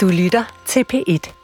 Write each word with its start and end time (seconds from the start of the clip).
Du 0.00 0.08
lytter 0.08 0.44
til 0.66 0.84
P1. 0.92 1.39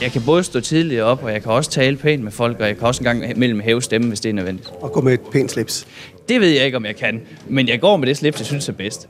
Jeg 0.00 0.12
kan 0.12 0.22
både 0.26 0.44
stå 0.44 0.60
tidligt 0.60 1.00
op, 1.00 1.22
og 1.22 1.32
jeg 1.32 1.42
kan 1.42 1.52
også 1.52 1.70
tale 1.70 1.96
pænt 1.96 2.24
med 2.24 2.32
folk, 2.32 2.60
og 2.60 2.66
jeg 2.66 2.76
kan 2.76 2.86
også 2.86 3.00
engang 3.00 3.38
mellem 3.38 3.60
hæve 3.60 3.82
stemme, 3.82 4.08
hvis 4.08 4.20
det 4.20 4.28
er 4.28 4.32
nødvendigt. 4.32 4.68
Og 4.80 4.92
gå 4.92 5.00
med 5.00 5.12
et 5.12 5.20
pænt 5.32 5.50
slips. 5.50 5.86
Det 6.28 6.40
ved 6.40 6.48
jeg 6.48 6.64
ikke, 6.64 6.76
om 6.76 6.84
jeg 6.84 6.96
kan, 6.96 7.22
men 7.48 7.68
jeg 7.68 7.80
går 7.80 7.96
med 7.96 8.06
det 8.06 8.16
slips, 8.16 8.38
jeg 8.38 8.46
synes 8.46 8.68
er 8.68 8.72
bedst. 8.72 9.08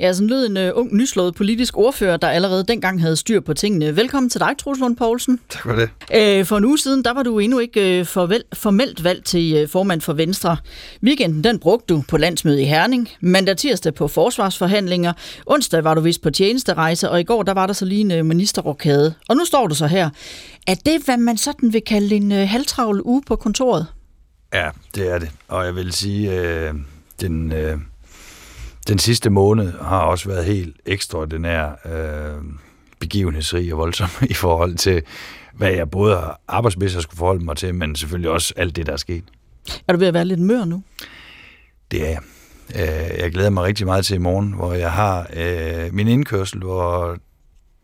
Ja, 0.00 0.12
sådan 0.12 0.28
lød 0.28 0.46
en 0.46 0.56
uh, 0.56 0.78
ung, 0.78 0.96
nyslået 0.96 1.34
politisk 1.34 1.76
ordfører, 1.76 2.16
der 2.16 2.28
allerede 2.28 2.64
dengang 2.64 3.00
havde 3.00 3.16
styr 3.16 3.40
på 3.40 3.54
tingene. 3.54 3.96
Velkommen 3.96 4.30
til 4.30 4.40
dig, 4.40 4.54
Troels 4.58 4.80
Lund 4.80 4.96
Poulsen. 4.96 5.40
Tak 5.48 5.62
for 5.62 5.72
det. 5.72 6.40
Uh, 6.40 6.46
for 6.46 6.56
en 6.56 6.64
uge 6.64 6.78
siden, 6.78 7.04
der 7.04 7.14
var 7.14 7.22
du 7.22 7.38
endnu 7.38 7.58
ikke 7.58 8.00
uh, 8.00 8.06
forvel, 8.06 8.42
formelt 8.52 9.04
valgt 9.04 9.26
til 9.26 9.62
uh, 9.62 9.68
formand 9.68 10.00
for 10.00 10.12
Venstre. 10.12 10.56
Weekenden, 11.02 11.44
den 11.44 11.58
brugte 11.58 11.94
du 11.94 12.02
på 12.08 12.16
landsmøde 12.16 12.62
i 12.62 12.64
Herning. 12.64 13.08
Mandag 13.20 13.56
tirsdag 13.56 13.94
på 13.94 14.08
forsvarsforhandlinger. 14.08 15.12
Onsdag 15.46 15.84
var 15.84 15.94
du 15.94 16.00
vist 16.00 16.22
på 16.22 16.30
tjenesterejse, 16.30 17.10
og 17.10 17.20
i 17.20 17.24
går, 17.24 17.42
der 17.42 17.54
var 17.54 17.66
der 17.66 17.74
så 17.74 17.84
lige 17.84 18.00
en 18.00 18.20
uh, 18.20 18.26
ministerrokade. 18.26 19.14
Og 19.28 19.36
nu 19.36 19.44
står 19.44 19.66
du 19.66 19.74
så 19.74 19.86
her. 19.86 20.10
Er 20.66 20.74
det, 20.74 21.02
hvad 21.04 21.16
man 21.16 21.36
sådan 21.36 21.72
vil 21.72 21.82
kalde 21.86 22.14
en 22.14 22.32
uh, 22.32 22.38
halvtravl 22.38 23.00
uge 23.04 23.22
på 23.26 23.36
kontoret? 23.36 23.86
Ja, 24.54 24.70
det 24.94 25.12
er 25.12 25.18
det. 25.18 25.30
Og 25.48 25.64
jeg 25.64 25.76
vil 25.76 25.92
sige, 25.92 26.40
øh, 26.40 26.74
den... 27.20 27.52
Øh 27.52 27.78
den 28.88 28.98
sidste 28.98 29.30
måned 29.30 29.72
har 29.80 30.00
også 30.00 30.28
været 30.28 30.44
helt 30.44 30.76
ekstraordinær 30.86 31.68
øh, 31.84 32.42
begivenhedsrig 33.00 33.72
og 33.72 33.78
voldsom 33.78 34.08
i 34.30 34.34
forhold 34.34 34.74
til, 34.74 35.02
hvad 35.54 35.72
jeg 35.72 35.90
både 35.90 36.14
har 36.14 36.40
arbejdsmæssigt 36.48 37.02
skulle 37.02 37.18
forholde 37.18 37.44
mig 37.44 37.56
til, 37.56 37.74
men 37.74 37.96
selvfølgelig 37.96 38.30
også 38.30 38.54
alt 38.56 38.76
det, 38.76 38.86
der 38.86 38.92
er 38.92 38.96
sket. 38.96 39.24
Er 39.88 39.92
du 39.92 39.98
ved 39.98 40.06
at 40.06 40.14
være 40.14 40.24
lidt 40.24 40.40
mør 40.40 40.64
nu? 40.64 40.82
Det 41.90 42.06
er 42.06 42.10
jeg. 42.10 42.20
Øh, 42.74 43.20
jeg 43.20 43.32
glæder 43.32 43.50
mig 43.50 43.64
rigtig 43.64 43.86
meget 43.86 44.04
til 44.04 44.14
i 44.14 44.18
morgen, 44.18 44.52
hvor 44.52 44.72
jeg 44.72 44.92
har 44.92 45.26
øh, 45.36 45.94
min 45.94 46.08
indkørsel, 46.08 46.58
hvor 46.58 47.16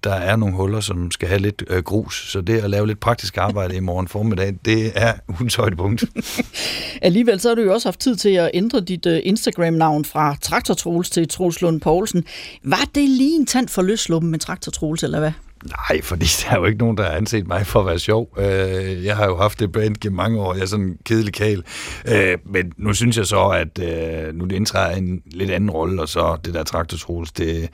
der 0.05 0.13
er 0.13 0.37
nogle 0.37 0.55
huller, 0.55 0.81
som 0.81 1.11
skal 1.11 1.29
have 1.29 1.41
lidt 1.41 1.63
øh, 1.69 1.83
grus. 1.83 2.31
Så 2.33 2.41
det 2.41 2.59
at 2.59 2.71
lave 2.71 2.87
lidt 2.87 3.01
praktisk 3.01 3.37
arbejde 3.37 3.77
i 3.77 3.81
morgen 3.81 4.09
formiddag, 4.09 4.55
det 4.65 4.93
er 4.95 5.13
ugens 5.41 5.55
højdepunkt. 5.55 6.05
Alligevel 7.03 7.41
så 7.41 7.49
har 7.49 7.55
du 7.55 7.63
jo 7.63 7.73
også 7.73 7.89
haft 7.89 8.01
tid 8.01 8.17
til 8.17 8.31
at 8.31 8.51
ændre 8.55 8.81
dit 8.81 9.07
øh, 9.07 9.21
Instagram-navn 9.25 10.05
fra 10.05 10.37
Traktor 10.41 10.75
Troels 10.75 11.11
til 11.11 11.29
Troels 11.29 11.61
Lund 11.61 11.81
Poulsen. 11.81 12.25
Var 12.63 12.89
det 12.95 13.09
lige 13.09 13.37
en 13.37 13.47
tand 13.47 13.69
for 13.69 13.83
løsluppen 13.83 14.31
med 14.31 14.39
Traktor 14.39 14.71
Troels, 14.71 15.03
eller 15.03 15.19
hvad? 15.19 15.33
Nej, 15.65 16.03
fordi 16.03 16.27
der 16.43 16.51
er 16.51 16.57
jo 16.57 16.65
ikke 16.65 16.79
nogen, 16.79 16.97
der 16.97 17.03
har 17.03 17.11
anset 17.11 17.49
mig 17.49 17.67
for 17.67 17.81
at 17.81 17.87
være 17.87 17.99
sjov. 17.99 18.29
Øh, 18.39 19.05
jeg 19.05 19.17
har 19.17 19.27
jo 19.27 19.37
haft 19.37 19.61
det 19.61 19.73
band 19.73 19.97
gennem 20.01 20.17
mange 20.17 20.41
år. 20.41 20.55
Jeg 20.55 20.63
er 20.63 20.67
sådan 20.67 20.85
en 20.85 20.99
kedelig 21.05 21.33
kal. 21.35 21.65
Øh, 22.09 22.39
men 22.45 22.73
nu 22.77 22.95
synes 22.95 23.17
jeg 23.17 23.27
så, 23.27 23.49
at 23.49 23.79
øh, 23.79 24.35
nu 24.35 24.45
det 24.45 24.57
indtræder 24.57 24.97
en 24.97 25.23
lidt 25.27 25.51
anden 25.51 25.71
rolle, 25.71 26.03
og 26.03 26.09
så 26.09 26.37
det 26.45 26.55
der 26.55 26.65
traktortrols, 26.65 27.33
det, 27.33 27.69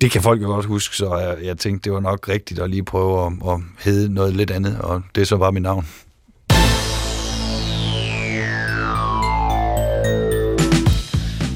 det 0.00 0.10
kan 0.10 0.22
folk 0.22 0.42
jo 0.42 0.46
godt 0.46 0.66
huske, 0.66 0.96
så 0.96 1.16
jeg, 1.16 1.36
jeg 1.42 1.58
tænkte, 1.58 1.84
det 1.84 1.92
var 1.92 2.00
nok 2.00 2.28
rigtigt 2.28 2.60
at 2.60 2.70
lige 2.70 2.84
prøve 2.84 3.26
at, 3.26 3.32
at 3.48 3.60
hedde 3.78 4.14
noget 4.14 4.36
lidt 4.36 4.50
andet, 4.50 4.78
og 4.80 5.02
det 5.14 5.28
så 5.28 5.36
var 5.36 5.50
mit 5.50 5.62
navn. 5.62 5.86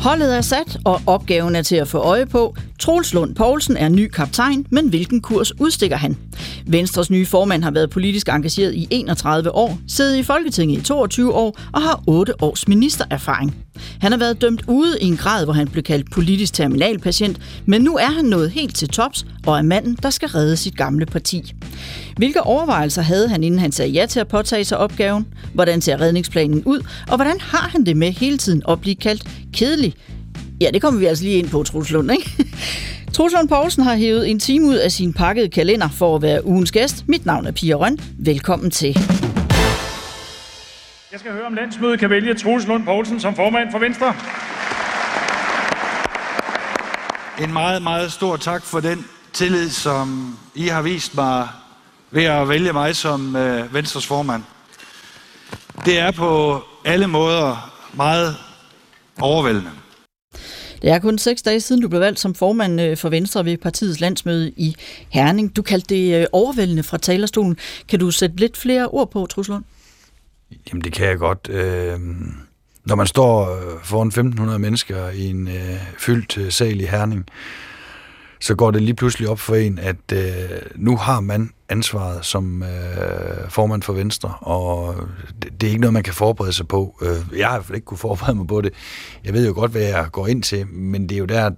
Holdet 0.03 0.37
er 0.37 0.41
sat, 0.41 0.79
og 0.85 1.01
opgaven 1.07 1.57
er 1.57 1.63
til 1.63 1.77
at 1.77 1.89
få 1.89 1.99
øje 1.99 2.27
på. 2.27 2.57
Troels 2.79 3.15
Lund 3.15 3.35
Poulsen 3.35 3.77
er 3.77 3.89
ny 3.89 4.09
kaptajn, 4.09 4.67
men 4.71 4.89
hvilken 4.89 5.21
kurs 5.21 5.61
udstikker 5.61 5.97
han? 5.97 6.17
Venstres 6.67 7.11
nye 7.11 7.27
formand 7.27 7.63
har 7.63 7.71
været 7.71 7.91
politisk 7.91 8.29
engageret 8.29 8.75
i 8.75 8.89
31 8.91 9.55
år, 9.55 9.79
siddet 9.89 10.17
i 10.17 10.23
Folketinget 10.23 10.79
i 10.79 10.83
22 10.83 11.35
år 11.35 11.59
og 11.73 11.83
har 11.83 12.03
8 12.07 12.43
års 12.43 12.69
ministererfaring. 12.69 13.57
Han 14.01 14.13
har 14.13 14.19
været 14.19 14.41
dømt 14.41 14.63
ude 14.69 14.99
i 15.01 15.05
en 15.05 15.17
grad, 15.17 15.45
hvor 15.45 15.53
han 15.53 15.69
blev 15.69 15.83
kaldt 15.83 16.11
politisk 16.11 16.53
terminalpatient, 16.53 17.41
men 17.67 17.83
nu 17.83 17.97
er 17.97 18.11
han 18.11 18.25
nået 18.25 18.51
helt 18.51 18.77
til 18.77 18.89
tops 18.89 19.27
og 19.47 19.59
er 19.59 19.63
manden, 19.63 19.99
der 20.03 20.11
skal 20.11 20.29
redde 20.29 20.57
sit 20.57 20.77
gamle 20.77 21.07
parti. 21.07 21.53
Hvilke 22.17 22.43
overvejelser 22.43 23.03
havde 23.03 23.29
han, 23.29 23.45
inden 23.45 23.61
han 23.61 23.73
sagde 23.73 23.91
ja 23.91 24.07
til 24.07 24.21
at 24.21 24.29
påtage 24.29 24.65
sig 24.65 24.79
opgaven? 24.79 25.27
Hvordan 25.55 25.81
ser 25.81 26.01
redningsplanen 26.01 26.65
ud? 26.65 26.81
Og 27.09 27.17
hvordan 27.17 27.41
har 27.41 27.69
han 27.69 27.87
det 27.87 27.97
med 27.97 28.13
hele 28.13 28.39
tiden 28.39 28.63
at 28.69 28.81
blive 28.81 28.95
kaldt 28.97 29.25
kedelig? 29.53 29.95
Ja, 30.61 30.71
det 30.73 30.83
kommer 30.83 31.01
vi 31.01 31.07
altså 31.07 31.25
lige 31.25 31.37
ind 31.37 31.49
på, 31.49 31.63
Truslund, 31.63 32.11
ikke? 32.13 32.47
Truslund 33.15 33.49
Poulsen 33.49 33.83
har 33.83 33.97
hævet 33.97 34.31
en 34.31 34.39
time 34.39 34.67
ud 34.67 34.75
af 34.75 34.93
sin 34.93 35.13
pakkede 35.13 35.49
kalender 35.49 35.89
for 35.89 36.17
at 36.17 36.23
være 36.23 36.47
ugens 36.47 36.73
gæst. 36.73 37.05
Mit 37.09 37.27
navn 37.27 37.47
er 37.47 37.53
Pia 37.53 37.75
Røn. 37.75 37.99
Velkommen 38.19 38.71
til. 38.71 38.99
Jeg 41.13 41.21
skal 41.21 41.33
høre, 41.33 41.47
om 41.47 41.55
landsmødet 41.55 42.01
kan 42.01 42.11
vælge 42.11 42.35
Troels 42.35 42.67
Lund 42.67 42.85
Poulsen 42.85 43.21
som 43.21 43.35
formand 43.35 43.71
for 43.71 43.79
Venstre. 43.79 44.15
En 47.45 47.53
meget, 47.53 47.83
meget 47.83 48.13
stor 48.13 48.37
tak 48.37 48.63
for 48.63 48.81
den 48.81 49.07
tillid, 49.33 49.71
som 49.71 50.39
I 50.55 50.67
har 50.67 50.83
vist 50.83 51.17
mig 51.17 51.49
ved 52.11 52.25
at 52.25 52.49
vælge 52.49 52.73
mig 52.73 52.97
som 52.97 53.37
øh, 53.37 53.75
Venstres 53.75 54.07
formand. 54.07 54.43
Det 55.85 55.99
er 55.99 56.11
på 56.11 56.63
alle 56.85 57.07
måder 57.07 57.73
meget 57.95 58.37
overvældende. 59.21 59.71
Det 60.83 60.91
er 60.91 60.99
kun 60.99 61.19
seks 61.19 61.43
dage 61.43 61.61
siden, 61.61 61.83
du 61.83 61.89
blev 61.89 62.01
valgt 62.01 62.21
som 62.21 62.35
formand 62.35 62.81
øh, 62.81 62.97
for 62.97 63.09
Venstre 63.09 63.45
ved 63.45 63.57
partiets 63.57 64.01
landsmøde 64.01 64.53
i 64.57 64.75
Herning. 65.11 65.57
Du 65.57 65.63
kaldte 65.63 65.95
det 65.95 66.21
øh, 66.21 66.27
overvældende 66.33 66.83
fra 66.83 66.99
talerstolen. 66.99 67.57
Kan 67.89 67.99
du 67.99 68.11
sætte 68.11 68.37
lidt 68.37 68.57
flere 68.57 68.89
ord 68.89 69.11
på, 69.11 69.27
Truslund? 69.27 69.65
Jamen, 70.69 70.85
det 70.85 70.93
kan 70.93 71.07
jeg 71.07 71.19
godt. 71.19 71.49
Øh, 71.51 72.01
når 72.85 72.95
man 72.95 73.07
står 73.07 73.57
øh, 73.57 73.81
foran 73.83 74.09
1500 74.09 74.59
mennesker 74.59 75.11
i 75.11 75.27
en 75.27 75.49
øh, 75.49 75.77
fyldt 75.99 76.39
øh, 76.39 76.53
sal 76.53 76.81
i 76.81 76.85
Herning, 76.85 77.27
så 78.41 78.55
går 78.55 78.71
det 78.71 78.83
lige 78.83 78.95
pludselig 78.95 79.29
op 79.29 79.39
for 79.39 79.55
en, 79.55 79.79
at 79.79 80.13
øh, 80.13 80.61
nu 80.75 80.97
har 80.97 81.21
man 81.21 81.51
ansvaret 81.69 82.25
som 82.25 82.63
øh, 82.63 83.51
formand 83.51 83.83
for 83.83 83.93
Venstre, 83.93 84.35
og 84.41 84.95
det, 85.43 85.61
det 85.61 85.67
er 85.67 85.71
ikke 85.71 85.81
noget, 85.81 85.93
man 85.93 86.03
kan 86.03 86.15
forberede 86.15 86.53
sig 86.53 86.69
på. 86.69 86.99
Øh, 87.03 87.39
jeg 87.39 87.49
har 87.49 87.55
i 87.55 87.59
hvert 87.59 87.65
fald 87.65 87.77
ikke 87.77 87.85
kunne 87.85 87.99
forberede 87.99 88.35
mig 88.35 88.47
på 88.47 88.61
det. 88.61 88.73
Jeg 89.25 89.33
ved 89.33 89.47
jo 89.47 89.53
godt, 89.55 89.71
hvad 89.71 89.83
jeg 89.83 90.09
går 90.13 90.27
ind 90.27 90.43
til, 90.43 90.67
men 90.67 91.09
det 91.09 91.13
er 91.13 91.19
jo 91.19 91.25
der, 91.25 91.51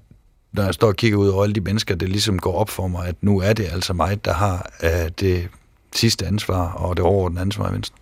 når 0.52 0.62
jeg 0.62 0.74
står 0.74 0.88
og 0.88 0.96
kigger 0.96 1.18
ud 1.18 1.28
over 1.28 1.42
alle 1.42 1.54
de 1.54 1.60
mennesker, 1.60 1.94
det 1.94 2.08
ligesom 2.08 2.38
går 2.38 2.54
op 2.54 2.70
for 2.70 2.88
mig, 2.88 3.08
at 3.08 3.16
nu 3.20 3.40
er 3.40 3.52
det 3.52 3.66
altså 3.72 3.92
mig, 3.92 4.24
der 4.24 4.32
har 4.32 4.70
øh, 4.82 5.10
det 5.20 5.48
sidste 5.94 6.26
ansvar 6.26 6.72
og 6.72 6.96
det 6.96 7.04
overordnede 7.04 7.40
ansvar 7.40 7.70
i 7.70 7.72
Venstre. 7.72 7.96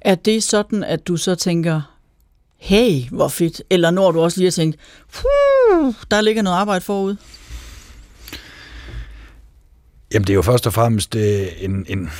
Er 0.00 0.14
det 0.14 0.42
sådan, 0.42 0.84
at 0.84 1.08
du 1.08 1.16
så 1.16 1.34
tænker, 1.34 1.94
hey, 2.56 3.08
hvor 3.10 3.28
fedt, 3.28 3.62
eller 3.70 3.90
når 3.90 4.10
du 4.10 4.20
også 4.20 4.38
lige 4.38 4.46
har 4.46 4.50
tænkt, 4.52 4.76
der 6.10 6.20
ligger 6.20 6.42
noget 6.42 6.56
arbejde 6.56 6.84
forud? 6.84 7.16
Jamen, 10.14 10.26
det 10.26 10.32
er 10.32 10.34
jo 10.34 10.42
først 10.42 10.66
og 10.66 10.72
fremmest 10.72 11.14
øh, 11.14 11.46
en, 11.60 11.86
en, 11.88 12.10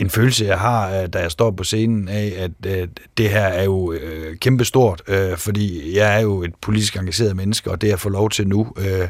en 0.00 0.10
følelse, 0.10 0.44
jeg 0.44 0.58
har, 0.58 1.02
øh, 1.02 1.08
da 1.08 1.18
jeg 1.18 1.30
står 1.30 1.50
på 1.50 1.64
scenen 1.64 2.08
af, 2.08 2.34
at 2.36 2.50
øh, 2.66 2.88
det 3.18 3.30
her 3.30 3.40
er 3.44 3.64
jo 3.64 3.92
øh, 3.92 4.36
kæmpestort, 4.36 5.02
øh, 5.08 5.36
fordi 5.36 5.96
jeg 5.96 6.16
er 6.16 6.20
jo 6.20 6.42
et 6.42 6.54
politisk 6.60 6.96
engageret 6.96 7.36
menneske, 7.36 7.70
og 7.70 7.80
det 7.80 7.92
at 7.92 8.00
få 8.00 8.08
lov 8.08 8.30
til 8.30 8.48
nu 8.48 8.72
øh, 8.78 9.08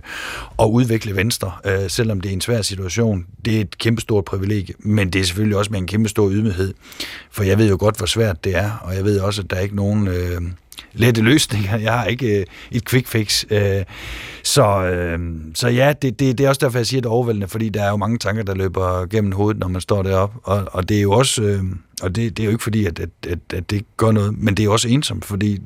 at 0.58 0.64
udvikle 0.64 1.16
Venstre, 1.16 1.52
øh, 1.64 1.90
selvom 1.90 2.20
det 2.20 2.28
er 2.28 2.32
en 2.32 2.40
svær 2.40 2.62
situation, 2.62 3.26
det 3.44 3.56
er 3.56 3.60
et 3.60 3.78
kæmpestort 3.78 4.24
privilegie, 4.24 4.74
men 4.78 5.10
det 5.10 5.20
er 5.20 5.24
selvfølgelig 5.24 5.56
også 5.56 5.70
med 5.70 5.78
en 5.78 5.86
kæmpestor 5.86 6.30
ydmyghed, 6.30 6.74
for 7.30 7.44
jeg 7.44 7.58
ved 7.58 7.68
jo 7.68 7.76
godt, 7.80 7.96
hvor 7.96 8.06
svært 8.06 8.44
det 8.44 8.56
er, 8.56 8.70
og 8.82 8.94
jeg 8.94 9.04
ved 9.04 9.20
også, 9.20 9.42
at 9.42 9.50
der 9.50 9.56
er 9.56 9.60
ikke 9.60 9.76
nogen... 9.76 10.08
Øh, 10.08 10.40
lette 10.92 11.22
løsninger. 11.22 11.78
Jeg 11.78 11.92
har 11.92 12.04
ikke 12.04 12.40
øh, 12.40 12.46
et 12.70 12.88
quick 12.88 13.08
fix. 13.08 13.44
Øh, 13.50 13.84
så, 14.42 14.84
øh, 14.84 15.18
så 15.54 15.68
ja, 15.68 15.92
det, 16.02 16.20
det, 16.20 16.38
det 16.38 16.46
er 16.46 16.48
også 16.48 16.60
derfor, 16.64 16.78
jeg 16.78 16.86
siger 16.86 17.00
det 17.00 17.10
overvældende, 17.10 17.48
fordi 17.48 17.68
der 17.68 17.82
er 17.82 17.90
jo 17.90 17.96
mange 17.96 18.18
tanker, 18.18 18.42
der 18.42 18.54
løber 18.54 19.06
gennem 19.06 19.32
hovedet, 19.32 19.60
når 19.60 19.68
man 19.68 19.80
står 19.80 20.02
deroppe. 20.02 20.38
Og, 20.42 20.68
og 20.72 20.88
det 20.88 20.96
er 20.96 21.02
jo 21.02 21.12
også, 21.12 21.42
øh, 21.42 21.62
og 22.02 22.16
det, 22.16 22.36
det 22.36 22.42
er 22.42 22.44
jo 22.44 22.50
ikke 22.50 22.62
fordi, 22.62 22.86
at, 22.86 23.00
at, 23.00 23.10
at, 23.28 23.38
at 23.54 23.70
det 23.70 23.84
gør 23.96 24.12
noget, 24.12 24.38
men 24.38 24.54
det 24.54 24.64
er 24.64 24.68
også 24.68 24.88
ensomt, 24.88 25.24
fordi 25.24 25.60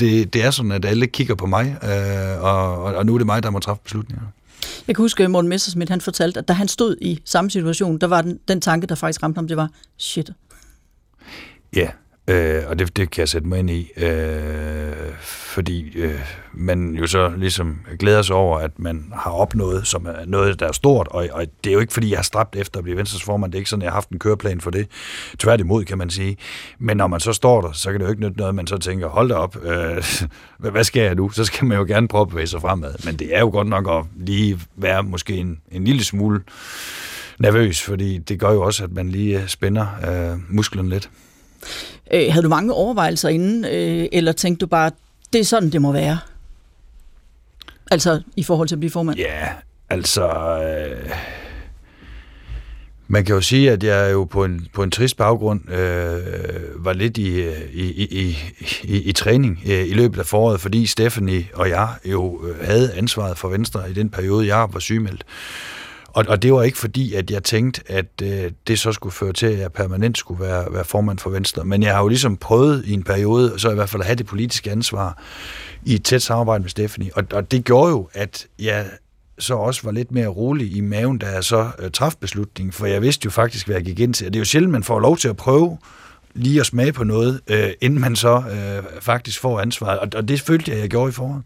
det, 0.00 0.34
det 0.34 0.44
er 0.44 0.50
sådan, 0.50 0.72
at 0.72 0.84
alle 0.84 1.06
kigger 1.06 1.34
på 1.34 1.46
mig, 1.46 1.76
øh, 1.82 2.42
og, 2.42 2.82
og 2.82 3.06
nu 3.06 3.14
er 3.14 3.18
det 3.18 3.26
mig, 3.26 3.42
der 3.42 3.50
må 3.50 3.58
træffe 3.58 3.82
beslutninger. 3.84 4.26
Jeg 4.88 4.96
kan 4.96 5.02
huske, 5.02 5.24
at 5.24 5.30
Morten 5.30 5.48
Messersmith, 5.48 5.90
han 5.90 6.00
fortalte, 6.00 6.38
at 6.38 6.48
da 6.48 6.52
han 6.52 6.68
stod 6.68 6.96
i 7.00 7.20
samme 7.24 7.50
situation, 7.50 7.98
der 7.98 8.06
var 8.06 8.22
den, 8.22 8.38
den 8.48 8.60
tanke, 8.60 8.86
der 8.86 8.94
faktisk 8.94 9.22
ramte 9.22 9.38
ham, 9.38 9.48
det 9.48 9.56
var, 9.56 9.70
shit. 9.98 10.30
Ja, 11.76 11.88
Øh, 12.30 12.62
og 12.66 12.78
det, 12.78 12.96
det 12.96 13.10
kan 13.10 13.20
jeg 13.20 13.28
sætte 13.28 13.48
mig 13.48 13.58
ind 13.58 13.70
i, 13.70 13.90
øh, 13.96 14.92
fordi 15.20 15.98
øh, 15.98 16.20
man 16.52 16.94
jo 16.94 17.06
så 17.06 17.32
ligesom 17.36 17.80
glæder 17.98 18.22
sig 18.22 18.36
over, 18.36 18.58
at 18.58 18.78
man 18.78 19.12
har 19.16 19.30
opnået, 19.30 19.86
som 19.86 20.06
er 20.06 20.26
noget, 20.26 20.60
der 20.60 20.68
er 20.68 20.72
stort, 20.72 21.08
og, 21.10 21.28
og 21.32 21.46
det 21.64 21.70
er 21.70 21.74
jo 21.74 21.80
ikke, 21.80 21.92
fordi 21.92 22.10
jeg 22.10 22.18
har 22.18 22.22
stræbt 22.22 22.56
efter 22.56 22.78
at 22.78 22.84
blive 22.84 22.96
Venstres 22.96 23.22
formand, 23.22 23.52
det 23.52 23.56
er 23.56 23.60
ikke 23.60 23.70
sådan, 23.70 23.82
at 23.82 23.84
jeg 23.84 23.92
har 23.92 23.96
haft 23.96 24.10
en 24.10 24.18
køreplan 24.18 24.60
for 24.60 24.70
det. 24.70 24.86
Tværtimod, 25.38 25.84
kan 25.84 25.98
man 25.98 26.10
sige. 26.10 26.36
Men 26.78 26.96
når 26.96 27.06
man 27.06 27.20
så 27.20 27.32
står 27.32 27.60
der, 27.60 27.72
så 27.72 27.90
kan 27.90 28.00
det 28.00 28.06
jo 28.06 28.10
ikke 28.10 28.22
nytte 28.22 28.38
noget, 28.38 28.54
man 28.54 28.66
så 28.66 28.78
tænker, 28.78 29.08
hold 29.08 29.28
da 29.28 29.34
op, 29.34 29.56
øh, 29.64 30.04
hvad 30.58 30.84
skal 30.84 31.02
jeg 31.02 31.14
nu? 31.14 31.30
Så 31.30 31.44
skal 31.44 31.66
man 31.66 31.78
jo 31.78 31.84
gerne 31.84 32.08
prøve 32.08 32.22
at 32.22 32.28
bevæge 32.28 32.46
sig 32.46 32.60
fremad. 32.60 32.94
Men 33.04 33.16
det 33.16 33.36
er 33.36 33.40
jo 33.40 33.48
godt 33.48 33.68
nok 33.68 33.88
at 33.90 34.26
lige 34.26 34.60
være 34.76 35.02
måske 35.02 35.36
en, 35.36 35.58
en 35.72 35.84
lille 35.84 36.04
smule 36.04 36.42
nervøs, 37.38 37.82
fordi 37.82 38.18
det 38.18 38.40
gør 38.40 38.52
jo 38.52 38.62
også, 38.62 38.84
at 38.84 38.92
man 38.92 39.08
lige 39.08 39.48
spænder 39.48 39.86
øh, 40.08 40.38
musklen 40.48 40.88
lidt. 40.88 41.10
Øh, 42.14 42.26
havde 42.30 42.42
du 42.42 42.48
mange 42.48 42.72
overvejelser 42.72 43.28
inden, 43.28 43.64
øh, 43.64 44.08
eller 44.12 44.32
tænkte 44.32 44.60
du 44.60 44.68
bare, 44.68 44.90
det 45.32 45.40
er 45.40 45.44
sådan, 45.44 45.70
det 45.70 45.82
må 45.82 45.92
være? 45.92 46.18
Altså 47.90 48.22
i 48.36 48.42
forhold 48.42 48.68
til 48.68 48.74
at 48.74 48.80
blive 48.80 48.90
formand? 48.90 49.18
Ja, 49.18 49.48
altså... 49.90 50.28
Øh, 50.62 51.10
man 53.12 53.24
kan 53.24 53.34
jo 53.34 53.40
sige, 53.40 53.70
at 53.70 53.84
jeg 53.84 54.12
jo 54.12 54.24
på 54.24 54.44
en, 54.44 54.66
på 54.72 54.82
en 54.82 54.90
trist 54.90 55.16
baggrund 55.16 55.70
øh, 55.72 56.84
var 56.84 56.92
lidt 56.92 57.18
i, 57.18 57.48
i, 57.72 58.06
i, 58.20 58.38
i, 58.82 59.02
i 59.02 59.12
træning 59.12 59.62
øh, 59.66 59.88
i 59.88 59.92
løbet 59.92 60.18
af 60.18 60.26
foråret, 60.26 60.60
fordi 60.60 60.86
Stephanie 60.86 61.44
og 61.54 61.68
jeg 61.68 61.88
jo 62.04 62.46
øh, 62.46 62.66
havde 62.66 62.92
ansvaret 62.94 63.38
for 63.38 63.48
Venstre 63.48 63.90
i 63.90 63.92
den 63.92 64.10
periode, 64.10 64.46
jeg 64.46 64.68
var 64.72 64.78
sygemeldt. 64.78 65.24
Og, 66.12 66.24
og 66.28 66.42
det 66.42 66.52
var 66.52 66.62
ikke 66.62 66.78
fordi, 66.78 67.14
at 67.14 67.30
jeg 67.30 67.42
tænkte, 67.42 67.82
at 67.86 68.06
øh, 68.22 68.50
det 68.66 68.78
så 68.78 68.92
skulle 68.92 69.12
føre 69.12 69.32
til, 69.32 69.46
at 69.46 69.58
jeg 69.58 69.72
permanent 69.72 70.18
skulle 70.18 70.44
være, 70.44 70.66
være 70.70 70.84
formand 70.84 71.18
for 71.18 71.30
Venstre. 71.30 71.64
Men 71.64 71.82
jeg 71.82 71.94
har 71.94 72.02
jo 72.02 72.08
ligesom 72.08 72.36
prøvet 72.36 72.84
i 72.86 72.92
en 72.92 73.02
periode, 73.02 73.54
så 73.56 73.70
i 73.70 73.74
hvert 73.74 73.88
fald 73.88 74.02
at 74.02 74.06
have 74.06 74.16
det 74.16 74.26
politiske 74.26 74.70
ansvar 74.70 75.22
i 75.84 75.94
et 75.94 76.04
tæt 76.04 76.22
samarbejde 76.22 76.62
med 76.62 76.70
Stephanie. 76.70 77.10
Og, 77.16 77.24
og 77.32 77.50
det 77.50 77.64
gjorde 77.64 77.90
jo, 77.90 78.08
at 78.14 78.46
jeg 78.58 78.86
så 79.38 79.54
også 79.54 79.80
var 79.84 79.90
lidt 79.90 80.12
mere 80.12 80.26
rolig 80.26 80.76
i 80.76 80.80
maven, 80.80 81.18
da 81.18 81.26
jeg 81.26 81.44
så 81.44 81.70
øh, 81.78 81.90
traf 81.90 82.14
beslutningen, 82.20 82.72
for 82.72 82.86
jeg 82.86 83.02
vidste 83.02 83.24
jo 83.24 83.30
faktisk, 83.30 83.66
hvad 83.66 83.76
jeg 83.76 83.84
gik 83.84 84.00
ind 84.00 84.14
til. 84.14 84.26
Og 84.26 84.32
det 84.32 84.38
er 84.38 84.40
jo 84.40 84.44
sjældent, 84.44 84.72
man 84.72 84.82
får 84.82 85.00
lov 85.00 85.16
til 85.16 85.28
at 85.28 85.36
prøve 85.36 85.78
lige 86.34 86.60
at 86.60 86.66
smage 86.66 86.92
på 86.92 87.04
noget, 87.04 87.40
øh, 87.46 87.70
inden 87.80 88.00
man 88.00 88.16
så 88.16 88.36
øh, 88.36 89.00
faktisk 89.00 89.40
får 89.40 89.60
ansvaret. 89.60 89.98
Og, 89.98 90.08
og 90.14 90.28
det 90.28 90.40
følte 90.40 90.70
jeg, 90.70 90.80
jeg 90.80 90.88
gjorde 90.88 91.08
i 91.08 91.12
foråret. 91.12 91.42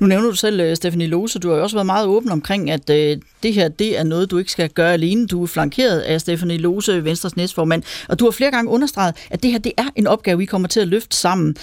Nu 0.00 0.06
nævner 0.06 0.30
du 0.30 0.36
selv, 0.36 0.60
øh, 0.60 0.76
Stephanie 0.76 1.06
Lose, 1.06 1.38
du 1.38 1.48
har 1.48 1.56
jo 1.56 1.62
også 1.62 1.76
været 1.76 1.86
meget 1.86 2.06
åben 2.06 2.30
omkring, 2.30 2.70
at 2.70 2.90
øh, 2.90 3.16
det 3.42 3.54
her 3.54 3.68
det 3.68 3.98
er 3.98 4.02
noget, 4.02 4.30
du 4.30 4.38
ikke 4.38 4.52
skal 4.52 4.70
gøre 4.70 4.92
alene. 4.92 5.26
Du 5.26 5.42
er 5.42 5.46
flankeret 5.46 6.00
af 6.00 6.20
Stephanie 6.20 6.58
Lose, 6.58 7.04
Venstres 7.04 7.36
næstformand, 7.36 7.82
og 8.08 8.18
du 8.18 8.24
har 8.24 8.30
flere 8.30 8.50
gange 8.50 8.70
understreget, 8.70 9.14
at 9.30 9.42
det 9.42 9.50
her 9.50 9.58
det 9.58 9.72
er 9.78 9.88
en 9.96 10.06
opgave, 10.06 10.38
vi 10.38 10.44
kommer 10.44 10.68
til 10.68 10.80
at 10.80 10.88
løfte 10.88 11.16
sammen. 11.16 11.56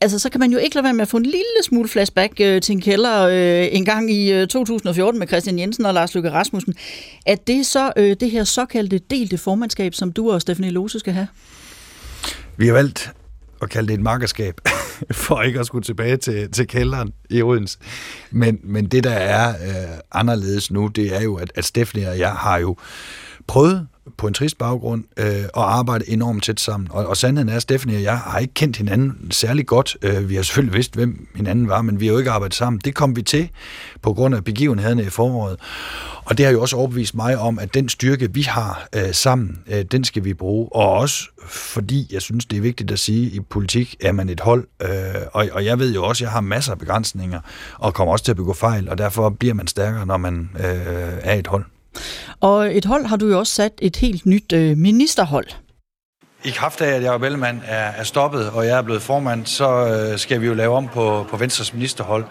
Altså, 0.00 0.18
så 0.18 0.28
kan 0.28 0.40
man 0.40 0.52
jo 0.52 0.58
ikke 0.58 0.74
lade 0.76 0.84
være 0.84 0.94
med 0.94 1.02
at 1.02 1.08
få 1.08 1.16
en 1.16 1.22
lille 1.22 1.62
smule 1.62 1.88
flashback 1.88 2.40
øh, 2.40 2.60
til 2.60 2.72
en 2.72 2.80
kælder 2.80 3.22
øh, 3.22 3.68
en 3.72 3.84
gang 3.84 4.10
i 4.10 4.32
øh, 4.32 4.46
2014 4.48 5.18
med 5.18 5.26
Christian 5.26 5.58
Jensen 5.58 5.86
og 5.86 5.94
Lars 5.94 6.14
Løkke 6.14 6.30
Rasmussen. 6.30 6.74
At 7.26 7.46
det 7.46 7.66
så 7.66 7.92
øh, 7.96 8.16
det 8.20 8.30
her 8.30 8.44
såkaldte 8.44 8.98
delte 8.98 9.38
formandskab, 9.38 9.94
som 9.94 10.12
du 10.12 10.32
og 10.32 10.40
Stephanie 10.40 10.70
Lose 10.70 10.98
skal 10.98 11.12
have? 11.12 11.26
Vi 12.56 12.66
har 12.66 12.72
valgt 12.72 13.12
at 13.62 13.70
kalde 13.70 13.88
det 13.88 13.94
et 13.94 14.00
makkerskab, 14.00 14.54
for 15.10 15.42
ikke 15.42 15.60
at 15.60 15.66
skulle 15.66 15.84
tilbage 15.84 16.16
til, 16.16 16.50
til 16.50 16.66
kælderen 16.66 17.12
i 17.30 17.42
Odense. 17.42 17.78
Men, 18.30 18.60
men 18.62 18.86
det, 18.86 19.04
der 19.04 19.10
er 19.10 19.48
øh, 19.48 19.98
anderledes 20.12 20.70
nu, 20.70 20.86
det 20.86 21.16
er 21.16 21.22
jo, 21.22 21.36
at, 21.36 21.52
at 21.54 21.64
Stephanie 21.64 22.08
og 22.08 22.18
jeg 22.18 22.32
har 22.32 22.58
jo 22.58 22.76
prøvet 23.46 23.88
på 24.16 24.26
en 24.26 24.34
trist 24.34 24.58
baggrund 24.58 25.04
øh, 25.16 25.44
og 25.54 25.78
arbejde 25.78 26.10
enormt 26.10 26.44
tæt 26.44 26.60
sammen. 26.60 26.88
Og, 26.90 27.06
og 27.06 27.16
sandheden 27.16 27.48
er, 27.48 27.56
at 27.56 27.62
Stephanie 27.62 27.96
og 27.96 28.02
jeg 28.02 28.18
har 28.18 28.38
ikke 28.38 28.54
kendt 28.54 28.76
hinanden 28.76 29.30
særlig 29.30 29.66
godt. 29.66 29.96
Øh, 30.02 30.28
vi 30.28 30.34
har 30.34 30.42
selvfølgelig 30.42 30.76
vidst, 30.76 30.94
hvem 30.94 31.26
hinanden 31.34 31.68
var, 31.68 31.82
men 31.82 32.00
vi 32.00 32.06
har 32.06 32.12
jo 32.12 32.18
ikke 32.18 32.30
arbejdet 32.30 32.56
sammen. 32.56 32.80
Det 32.84 32.94
kom 32.94 33.16
vi 33.16 33.22
til 33.22 33.48
på 34.02 34.12
grund 34.12 34.34
af 34.34 34.44
begivenhederne 34.44 35.02
i 35.02 35.08
foråret. 35.08 35.56
Og 36.24 36.38
det 36.38 36.46
har 36.46 36.52
jo 36.52 36.60
også 36.60 36.76
overbevist 36.76 37.14
mig 37.14 37.38
om, 37.38 37.58
at 37.58 37.74
den 37.74 37.88
styrke, 37.88 38.34
vi 38.34 38.42
har 38.42 38.88
øh, 38.96 39.12
sammen, 39.14 39.58
øh, 39.66 39.84
den 39.84 40.04
skal 40.04 40.24
vi 40.24 40.34
bruge. 40.34 40.68
Og 40.72 40.90
også 40.90 41.28
fordi 41.46 42.08
jeg 42.12 42.22
synes, 42.22 42.46
det 42.46 42.56
er 42.56 42.60
vigtigt 42.60 42.90
at 42.90 42.98
sige, 42.98 43.26
at 43.26 43.32
i 43.32 43.40
politik 43.40 43.96
er 44.00 44.12
man 44.12 44.28
et 44.28 44.40
hold. 44.40 44.66
Øh, 44.82 44.88
og, 45.32 45.48
og 45.52 45.64
jeg 45.64 45.78
ved 45.78 45.94
jo 45.94 46.04
også, 46.04 46.24
at 46.24 46.26
jeg 46.26 46.32
har 46.32 46.40
masser 46.40 46.72
af 46.72 46.78
begrænsninger 46.78 47.40
og 47.78 47.94
kommer 47.94 48.12
også 48.12 48.24
til 48.24 48.32
at 48.32 48.36
begå 48.36 48.52
fejl, 48.52 48.88
og 48.88 48.98
derfor 48.98 49.30
bliver 49.30 49.54
man 49.54 49.66
stærkere, 49.66 50.06
når 50.06 50.16
man 50.16 50.50
øh, 50.56 50.64
er 51.22 51.34
et 51.34 51.46
hold. 51.46 51.64
Og 52.42 52.76
et 52.76 52.84
hold 52.84 53.06
har 53.06 53.16
du 53.16 53.28
jo 53.28 53.38
også 53.38 53.52
sat 53.52 53.72
et 53.82 53.96
helt 53.96 54.26
nyt 54.26 54.52
øh, 54.52 54.76
ministerhold. 54.76 55.46
I 56.44 56.50
kraft 56.50 56.80
af, 56.80 56.96
at 56.96 57.02
Jacob 57.02 57.22
Ellemann 57.22 57.62
er, 57.66 57.74
er 57.74 58.02
stoppet, 58.04 58.50
og 58.50 58.66
jeg 58.66 58.78
er 58.78 58.82
blevet 58.82 59.02
formand, 59.02 59.46
så 59.46 59.86
øh, 59.86 60.18
skal 60.18 60.40
vi 60.40 60.46
jo 60.46 60.54
lave 60.54 60.76
om 60.76 60.88
på, 60.88 61.26
på 61.30 61.36
Venstres 61.36 61.74
ministerhold. 61.74 62.24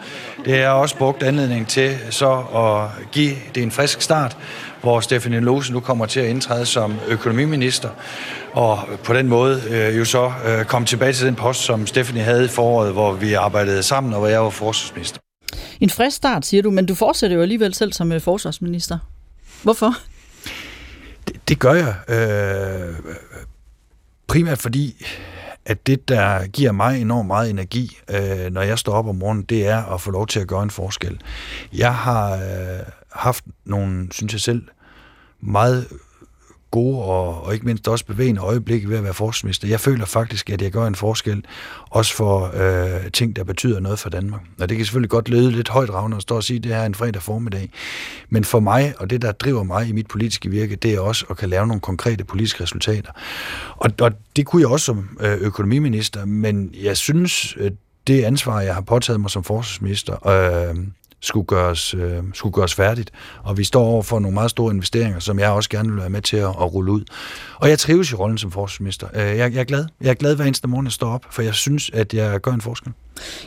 Det 0.45 0.61
er 0.61 0.69
også 0.69 0.97
brugt 0.97 1.23
anledning 1.23 1.67
til 1.67 1.97
så 2.09 2.31
at 2.55 3.11
give 3.11 3.35
det 3.55 3.63
en 3.63 3.71
frisk 3.71 4.01
start, 4.01 4.37
hvor 4.81 4.99
Stefanie 4.99 5.39
Lose 5.39 5.73
nu 5.73 5.79
kommer 5.79 6.05
til 6.05 6.19
at 6.19 6.29
indtræde 6.29 6.65
som 6.65 6.95
økonomiminister, 7.07 7.89
og 8.53 8.79
på 9.03 9.13
den 9.13 9.27
måde 9.27 9.61
øh, 9.69 9.97
jo 9.97 10.05
så 10.05 10.31
øh, 10.47 10.65
komme 10.65 10.85
tilbage 10.85 11.13
til 11.13 11.27
den 11.27 11.35
post, 11.35 11.59
som 11.59 11.87
Stefanie 11.87 12.23
havde 12.23 12.45
i 12.45 12.47
foråret, 12.47 12.93
hvor 12.93 13.13
vi 13.13 13.33
arbejdede 13.33 13.83
sammen, 13.83 14.13
og 14.13 14.19
hvor 14.19 14.27
jeg 14.27 14.43
var 14.43 14.49
forsvarsminister. 14.49 15.19
En 15.79 15.89
frisk 15.89 16.17
start, 16.17 16.45
siger 16.45 16.63
du, 16.63 16.71
men 16.71 16.85
du 16.85 16.95
fortsætter 16.95 17.35
jo 17.35 17.41
alligevel 17.41 17.73
selv 17.73 17.93
som 17.93 18.11
øh, 18.11 18.21
forsvarsminister. 18.21 18.97
Hvorfor? 19.63 19.93
Det, 21.27 21.49
det 21.49 21.59
gør 21.59 21.73
jeg. 21.73 21.95
Øh, 22.07 22.95
primært 24.27 24.57
fordi, 24.57 25.05
at 25.65 25.87
det, 25.87 26.07
der 26.07 26.47
giver 26.47 26.71
mig 26.71 27.01
enormt 27.01 27.27
meget 27.27 27.49
energi, 27.49 27.97
øh, 28.09 28.51
når 28.51 28.61
jeg 28.61 28.79
står 28.79 28.93
op 28.93 29.07
om 29.07 29.15
morgenen, 29.15 29.43
det 29.43 29.67
er 29.67 29.83
at 29.83 30.01
få 30.01 30.11
lov 30.11 30.27
til 30.27 30.39
at 30.39 30.47
gøre 30.47 30.63
en 30.63 30.69
forskel. 30.69 31.21
Jeg 31.73 31.95
har 31.95 32.33
øh, 32.33 32.79
haft 33.11 33.43
nogle, 33.65 34.07
synes 34.11 34.33
jeg 34.33 34.41
selv, 34.41 34.63
meget 35.41 35.87
gode 36.71 37.03
og, 37.03 37.43
og 37.43 37.53
ikke 37.53 37.65
mindst 37.65 37.87
også 37.87 38.05
bevægende 38.05 38.41
øjeblikke 38.41 38.89
ved 38.89 38.97
at 38.97 39.03
være 39.03 39.13
forsvarsminister. 39.13 39.67
Jeg 39.67 39.79
føler 39.79 40.05
faktisk, 40.05 40.49
at 40.49 40.61
jeg 40.61 40.71
gør 40.71 40.87
en 40.87 40.95
forskel, 40.95 41.45
også 41.89 42.15
for 42.15 42.51
øh, 42.53 43.11
ting, 43.11 43.35
der 43.35 43.43
betyder 43.43 43.79
noget 43.79 43.99
for 43.99 44.09
Danmark. 44.09 44.41
Og 44.59 44.69
det 44.69 44.77
kan 44.77 44.85
selvfølgelig 44.85 45.09
godt 45.09 45.29
lyde 45.29 45.51
lidt 45.51 45.69
højt 45.69 45.89
ravne 45.89 46.15
at 46.15 46.21
stå 46.21 46.35
og 46.35 46.43
sige, 46.43 46.57
at 46.57 46.63
det 46.63 46.71
her 46.71 46.81
er 46.81 46.85
en 46.85 46.95
fredag 46.95 47.21
formiddag. 47.21 47.69
Men 48.29 48.43
for 48.43 48.59
mig, 48.59 48.93
og 48.97 49.09
det 49.09 49.21
der 49.21 49.31
driver 49.31 49.63
mig 49.63 49.87
i 49.87 49.91
mit 49.91 50.07
politiske 50.07 50.49
virke, 50.49 50.75
det 50.75 50.93
er 50.93 50.99
også 50.99 51.25
at 51.29 51.37
kan 51.37 51.49
lave 51.49 51.67
nogle 51.67 51.81
konkrete 51.81 52.23
politiske 52.23 52.63
resultater. 52.63 53.11
Og, 53.69 53.91
og 54.01 54.11
det 54.35 54.45
kunne 54.45 54.61
jeg 54.61 54.69
også 54.69 54.85
som 54.85 55.17
øh, 55.19 55.37
økonomiminister, 55.37 56.25
men 56.25 56.73
jeg 56.83 56.97
synes, 56.97 57.57
øh, 57.57 57.71
det 58.07 58.23
ansvar, 58.23 58.61
jeg 58.61 58.73
har 58.73 58.81
påtaget 58.81 59.21
mig 59.21 59.29
som 59.29 59.43
forsvarsminister, 59.43 60.27
øh, 60.27 60.75
skulle 61.21 61.45
gøres, 61.45 61.93
øh, 61.93 62.23
skulle 62.33 62.53
gøres 62.53 62.73
færdigt. 62.73 63.11
Og 63.43 63.57
vi 63.57 63.63
står 63.63 63.83
over 63.83 64.03
for 64.03 64.19
nogle 64.19 64.33
meget 64.33 64.49
store 64.49 64.73
investeringer, 64.73 65.19
som 65.19 65.39
jeg 65.39 65.49
også 65.49 65.69
gerne 65.69 65.89
vil 65.89 65.97
være 65.97 66.09
med 66.09 66.21
til 66.21 66.37
at, 66.37 66.43
at 66.43 66.73
rulle 66.73 66.91
ud. 66.91 67.01
Og 67.55 67.69
jeg 67.69 67.79
trives 67.79 68.11
i 68.11 68.15
rollen 68.15 68.37
som 68.37 68.51
forsvarsminister. 68.51 69.07
Øh, 69.13 69.37
jeg, 69.37 69.53
jeg 69.53 69.59
er 69.59 69.63
glad. 69.63 69.85
Jeg 70.01 70.09
er 70.09 70.13
glad 70.13 70.35
hver 70.35 70.45
eneste 70.45 70.67
morgen, 70.67 70.85
jeg 70.85 70.91
står 70.91 71.09
op, 71.13 71.25
for 71.31 71.41
jeg 71.41 71.53
synes, 71.53 71.89
at 71.93 72.13
jeg 72.13 72.39
gør 72.39 72.51
en 72.51 72.61
forskel. 72.61 72.93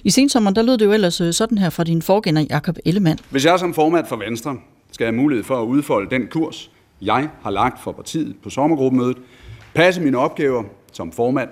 I 0.05 0.11
sensommeren, 0.11 0.57
der 0.57 0.63
lød 0.63 0.79
det 0.79 0.85
jo 0.85 0.93
ellers 0.93 1.21
øh, 1.21 1.33
sådan 1.33 1.59
her 1.59 1.71
fra 1.71 1.85
din 1.85 2.03
forgænger, 2.03 2.45
Jakob 2.51 2.77
Ellemann. 2.85 3.19
Hvis 3.31 3.45
jeg 3.45 3.59
som 3.59 3.75
formand 3.75 4.07
for 4.07 4.17
Venstre 4.17 4.57
skal 4.93 5.07
have 5.07 5.17
mulighed 5.17 5.45
for 5.45 5.63
at 5.63 5.67
udfolde 5.67 6.11
den 6.11 6.27
kurs, 6.27 6.71
jeg 7.03 7.29
har 7.43 7.51
lagt 7.51 7.83
for 7.83 7.93
partiet 7.93 8.37
på 8.43 8.51
sommergruppemødet, 8.51 9.17
passe 9.75 10.01
mine 10.01 10.19
opgaver 10.19 10.65
som 10.93 11.13
formand, 11.13 11.49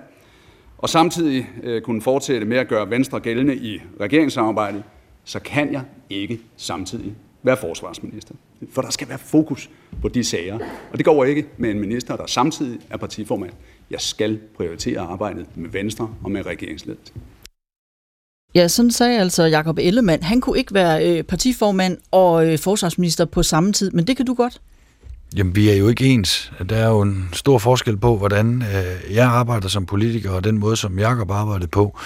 og 0.79 0.89
samtidig 0.89 1.49
øh, 1.63 1.83
kunne 1.83 2.03
fortsætte 2.03 2.47
med 2.47 2.57
at 2.57 2.69
gøre 2.69 2.91
Venstre 2.91 3.21
gældende 3.21 3.57
i 3.57 3.81
regeringssamarbejdet, 4.01 4.83
så 5.25 5.39
kan 5.39 5.73
jeg 5.73 5.83
ikke 6.11 6.41
samtidig 6.57 7.15
være 7.43 7.57
forsvarsminister. 7.57 8.35
For 8.73 8.83
der 8.83 8.91
skal 8.91 9.09
være 9.09 9.19
fokus 9.19 9.71
på 10.03 10.09
de 10.09 10.25
sager. 10.25 10.59
Og 10.93 10.99
det 10.99 11.05
går 11.05 11.25
ikke 11.25 11.47
med 11.57 11.71
en 11.71 11.81
minister, 11.81 12.17
der 12.17 12.27
samtidig 12.27 12.79
er 12.91 12.97
partiformand. 12.97 13.53
Jeg 13.91 14.01
skal 14.01 14.41
prioritere 14.57 15.01
arbejdet 15.01 15.47
med 15.55 15.71
Venstre 15.71 16.15
og 16.25 16.31
med 16.31 16.47
regeringsledelsen. 16.47 17.17
Ja, 18.55 18.69
sådan 18.69 18.91
sagde 18.91 19.21
altså 19.21 19.45
Jakob 19.45 19.79
Ellemann. 19.79 20.23
Han 20.23 20.41
kunne 20.41 20.59
ikke 20.59 20.75
være 20.75 21.09
øh, 21.09 21.23
partiformand 21.25 21.99
og 22.11 22.47
øh, 22.47 22.59
forsvarsminister 22.59 23.25
på 23.25 23.43
samme 23.43 23.73
tid, 23.73 23.91
men 23.91 24.07
det 24.07 24.17
kan 24.17 24.27
du 24.27 24.35
godt. 24.35 24.61
Jamen, 25.37 25.57
vi 25.57 25.71
er 25.71 25.75
jo 25.75 25.89
ikke 25.89 26.07
ens. 26.07 26.53
Der 26.69 26.77
er 26.77 26.89
jo 26.89 27.01
en 27.01 27.29
stor 27.33 27.59
forskel 27.59 27.97
på, 27.97 28.17
hvordan 28.17 28.63
øh, 28.63 29.15
jeg 29.15 29.27
arbejder 29.27 29.69
som 29.69 29.87
politiker, 29.87 30.31
og 30.31 30.45
den 30.45 30.59
måde, 30.59 30.77
som 30.77 30.99
Jakob 30.99 31.31
arbejdede 31.31 31.69
på. 31.69 31.99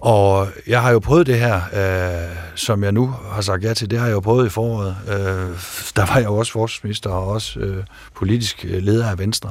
Og 0.00 0.48
jeg 0.66 0.82
har 0.82 0.90
jo 0.90 0.98
prøvet 0.98 1.26
det 1.26 1.38
her, 1.38 1.60
øh, 1.72 2.36
som 2.54 2.84
jeg 2.84 2.92
nu 2.92 3.14
har 3.32 3.40
sagt 3.40 3.64
ja 3.64 3.74
til, 3.74 3.90
det 3.90 3.98
har 3.98 4.06
jeg 4.06 4.14
jo 4.14 4.20
prøvet 4.20 4.46
i 4.46 4.48
foråret. 4.48 4.96
Øh, 5.08 5.14
der 5.96 6.06
var 6.06 6.16
jeg 6.16 6.24
jo 6.24 6.36
også 6.36 6.52
forsvarsminister 6.52 7.10
og 7.10 7.28
også 7.28 7.60
øh, 7.60 7.84
politisk 8.16 8.64
øh, 8.68 8.82
leder 8.82 9.10
af 9.10 9.18
Venstre. 9.18 9.50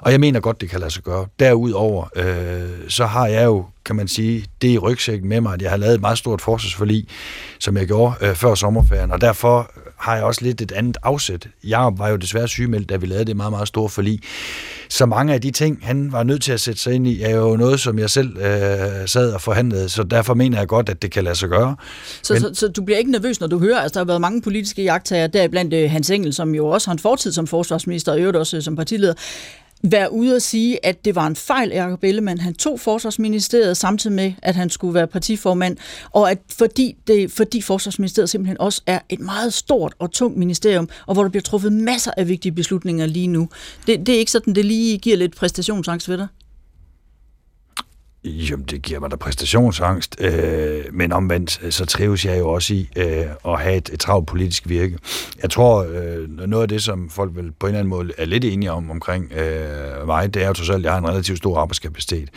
Og 0.00 0.12
jeg 0.12 0.20
mener 0.20 0.40
godt, 0.40 0.60
det 0.60 0.70
kan 0.70 0.80
lade 0.80 0.90
sig 0.90 1.02
gøre. 1.02 1.26
Derudover, 1.38 2.08
øh, 2.16 2.88
så 2.88 3.06
har 3.06 3.26
jeg 3.26 3.44
jo, 3.44 3.64
kan 3.84 3.96
man 3.96 4.08
sige, 4.08 4.46
det 4.62 4.68
i 4.68 4.78
rygsækken 4.78 5.28
med 5.28 5.40
mig, 5.40 5.54
at 5.54 5.62
jeg 5.62 5.70
har 5.70 5.76
lavet 5.76 5.94
et 5.94 6.00
meget 6.00 6.18
stort 6.18 6.40
forsvarsforlig, 6.40 7.08
som 7.58 7.76
jeg 7.76 7.86
gjorde 7.86 8.14
øh, 8.20 8.34
før 8.34 8.54
sommerferien. 8.54 9.12
Og 9.12 9.20
derfor 9.20 9.70
har 9.98 10.14
jeg 10.14 10.24
også 10.24 10.44
lidt 10.44 10.60
et 10.60 10.72
andet 10.72 10.96
afsæt. 11.02 11.48
Jeg 11.64 11.92
var 11.96 12.08
jo 12.08 12.16
desværre 12.16 12.48
sygemeldt, 12.48 12.88
da 12.88 12.96
vi 12.96 13.06
lavede 13.06 13.24
det 13.24 13.36
meget, 13.36 13.52
meget 13.52 13.68
store 13.68 13.88
forlig. 13.88 14.20
Så 14.88 15.06
mange 15.06 15.34
af 15.34 15.40
de 15.40 15.50
ting, 15.50 15.78
han 15.82 16.12
var 16.12 16.22
nødt 16.22 16.42
til 16.42 16.52
at 16.52 16.60
sætte 16.60 16.80
sig 16.80 16.94
ind 16.94 17.06
i, 17.06 17.22
er 17.22 17.36
jo 17.36 17.56
noget, 17.56 17.80
som 17.80 17.98
jeg 17.98 18.10
selv 18.10 18.36
øh, 18.36 19.08
sad 19.08 19.32
og 19.32 19.40
forhandlede, 19.40 19.88
så 19.88 20.02
derfor 20.02 20.34
mener 20.34 20.58
jeg 20.58 20.68
godt, 20.68 20.88
at 20.88 21.02
det 21.02 21.10
kan 21.10 21.24
lade 21.24 21.34
sig 21.34 21.48
gøre. 21.48 21.76
Så, 22.22 22.32
Men... 22.32 22.42
så, 22.42 22.50
så 22.54 22.68
du 22.68 22.82
bliver 22.82 22.98
ikke 22.98 23.10
nervøs, 23.10 23.40
når 23.40 23.46
du 23.46 23.58
hører, 23.58 23.80
altså 23.80 23.94
der 23.94 24.00
har 24.00 24.06
været 24.06 24.20
mange 24.20 24.42
politiske 24.42 24.82
jagttager, 24.82 25.26
deriblandt 25.26 25.74
øh, 25.74 25.90
Hans 25.90 26.10
Engel, 26.10 26.34
som 26.34 26.54
jo 26.54 26.66
også 26.66 26.88
har 26.88 26.92
en 26.92 26.98
fortid 26.98 27.32
som 27.32 27.46
forsvarsminister, 27.46 28.12
og 28.12 28.18
øvrigt 28.18 28.36
også 28.36 28.56
øh, 28.56 28.62
som 28.62 28.76
partileder, 28.76 29.14
være 29.82 30.12
ude 30.12 30.36
og 30.36 30.42
sige, 30.42 30.86
at 30.86 31.04
det 31.04 31.14
var 31.14 31.26
en 31.26 31.36
fejl, 31.36 31.68
Jacob 31.68 32.04
Ellemann. 32.04 32.40
Han 32.40 32.54
tog 32.54 32.80
forsvarsministeriet 32.80 33.76
samtidig 33.76 34.16
med, 34.16 34.32
at 34.42 34.54
han 34.54 34.70
skulle 34.70 34.94
være 34.94 35.06
partiformand, 35.06 35.76
og 36.10 36.30
at 36.30 36.38
fordi, 36.58 36.96
det, 37.06 37.32
fordi 37.32 37.60
forsvarsministeriet 37.60 38.30
simpelthen 38.30 38.60
også 38.60 38.82
er 38.86 38.98
et 39.08 39.20
meget 39.20 39.52
stort 39.52 39.94
og 39.98 40.12
tungt 40.12 40.36
ministerium, 40.36 40.88
og 41.06 41.14
hvor 41.14 41.22
der 41.22 41.30
bliver 41.30 41.42
truffet 41.42 41.72
masser 41.72 42.10
af 42.16 42.28
vigtige 42.28 42.52
beslutninger 42.52 43.06
lige 43.06 43.26
nu. 43.26 43.48
Det, 43.86 44.06
det 44.06 44.14
er 44.14 44.18
ikke 44.18 44.30
sådan, 44.30 44.54
det 44.54 44.64
lige 44.64 44.98
giver 44.98 45.16
lidt 45.16 45.36
præstationsangst 45.36 46.08
ved 46.08 46.18
dig? 46.18 46.26
Jamen, 48.24 48.64
det 48.64 48.82
giver 48.82 49.00
mig 49.00 49.10
da 49.10 49.16
præstationsangst, 49.16 50.16
øh, 50.20 50.84
men 50.92 51.12
omvendt, 51.12 51.60
øh, 51.62 51.72
så 51.72 51.86
trives 51.86 52.24
jeg 52.24 52.38
jo 52.38 52.48
også 52.48 52.74
i 52.74 52.88
øh, 52.96 53.26
at 53.46 53.60
have 53.60 53.76
et, 53.76 53.90
et 53.92 54.00
travlt 54.00 54.26
politisk 54.26 54.68
virke. 54.68 54.98
Jeg 55.42 55.50
tror, 55.50 55.86
øh, 55.90 56.28
noget 56.28 56.62
af 56.62 56.68
det, 56.68 56.82
som 56.82 57.10
folk 57.10 57.36
vel 57.36 57.52
på 57.52 57.66
en 57.66 57.68
eller 57.68 57.78
anden 57.78 57.90
måde 57.90 58.12
er 58.18 58.24
lidt 58.24 58.44
enige 58.44 58.72
om 58.72 58.90
omkring 58.90 59.32
øh, 59.32 60.06
mig, 60.06 60.34
det 60.34 60.42
er 60.42 60.46
jo 60.46 60.52
trods 60.52 60.70
alt, 60.70 60.78
at 60.78 60.84
jeg 60.84 60.92
har 60.92 60.98
en 60.98 61.08
relativt 61.08 61.38
stor 61.38 61.58
arbejdskapacitet. 61.58 62.30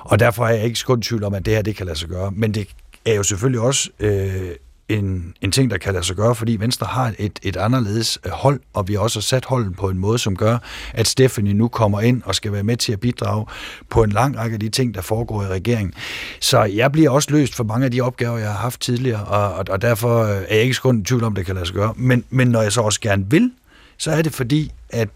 Og 0.00 0.18
derfor 0.18 0.46
er 0.46 0.54
jeg 0.54 0.64
ikke 0.64 0.78
skund 0.78 1.02
tvivl 1.02 1.24
om, 1.24 1.34
at 1.34 1.46
det 1.46 1.54
her, 1.54 1.62
det 1.62 1.76
kan 1.76 1.86
lade 1.86 1.98
sig 1.98 2.08
gøre. 2.08 2.30
Men 2.30 2.54
det 2.54 2.68
er 3.04 3.14
jo 3.14 3.22
selvfølgelig 3.22 3.60
også 3.60 3.90
øh, 4.00 4.50
en, 4.90 5.34
en 5.40 5.52
ting, 5.52 5.70
der 5.70 5.78
kan 5.78 5.92
lade 5.92 6.04
sig 6.04 6.16
gøre, 6.16 6.34
fordi 6.34 6.56
Venstre 6.60 6.86
har 6.86 7.14
et, 7.18 7.38
et 7.42 7.56
anderledes 7.56 8.18
øh, 8.26 8.32
hold, 8.32 8.60
og 8.74 8.88
vi 8.88 8.94
har 8.94 9.00
også 9.00 9.20
sat 9.20 9.44
holden 9.44 9.74
på 9.74 9.88
en 9.88 9.98
måde, 9.98 10.18
som 10.18 10.36
gør, 10.36 10.58
at 10.94 11.06
Stephanie 11.06 11.54
nu 11.54 11.68
kommer 11.68 12.00
ind 12.00 12.22
og 12.24 12.34
skal 12.34 12.52
være 12.52 12.62
med 12.62 12.76
til 12.76 12.92
at 12.92 13.00
bidrage 13.00 13.46
på 13.88 14.02
en 14.02 14.10
lang 14.10 14.38
række 14.38 14.54
af 14.54 14.60
de 14.60 14.68
ting, 14.68 14.94
der 14.94 15.00
foregår 15.00 15.42
i 15.42 15.46
regeringen. 15.46 15.94
Så 16.40 16.62
jeg 16.62 16.92
bliver 16.92 17.10
også 17.10 17.30
løst 17.30 17.54
for 17.54 17.64
mange 17.64 17.84
af 17.84 17.90
de 17.90 18.00
opgaver, 18.00 18.38
jeg 18.38 18.48
har 18.48 18.58
haft 18.58 18.80
tidligere, 18.80 19.24
og, 19.24 19.54
og, 19.54 19.64
og 19.70 19.82
derfor 19.82 20.22
øh, 20.22 20.30
er 20.48 20.54
jeg 20.54 20.64
ikke 20.64 20.76
kun 20.82 21.00
i 21.00 21.04
tvivl 21.04 21.24
om, 21.24 21.34
det 21.34 21.46
kan 21.46 21.54
lade 21.54 21.66
sig 21.66 21.74
gøre. 21.74 21.92
Men, 21.96 22.24
men 22.30 22.48
når 22.48 22.62
jeg 22.62 22.72
så 22.72 22.80
også 22.80 23.00
gerne 23.00 23.30
vil, 23.30 23.50
så 23.98 24.10
er 24.10 24.22
det 24.22 24.32
fordi, 24.32 24.72
at 24.90 25.08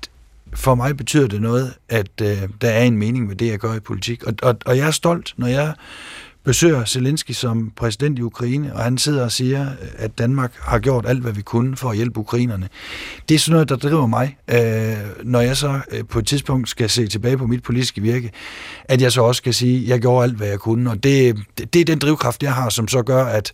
for 0.54 0.74
mig 0.74 0.96
betyder 0.96 1.28
det 1.28 1.42
noget, 1.42 1.74
at 1.88 2.20
øh, 2.22 2.42
der 2.60 2.70
er 2.70 2.82
en 2.82 2.98
mening 2.98 3.26
med 3.26 3.36
det, 3.36 3.46
jeg 3.46 3.58
gør 3.58 3.74
i 3.74 3.80
politik. 3.80 4.24
Og, 4.24 4.34
og, 4.42 4.56
og 4.66 4.76
jeg 4.76 4.86
er 4.86 4.90
stolt, 4.90 5.34
når 5.36 5.46
jeg 5.46 5.74
besøger 6.44 6.84
Zelensky 6.84 7.32
som 7.32 7.72
præsident 7.76 8.18
i 8.18 8.22
Ukraine, 8.22 8.74
og 8.74 8.84
han 8.84 8.98
sidder 8.98 9.24
og 9.24 9.32
siger, 9.32 9.66
at 9.96 10.18
Danmark 10.18 10.52
har 10.60 10.78
gjort 10.78 11.06
alt, 11.08 11.22
hvad 11.22 11.32
vi 11.32 11.42
kunne 11.42 11.76
for 11.76 11.90
at 11.90 11.96
hjælpe 11.96 12.20
ukrainerne. 12.20 12.68
Det 13.28 13.34
er 13.34 13.38
sådan 13.38 13.52
noget, 13.52 13.68
der 13.68 13.76
driver 13.76 14.06
mig, 14.06 14.36
øh, 14.48 14.96
når 15.24 15.40
jeg 15.40 15.56
så 15.56 15.80
øh, 15.90 16.04
på 16.08 16.18
et 16.18 16.26
tidspunkt 16.26 16.68
skal 16.68 16.90
se 16.90 17.06
tilbage 17.06 17.38
på 17.38 17.46
mit 17.46 17.62
politiske 17.62 18.00
virke, 18.00 18.30
at 18.84 19.02
jeg 19.02 19.12
så 19.12 19.22
også 19.22 19.38
skal 19.38 19.54
sige, 19.54 19.82
at 19.82 19.88
jeg 19.88 20.00
gjorde 20.00 20.22
alt, 20.22 20.36
hvad 20.36 20.48
jeg 20.48 20.58
kunne. 20.58 20.90
Og 20.90 21.02
det, 21.02 21.36
det 21.58 21.80
er 21.80 21.84
den 21.84 21.98
drivkraft, 21.98 22.42
jeg 22.42 22.54
har, 22.54 22.68
som 22.68 22.88
så 22.88 23.02
gør, 23.02 23.24
at 23.24 23.52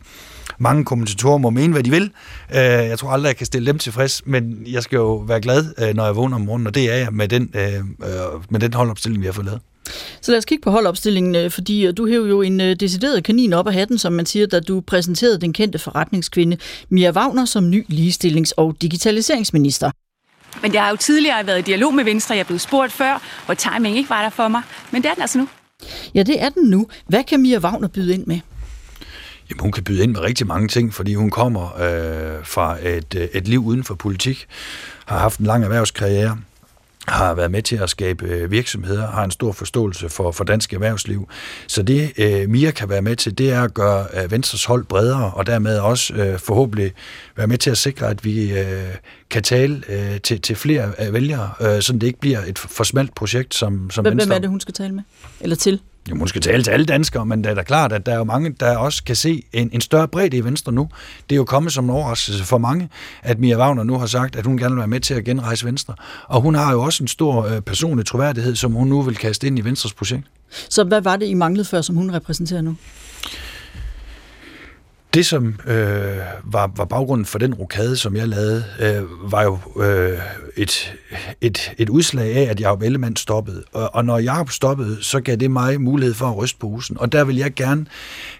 mange 0.58 0.84
kommentatorer 0.84 1.38
må 1.38 1.50
mene, 1.50 1.72
hvad 1.72 1.82
de 1.82 1.90
vil. 1.90 2.10
Øh, 2.54 2.60
jeg 2.60 2.98
tror 2.98 3.10
aldrig, 3.10 3.28
jeg 3.28 3.36
kan 3.36 3.46
stille 3.46 3.66
dem 3.66 3.78
tilfreds, 3.78 4.22
men 4.26 4.62
jeg 4.66 4.82
skal 4.82 4.96
jo 4.96 5.16
være 5.16 5.40
glad, 5.40 5.74
øh, 5.78 5.94
når 5.94 6.04
jeg 6.04 6.16
vågner 6.16 6.36
om 6.36 6.42
morgenen, 6.42 6.66
og 6.66 6.74
det 6.74 6.92
er 6.92 6.96
jeg 6.96 7.08
med 7.12 7.28
den, 7.28 7.50
med 8.50 8.60
den 8.60 8.74
holdopstilling, 8.74 9.22
vi 9.22 9.26
har 9.26 9.32
fået 9.32 9.46
lavet. 9.46 9.60
Så 10.20 10.32
lad 10.32 10.38
os 10.38 10.44
kigge 10.44 10.62
på 10.62 10.70
holdopstillingen, 10.70 11.34
øh, 11.34 11.50
fordi 11.50 11.86
øh, 11.86 11.96
du 11.96 12.06
hæver 12.06 12.26
jo 12.26 12.42
en 12.42 12.60
øh, 12.60 12.76
decideret 12.76 13.24
kanin 13.24 13.52
op 13.52 13.66
af 13.66 13.74
hatten, 13.74 13.98
som 13.98 14.12
man 14.12 14.26
siger, 14.26 14.46
da 14.46 14.60
du 14.60 14.80
præsenterede 14.80 15.40
den 15.40 15.52
kendte 15.52 15.78
forretningskvinde 15.78 16.56
Mia 16.88 17.10
Wagner 17.10 17.44
som 17.44 17.70
ny 17.70 17.86
ligestillings- 17.88 18.52
og 18.56 18.76
digitaliseringsminister. 18.82 19.90
Men 20.62 20.74
jeg 20.74 20.82
har 20.82 20.90
jo 20.90 20.96
tidligere 20.96 21.46
været 21.46 21.58
i 21.58 21.62
dialog 21.62 21.94
med 21.94 22.04
Venstre. 22.04 22.34
Jeg 22.34 22.40
er 22.40 22.44
blevet 22.44 22.60
spurgt 22.60 22.92
før, 22.92 23.22
hvor 23.46 23.54
timing 23.54 23.96
ikke 23.96 24.10
var 24.10 24.22
der 24.22 24.30
for 24.30 24.48
mig. 24.48 24.62
Men 24.90 25.02
det 25.02 25.08
er 25.10 25.14
den 25.14 25.22
altså 25.22 25.38
nu. 25.38 25.48
Ja, 26.14 26.22
det 26.22 26.42
er 26.42 26.48
den 26.48 26.70
nu. 26.70 26.86
Hvad 27.06 27.24
kan 27.24 27.40
Mia 27.40 27.58
Wagner 27.58 27.88
byde 27.88 28.14
ind 28.14 28.26
med? 28.26 28.40
Jamen, 29.50 29.60
hun 29.60 29.72
kan 29.72 29.84
byde 29.84 30.02
ind 30.02 30.12
med 30.12 30.20
rigtig 30.20 30.46
mange 30.46 30.68
ting, 30.68 30.94
fordi 30.94 31.14
hun 31.14 31.30
kommer 31.30 31.64
øh, 31.64 32.44
fra 32.44 32.76
et, 32.88 33.30
et 33.32 33.48
liv 33.48 33.64
uden 33.64 33.84
for 33.84 33.94
politik, 33.94 34.46
har 35.06 35.18
haft 35.18 35.38
en 35.38 35.46
lang 35.46 35.64
erhvervskarriere, 35.64 36.38
har 37.10 37.34
været 37.34 37.50
med 37.50 37.62
til 37.62 37.76
at 37.76 37.90
skabe 37.90 38.26
øh, 38.26 38.50
virksomheder, 38.50 39.06
har 39.06 39.24
en 39.24 39.30
stor 39.30 39.52
forståelse 39.52 40.08
for, 40.08 40.32
for 40.32 40.44
dansk 40.44 40.72
erhvervsliv. 40.72 41.28
Så 41.66 41.82
det, 41.82 42.12
øh, 42.18 42.48
Mia 42.48 42.70
kan 42.70 42.88
være 42.88 43.02
med 43.02 43.16
til, 43.16 43.38
det 43.38 43.50
er 43.52 43.62
at 43.62 43.74
gøre 43.74 44.06
øh, 44.22 44.30
Venstres 44.30 44.64
hold 44.64 44.84
bredere, 44.84 45.30
og 45.34 45.46
dermed 45.46 45.78
også 45.78 46.14
øh, 46.14 46.38
forhåbentlig 46.38 46.92
være 47.36 47.46
med 47.46 47.58
til 47.58 47.70
at 47.70 47.78
sikre, 47.78 48.06
at 48.06 48.24
vi 48.24 48.58
øh, 48.58 48.94
kan 49.30 49.42
tale 49.42 49.82
øh, 49.88 50.20
til, 50.20 50.40
til 50.40 50.56
flere 50.56 50.92
øh, 50.98 51.12
vælgere, 51.12 51.50
øh, 51.60 51.82
så 51.82 51.92
det 51.92 52.02
ikke 52.02 52.20
bliver 52.20 52.44
et 52.46 52.58
for 52.58 52.84
smalt 52.84 53.14
projekt, 53.14 53.54
som, 53.54 53.90
som 53.90 54.04
Hvem, 54.04 54.12
Venstre... 54.12 54.26
Hvem 54.26 54.36
er 54.36 54.40
det, 54.40 54.50
hun 54.50 54.60
skal 54.60 54.74
tale 54.74 54.94
med? 54.94 55.02
Eller 55.40 55.56
til? 55.56 55.80
Jo, 56.10 56.16
hun 56.16 56.28
skal 56.28 56.40
tale 56.40 56.62
til 56.62 56.70
alle 56.70 56.86
danskere, 56.86 57.26
men 57.26 57.44
det 57.44 57.50
er 57.50 57.54
da 57.54 57.62
klart, 57.62 57.92
at 57.92 58.06
der 58.06 58.12
er 58.12 58.16
jo 58.16 58.24
mange, 58.24 58.54
der 58.60 58.76
også 58.76 59.04
kan 59.04 59.16
se 59.16 59.42
en, 59.52 59.70
en 59.72 59.80
større 59.80 60.08
bredde 60.08 60.36
i 60.36 60.44
Venstre 60.44 60.72
nu. 60.72 60.88
Det 61.28 61.34
er 61.34 61.36
jo 61.36 61.44
kommet 61.44 61.72
som 61.72 61.84
en 61.84 61.90
overraskelse 61.90 62.44
for 62.44 62.58
mange, 62.58 62.88
at 63.22 63.38
Mia 63.38 63.58
Wagner 63.58 63.82
nu 63.82 63.98
har 63.98 64.06
sagt, 64.06 64.36
at 64.36 64.46
hun 64.46 64.58
gerne 64.58 64.74
vil 64.74 64.78
være 64.78 64.88
med 64.88 65.00
til 65.00 65.14
at 65.14 65.24
genrejse 65.24 65.66
Venstre. 65.66 65.94
Og 66.26 66.40
hun 66.40 66.54
har 66.54 66.72
jo 66.72 66.82
også 66.82 67.04
en 67.04 67.08
stor 67.08 67.46
øh, 67.46 67.60
personlig 67.60 68.06
troværdighed, 68.06 68.56
som 68.56 68.72
hun 68.72 68.88
nu 68.88 69.02
vil 69.02 69.16
kaste 69.16 69.46
ind 69.46 69.58
i 69.58 69.62
Venstres 69.64 69.92
projekt. 69.92 70.26
Så 70.68 70.84
hvad 70.84 71.00
var 71.00 71.16
det, 71.16 71.26
I 71.26 71.34
manglede 71.34 71.64
før, 71.64 71.80
som 71.80 71.96
hun 71.96 72.14
repræsenterer 72.14 72.60
nu? 72.60 72.76
Det, 75.14 75.26
som 75.26 75.60
øh, 75.66 76.16
var, 76.44 76.72
var 76.76 76.84
baggrunden 76.84 77.26
for 77.26 77.38
den 77.38 77.54
rokade, 77.54 77.96
som 77.96 78.16
jeg 78.16 78.28
lavede, 78.28 78.64
øh, 78.80 79.32
var 79.32 79.42
jo 79.42 79.58
øh, 79.82 80.18
et, 80.56 80.94
et, 81.40 81.72
et 81.78 81.88
udslag 81.88 82.36
af, 82.36 82.42
at 82.50 82.60
Jacob 82.60 82.82
Ellemann 82.82 83.16
stoppede. 83.16 83.62
Og, 83.72 83.94
og 83.94 84.04
når 84.04 84.18
Jacob 84.18 84.50
stoppede, 84.50 84.98
så 85.00 85.20
gav 85.20 85.36
det 85.36 85.50
mig 85.50 85.80
mulighed 85.80 86.14
for 86.14 86.26
at 86.26 86.36
ryste 86.36 86.58
posen. 86.58 86.96
Og 87.00 87.12
der 87.12 87.24
vil 87.24 87.36
jeg 87.36 87.54
gerne 87.54 87.86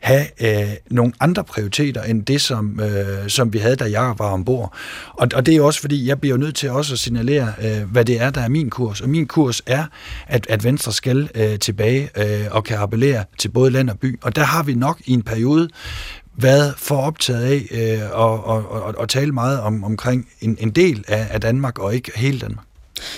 have 0.00 0.26
øh, 0.40 0.70
nogle 0.90 1.12
andre 1.20 1.44
prioriteter, 1.44 2.02
end 2.02 2.26
det, 2.26 2.40
som, 2.40 2.80
øh, 2.80 3.28
som 3.28 3.52
vi 3.52 3.58
havde, 3.58 3.76
da 3.76 3.84
Jacob 3.84 4.18
var 4.18 4.30
ombord. 4.30 4.74
Og, 5.12 5.28
og 5.34 5.46
det 5.46 5.56
er 5.56 5.62
også, 5.62 5.80
fordi 5.80 6.08
jeg 6.08 6.20
bliver 6.20 6.36
nødt 6.36 6.54
til 6.54 6.70
også 6.70 6.94
at 6.94 6.98
signalere, 6.98 7.52
øh, 7.62 7.90
hvad 7.92 8.04
det 8.04 8.20
er, 8.20 8.30
der 8.30 8.40
er 8.40 8.48
min 8.48 8.70
kurs. 8.70 9.00
Og 9.00 9.08
min 9.08 9.26
kurs 9.26 9.62
er, 9.66 9.84
at, 10.26 10.46
at 10.48 10.64
Venstre 10.64 10.92
skal 10.92 11.28
øh, 11.34 11.58
tilbage 11.58 12.10
øh, 12.16 12.46
og 12.50 12.64
kan 12.64 12.76
appellere 12.76 13.24
til 13.38 13.48
både 13.48 13.70
land 13.70 13.90
og 13.90 13.98
by. 13.98 14.18
Og 14.22 14.36
der 14.36 14.42
har 14.42 14.62
vi 14.62 14.74
nok 14.74 15.00
i 15.04 15.12
en 15.12 15.22
periode 15.22 15.68
været 16.42 16.74
for 16.76 16.96
optaget 16.96 17.42
af 17.42 17.66
øh, 17.70 18.10
og, 18.12 18.44
og, 18.44 18.70
og, 18.70 18.94
og 18.98 19.08
tale 19.08 19.32
meget 19.32 19.60
om, 19.60 19.84
omkring 19.84 20.28
en, 20.40 20.56
en 20.60 20.70
del 20.70 21.04
af, 21.08 21.26
af 21.30 21.40
Danmark, 21.40 21.78
og 21.78 21.94
ikke 21.94 22.12
hele 22.16 22.38
Danmark. 22.38 22.66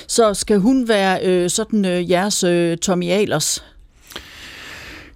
Så 0.06 0.34
skal 0.34 0.58
hun 0.58 0.88
være 0.88 1.26
øh, 1.26 1.50
sådan 1.50 1.84
øh, 1.84 2.10
jeres 2.10 2.44
øh, 2.44 2.76
Tommy 2.76 3.10
Ahlers? 3.10 3.64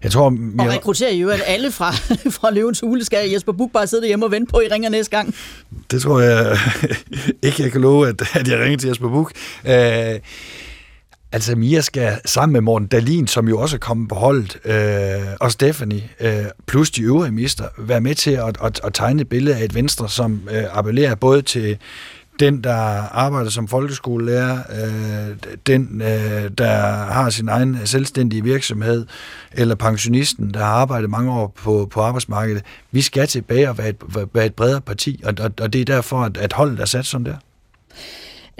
Jeg 0.02 0.12
tror, 0.12 0.32
jeg... 0.58 0.66
Og 0.66 0.72
rekrutterer 0.72 1.12
jo 1.12 1.28
at 1.28 1.42
alle 1.46 1.70
fra, 1.70 1.90
fra 2.36 2.50
Løvens 2.50 2.80
Hule. 2.80 3.04
Skal 3.04 3.30
Jesper 3.30 3.52
Buch 3.52 3.72
bare 3.72 3.86
sidde 3.86 4.06
hjemme 4.06 4.26
og 4.26 4.30
vente 4.30 4.50
på, 4.50 4.56
at 4.56 4.70
I 4.70 4.74
ringer 4.74 4.88
næste 4.88 5.16
gang? 5.16 5.34
Det 5.90 6.02
tror 6.02 6.20
jeg 6.20 6.58
ikke, 7.42 7.62
jeg 7.62 7.72
kan 7.72 7.80
love, 7.80 8.08
at, 8.08 8.36
at 8.36 8.48
jeg 8.48 8.58
ringer 8.58 8.78
til 8.78 8.88
Jesper 8.88 9.08
Buch. 9.08 9.30
Øh, 9.64 10.20
Altså 11.36 11.56
Mia 11.56 11.80
skal 11.80 12.20
sammen 12.24 12.52
med 12.52 12.60
Morten 12.60 12.88
Dalin, 12.88 13.26
som 13.26 13.48
jo 13.48 13.58
også 13.58 13.76
er 13.76 13.78
kommet 13.78 14.08
på 14.08 14.14
holdet, 14.14 14.58
øh, 14.64 15.26
og 15.40 15.52
Stephanie, 15.52 16.02
øh, 16.20 16.44
plus 16.66 16.90
de 16.90 17.02
øvrige 17.02 17.32
mister, 17.32 17.64
være 17.78 18.00
med 18.00 18.14
til 18.14 18.30
at, 18.30 18.56
at, 18.62 18.80
at 18.84 18.94
tegne 18.94 19.22
et 19.22 19.28
billede 19.28 19.56
af 19.56 19.64
et 19.64 19.74
Venstre, 19.74 20.08
som 20.08 20.48
øh, 20.50 20.64
appellerer 20.72 21.14
både 21.14 21.42
til 21.42 21.78
den, 22.40 22.64
der 22.64 22.74
arbejder 23.12 23.50
som 23.50 23.68
folkeskolelærer, 23.68 24.58
øh, 24.82 25.36
den, 25.66 26.02
øh, 26.02 26.50
der 26.58 26.76
har 27.12 27.30
sin 27.30 27.48
egen 27.48 27.78
selvstændige 27.84 28.42
virksomhed, 28.42 29.06
eller 29.52 29.74
pensionisten, 29.74 30.54
der 30.54 30.60
har 30.60 30.72
arbejdet 30.72 31.10
mange 31.10 31.32
år 31.32 31.52
på, 31.56 31.88
på 31.90 32.00
arbejdsmarkedet. 32.00 32.62
Vi 32.90 33.00
skal 33.00 33.26
tilbage 33.26 33.70
og 33.70 33.78
være 33.78 33.88
et, 33.88 33.96
være 34.34 34.46
et 34.46 34.54
bredere 34.54 34.80
parti, 34.80 35.22
og, 35.24 35.34
og, 35.40 35.50
og 35.60 35.72
det 35.72 35.80
er 35.80 35.84
derfor, 35.84 36.22
at, 36.22 36.36
at 36.36 36.52
holdet 36.52 36.80
er 36.80 36.84
sat 36.84 37.06
sådan 37.06 37.26
der. 37.26 37.36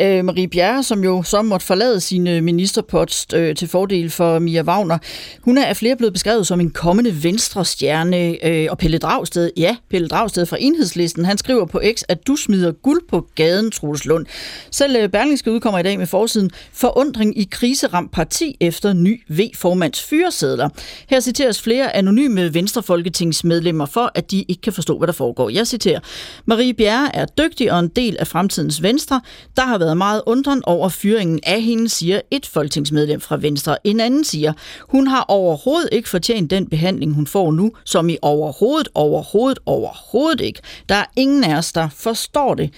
Øh, 0.01 0.25
Marie 0.25 0.49
Bjerre, 0.49 0.83
som 0.83 1.05
jo 1.05 1.23
så 1.23 1.43
måtte 1.43 1.67
forlade 1.67 2.01
sin 2.01 2.45
ministerpost 2.45 3.35
øh, 3.35 3.57
til 3.57 3.69
fordel 3.69 4.11
for 4.11 4.39
Mia 4.39 4.63
Wagner, 4.63 4.99
hun 5.41 5.59
er 5.59 5.65
af 5.67 5.77
flere 5.77 5.97
blevet 5.97 6.13
beskrevet 6.13 6.47
som 6.47 6.61
en 6.61 6.71
kommende 6.71 7.23
venstrestjerne. 7.23 8.47
Øh, 8.47 8.67
og 8.71 8.79
Pelle 8.79 8.99
Dragsted, 8.99 9.51
ja, 9.57 9.77
Pelle 9.91 10.09
Dragsted 10.09 10.47
fra 10.47 10.57
Enhedslisten, 10.61 11.25
han 11.25 11.39
skriver 11.39 11.67
på 11.67 11.81
X, 11.95 12.03
at 12.09 12.27
du 12.27 12.37
smider 12.37 12.73
guld 12.73 13.01
på 13.09 13.27
gaden, 13.35 13.71
Troels 13.71 14.05
Lund. 14.05 14.27
Selv 14.71 14.97
øh, 14.97 15.09
Berlingske 15.09 15.53
udkommer 15.53 15.79
i 15.79 15.83
dag 15.83 15.99
med 15.99 16.07
forsiden 16.07 16.51
Forundring 16.73 17.39
i 17.39 17.49
kriseramt 17.51 18.13
parti 18.13 18.57
efter 18.61 18.93
ny 18.93 19.23
V-formands 19.29 20.03
fyresedler. 20.03 20.69
Her 21.09 21.21
citeres 21.21 21.63
flere 21.63 21.97
anonyme 21.97 22.55
venstrefolketingsmedlemmer 22.55 23.87
for, 23.87 24.13
at 24.15 24.31
de 24.31 24.45
ikke 24.49 24.63
kan 24.63 24.73
forstå, 24.73 24.99
hvad 24.99 25.07
der 25.07 25.13
foregår. 25.13 25.49
Jeg 25.49 25.67
citerer, 25.67 26.01
Marie 26.45 26.75
Bjerre 26.75 27.17
er 27.17 27.27
dygtig 27.27 27.73
og 27.73 27.81
en 27.81 27.89
del 27.89 28.17
af 28.19 28.27
fremtidens 28.27 28.83
Venstre. 28.83 29.21
Der 29.57 29.63
har 29.63 29.79
været 29.79 29.86
været 29.87 29.97
meget 29.97 30.23
undren 30.27 30.63
over 30.65 30.89
fyringen 30.89 31.41
af 31.43 31.63
hende, 31.63 31.89
siger 31.89 32.21
et 32.31 32.47
folketingsmedlem 32.47 33.21
fra 33.21 33.37
Venstre. 33.37 33.77
En 33.85 34.01
anden 34.01 34.25
siger, 34.25 34.53
hun 34.81 35.07
har 35.07 35.25
overhovedet 35.29 35.89
ikke 35.93 36.09
fortjent 36.09 36.51
den 36.51 36.69
behandling, 36.69 37.15
hun 37.15 37.27
får 37.27 37.53
nu, 37.53 37.73
som 37.85 38.09
i 38.09 38.19
overhovedet, 38.23 38.89
overhovedet, 38.95 39.59
overhovedet 39.67 40.41
ikke. 40.41 40.61
Der 40.89 40.95
er 40.95 41.05
ingen 41.17 41.45
af 41.45 41.57
os, 41.57 41.73
der 41.73 41.89
forstår 41.89 42.55
det. 42.55 42.71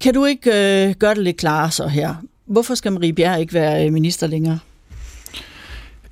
Kan 0.00 0.14
du 0.14 0.24
ikke 0.24 0.50
øh, 0.50 0.94
gøre 0.94 1.14
det 1.14 1.22
lidt 1.22 1.36
klarere 1.36 1.70
så 1.70 1.86
her? 1.86 2.14
Hvorfor 2.46 2.74
skal 2.74 2.92
Marie 2.92 3.12
Bjerre 3.12 3.40
ikke 3.40 3.54
være 3.54 3.86
øh, 3.86 3.92
minister 3.92 4.26
længere? 4.26 4.58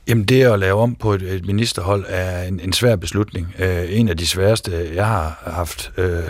Jamen 0.08 0.24
det 0.24 0.42
at 0.42 0.58
lave 0.58 0.80
om 0.80 0.94
på 0.94 1.12
et, 1.12 1.22
et 1.22 1.46
ministerhold 1.46 2.04
er 2.08 2.42
en, 2.42 2.60
en 2.60 2.72
svær 2.72 2.96
beslutning. 2.96 3.54
Øh, 3.58 3.98
en 3.98 4.08
af 4.08 4.16
de 4.16 4.26
sværeste, 4.26 4.90
jeg 4.94 5.06
har 5.06 5.42
haft 5.46 5.92
øh, 5.96 6.22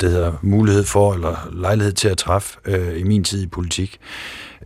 det 0.00 0.10
hedder, 0.10 0.32
mulighed 0.42 0.84
for 0.84 1.14
eller 1.14 1.48
lejlighed 1.52 1.92
til 1.92 2.08
at 2.08 2.18
træffe 2.18 2.58
øh, 2.64 3.00
i 3.00 3.02
min 3.02 3.24
tid 3.24 3.42
i 3.42 3.46
politik. 3.46 4.00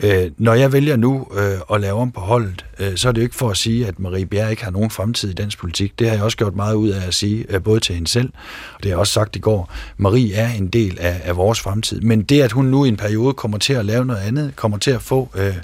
Øh, 0.01 0.31
når 0.39 0.55
jeg 0.55 0.73
vælger 0.73 0.97
nu 0.97 1.27
øh, 1.39 1.59
at 1.75 1.81
lave 1.81 2.01
om 2.01 2.13
på 2.13 2.21
holdet, 2.21 2.65
øh, 2.79 2.97
så 2.97 3.09
er 3.09 3.13
det 3.13 3.21
jo 3.21 3.25
ikke 3.25 3.37
for 3.37 3.51
at 3.51 3.57
sige, 3.57 3.87
at 3.87 3.99
Marie 3.99 4.27
Bjerre 4.27 4.51
ikke 4.51 4.65
har 4.65 4.71
nogen 4.71 4.91
fremtid 4.91 5.31
i 5.31 5.33
dansk 5.33 5.59
politik. 5.59 5.99
Det 5.99 6.09
har 6.09 6.15
jeg 6.15 6.25
også 6.25 6.37
gjort 6.37 6.57
meget 6.57 6.75
ud 6.75 6.89
af 6.89 7.07
at 7.07 7.15
sige, 7.15 7.47
øh, 7.49 7.63
både 7.63 7.81
til 7.81 7.95
hende 7.95 8.09
selv, 8.09 8.33
og 8.75 8.83
det 8.83 8.85
har 8.85 8.91
jeg 8.91 8.99
også 8.99 9.13
sagt 9.13 9.37
i 9.37 9.39
går. 9.39 9.73
Marie 9.97 10.35
er 10.35 10.53
en 10.53 10.69
del 10.69 10.99
af, 11.01 11.21
af 11.25 11.37
vores 11.37 11.61
fremtid. 11.61 12.01
Men 12.01 12.23
det, 12.23 12.43
at 12.43 12.53
hun 12.53 12.65
nu 12.65 12.85
i 12.85 12.89
en 12.89 12.97
periode 12.97 13.35
kommer 13.35 13.59
til 13.59 13.73
at 13.73 13.85
lave 13.85 14.05
noget 14.05 14.21
andet, 14.21 14.53
kommer 14.57 14.79
til 14.79 14.91
at 14.91 15.03
få... 15.03 15.29
Øh, 15.35 15.55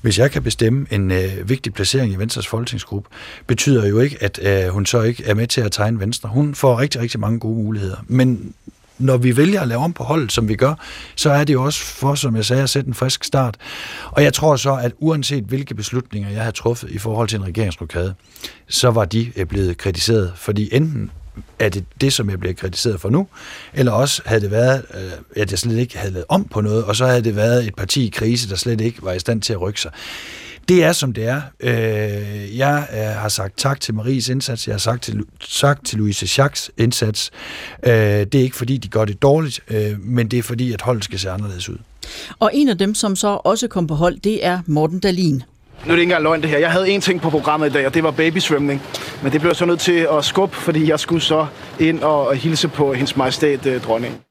hvis 0.00 0.18
jeg 0.18 0.30
kan 0.30 0.42
bestemme 0.42 0.86
en 0.90 1.10
øh, 1.10 1.48
vigtig 1.48 1.74
placering 1.74 2.12
i 2.12 2.16
Venstres 2.16 2.46
folketingsgruppe, 2.46 3.08
betyder 3.46 3.86
jo 3.86 4.00
ikke, 4.00 4.16
at 4.20 4.40
øh, 4.42 4.68
hun 4.68 4.86
så 4.86 5.02
ikke 5.02 5.24
er 5.24 5.34
med 5.34 5.46
til 5.46 5.60
at 5.60 5.72
tegne 5.72 6.00
Venstre. 6.00 6.28
Hun 6.28 6.54
får 6.54 6.78
rigtig, 6.78 7.00
rigtig 7.00 7.20
mange 7.20 7.38
gode 7.38 7.56
muligheder. 7.56 7.96
Men 8.06 8.54
når 8.98 9.16
vi 9.16 9.36
vælger 9.36 9.60
at 9.60 9.68
lave 9.68 9.80
om 9.80 9.92
på 9.92 10.04
holdet, 10.04 10.32
som 10.32 10.48
vi 10.48 10.54
gør, 10.54 10.74
så 11.16 11.30
er 11.30 11.44
det 11.44 11.52
jo 11.52 11.62
også 11.62 11.84
for, 11.84 12.14
som 12.14 12.36
jeg 12.36 12.44
sagde, 12.44 12.62
at 12.62 12.70
sætte 12.70 12.88
en 12.88 12.94
frisk 12.94 13.24
start. 13.24 13.56
Og 14.10 14.22
jeg 14.22 14.34
tror 14.34 14.56
så, 14.56 14.74
at 14.74 14.92
uanset 14.98 15.44
hvilke 15.44 15.74
beslutninger 15.74 16.30
jeg 16.30 16.44
har 16.44 16.50
truffet 16.50 16.90
i 16.90 16.98
forhold 16.98 17.28
til 17.28 17.38
en 17.38 17.44
regeringsrokade, 17.44 18.14
så 18.68 18.90
var 18.90 19.04
de 19.04 19.32
øh, 19.36 19.46
blevet 19.46 19.76
kritiseret, 19.76 20.32
fordi 20.36 20.68
enten 20.72 21.10
er 21.58 21.68
det 21.68 21.84
det, 22.00 22.12
som 22.12 22.30
jeg 22.30 22.40
bliver 22.40 22.54
kritiseret 22.54 23.00
for 23.00 23.10
nu, 23.10 23.28
eller 23.74 23.92
også 23.92 24.22
havde 24.26 24.40
det 24.40 24.50
været, 24.50 24.82
øh, 24.94 25.42
at 25.42 25.50
jeg 25.50 25.58
slet 25.58 25.78
ikke 25.78 25.98
havde 25.98 26.12
lavet 26.12 26.26
om 26.28 26.44
på 26.44 26.60
noget, 26.60 26.84
og 26.84 26.96
så 26.96 27.06
havde 27.06 27.24
det 27.24 27.36
været 27.36 27.66
et 27.66 27.74
parti 27.74 28.06
i 28.06 28.10
krise, 28.10 28.48
der 28.48 28.56
slet 28.56 28.80
ikke 28.80 29.02
var 29.02 29.12
i 29.12 29.18
stand 29.18 29.42
til 29.42 29.52
at 29.52 29.60
rykke 29.60 29.80
sig. 29.80 29.90
Det 30.68 30.84
er, 30.84 30.92
som 30.92 31.12
det 31.12 31.24
er. 31.24 31.40
Øh, 31.60 32.58
jeg 32.58 32.86
har 33.20 33.28
sagt 33.28 33.58
tak 33.58 33.80
til 33.80 33.94
Maries 33.94 34.28
indsats, 34.28 34.66
jeg 34.66 34.74
har 34.74 34.78
sagt 34.78 35.02
til, 35.02 35.20
sagt 35.40 35.86
til 35.86 35.98
Louise 35.98 36.26
Schacks 36.26 36.70
indsats. 36.76 37.30
det 37.84 38.34
er 38.34 38.38
ikke, 38.38 38.56
fordi 38.56 38.76
de 38.76 38.88
gør 38.88 39.04
det 39.04 39.22
dårligt, 39.22 39.60
men 39.98 40.28
det 40.28 40.38
er, 40.38 40.42
fordi, 40.42 40.72
at 40.72 40.82
holdet 40.82 41.04
skal 41.04 41.18
se 41.18 41.30
anderledes 41.30 41.68
ud. 41.68 41.78
Og 42.38 42.50
en 42.54 42.68
af 42.68 42.78
dem, 42.78 42.94
som 42.94 43.16
så 43.16 43.28
også 43.28 43.68
kom 43.68 43.86
på 43.86 43.94
hold, 43.94 44.20
det 44.20 44.46
er 44.46 44.60
Morten 44.66 45.00
Dalin. 45.00 45.42
Nu 45.86 45.92
er 45.92 45.96
det 45.96 46.00
ikke 46.00 46.02
engang 46.02 46.22
løgn 46.22 46.42
det 46.42 46.50
her. 46.50 46.58
Jeg 46.58 46.72
havde 46.72 46.96
én 46.96 47.00
ting 47.00 47.20
på 47.20 47.30
programmet 47.30 47.70
i 47.70 47.72
dag, 47.72 47.86
og 47.86 47.94
det 47.94 48.02
var 48.02 48.10
babysvømning. 48.10 48.82
Men 49.22 49.32
det 49.32 49.40
blev 49.40 49.54
så 49.54 49.64
nødt 49.64 49.80
til 49.80 50.08
at 50.12 50.24
skubbe, 50.24 50.56
fordi 50.56 50.90
jeg 50.90 51.00
skulle 51.00 51.22
så 51.22 51.46
ind 51.80 52.00
og 52.00 52.36
hilse 52.36 52.68
på 52.68 52.92
hendes 52.92 53.16
majestæt 53.16 53.66
øh, 53.66 53.82
dronning. 53.82 54.27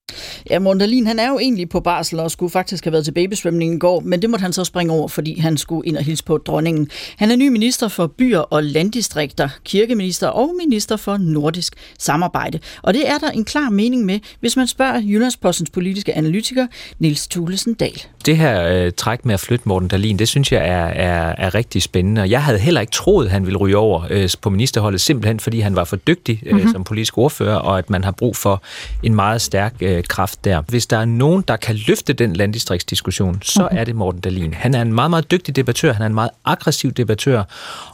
Ja, 0.50 0.60
Mondalin, 0.60 1.08
han 1.08 1.20
er 1.20 1.30
jo 1.30 1.40
egentlig 1.40 1.70
på 1.70 1.80
barsel 1.80 2.20
og 2.20 2.32
skulle 2.32 2.50
faktisk 2.50 2.84
have 2.84 2.92
været 2.92 3.06
til 3.06 3.12
babysvømning 3.12 3.74
i 3.74 3.78
går, 3.78 4.00
men 4.00 4.22
det 4.22 4.30
måtte 4.30 4.44
han 4.44 4.54
så 4.54 4.64
springe 4.64 4.94
over, 4.94 5.08
fordi 5.08 5.40
han 5.40 5.58
skulle 5.58 5.88
ind 5.88 5.98
og 5.98 6.04
hilse 6.04 6.24
på 6.24 6.38
dronningen. 6.38 6.90
Han 7.18 7.32
er 7.32 7.36
ny 7.36 7.48
minister 7.48 7.88
for 7.88 8.08
byer 8.08 8.40
og 8.40 8.64
landdistrikter, 8.64 9.50
kirkeminister 9.64 10.28
og 10.28 10.56
minister 10.66 10.98
for 10.98 11.18
nordisk 11.18 11.76
samarbejde. 12.00 12.60
Og 12.82 12.94
det 12.94 13.10
er 13.10 13.18
der 13.18 13.30
en 13.30 13.46
klar 13.46 13.70
mening 13.70 14.06
med, 14.06 14.20
hvis 14.40 14.58
man 14.58 14.68
spørger 14.68 15.02
Jyllandspostens 15.02 15.70
politiske 15.70 16.18
analytiker 16.18 16.68
Nils 17.00 17.28
Thulesen 17.28 17.74
Dahl. 17.74 18.04
Det 18.26 18.38
her 18.38 18.68
øh, 18.68 18.92
træk 18.92 19.26
med 19.26 19.34
at 19.34 19.40
flytte 19.40 19.68
Morten 19.68 19.88
Dalin, 19.88 20.20
det 20.20 20.28
synes 20.28 20.52
jeg 20.52 20.68
er, 20.68 20.86
er, 20.86 21.36
er 21.38 21.56
rigtig 21.56 21.82
spændende. 21.82 22.22
Og 22.22 22.30
jeg 22.30 22.44
havde 22.44 22.60
heller 22.60 22.82
ikke 22.82 22.92
troet, 22.92 23.30
han 23.30 23.46
ville 23.46 23.58
ryge 23.58 23.78
over 23.78 24.06
øh, 24.10 24.30
på 24.42 24.50
ministerholdet, 24.50 25.02
simpelthen 25.02 25.40
fordi 25.40 25.60
han 25.60 25.76
var 25.76 25.84
for 25.84 25.96
dygtig 25.96 26.42
øh, 26.46 26.56
mm-hmm. 26.56 26.72
som 26.72 26.84
politisk 26.84 27.18
ordfører, 27.18 27.56
og 27.56 27.78
at 27.78 27.90
man 27.90 28.04
har 28.04 28.12
brug 28.12 28.36
for 28.36 28.62
en 29.04 29.16
meget 29.16 29.42
stærk 29.42 29.76
øh, 29.82 30.04
kraft 30.04 30.37
der. 30.44 30.62
Hvis 30.62 30.88
der 30.88 30.98
er 30.98 31.06
nogen, 31.06 31.44
der 31.48 31.56
kan 31.56 31.76
løfte 31.88 32.14
den 32.14 32.34
landdistriktsdiskussion, 32.34 33.42
så 33.42 33.62
mm-hmm. 33.62 33.78
er 33.78 33.84
det 33.84 33.96
Morten 33.96 34.22
Dalin. 34.22 34.54
Han 34.54 34.74
er 34.74 34.82
en 34.82 34.94
meget, 34.94 35.10
meget 35.10 35.32
dygtig 35.32 35.56
debattør, 35.56 35.94
han 35.94 36.02
er 36.02 36.06
en 36.06 36.14
meget 36.14 36.30
aggressiv 36.46 36.92
debattør, 36.92 37.44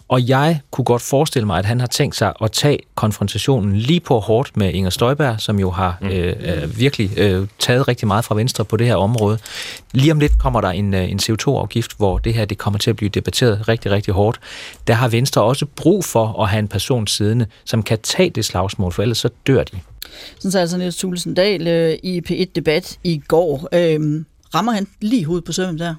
og 0.08 0.28
jeg 0.28 0.60
kunne 0.72 0.86
godt 0.86 1.02
forestille 1.02 1.46
mig, 1.46 1.60
at 1.60 1.66
han 1.66 1.80
har 1.80 1.88
tænkt 1.88 2.16
sig 2.16 2.34
at 2.42 2.52
tage 2.52 2.80
konfrontationen 2.96 3.76
lige 3.76 4.00
på 4.00 4.20
hårdt 4.20 4.58
med 4.58 4.74
Inger 4.74 4.90
Støjberg, 4.90 5.42
som 5.42 5.60
jo 5.60 5.72
har 5.72 5.98
mm. 6.02 6.08
øh, 6.08 6.36
øh, 6.40 6.80
virkelig 6.80 7.20
øh, 7.20 7.48
taget 7.60 7.88
rigtig 7.88 8.08
meget 8.08 8.26
fra 8.26 8.36
Venstre 8.36 8.66
på 8.66 8.78
det 8.78 8.88
her 8.88 8.96
område. 8.96 9.38
Lige 9.92 10.12
om 10.12 10.20
lidt 10.20 10.40
kommer 10.40 10.62
der 10.62 10.70
en, 10.70 10.94
øh, 10.94 11.12
en 11.12 11.20
CO2-afgift, 11.20 11.98
hvor 11.98 12.18
det 12.18 12.34
her 12.34 12.46
det 12.46 12.58
kommer 12.58 12.80
til 12.80 12.90
at 12.90 12.96
blive 12.96 13.10
debatteret 13.10 13.68
rigtig, 13.68 13.92
rigtig 13.92 14.14
hårdt. 14.14 14.40
Der 14.88 14.94
har 14.94 15.08
Venstre 15.08 15.42
også 15.42 15.66
brug 15.66 16.06
for 16.06 16.44
at 16.44 16.50
have 16.50 16.60
en 16.60 16.68
person 16.68 17.08
siddende, 17.08 17.46
som 17.66 17.84
kan 17.84 17.98
tage 18.04 18.30
det 18.30 18.46
slagsmål, 18.46 18.92
for 18.92 19.02
ellers 19.02 19.18
så 19.18 19.30
dør 19.48 19.64
de. 19.64 19.80
Sådan 20.36 20.52
så 20.52 20.60
altså 20.60 20.78
Niels 20.78 20.98
Thulesen 20.98 21.34
Dahl 21.34 21.68
øh, 21.68 21.98
i 22.04 22.22
P1-debat 22.30 23.00
i 23.04 23.22
går. 23.28 23.70
Øh, 23.74 24.24
rammer 24.56 24.72
han 24.72 24.88
lige 25.02 25.26
hovedet 25.26 25.46
på 25.46 25.52
søvn 25.52 25.80
der? 25.80 25.96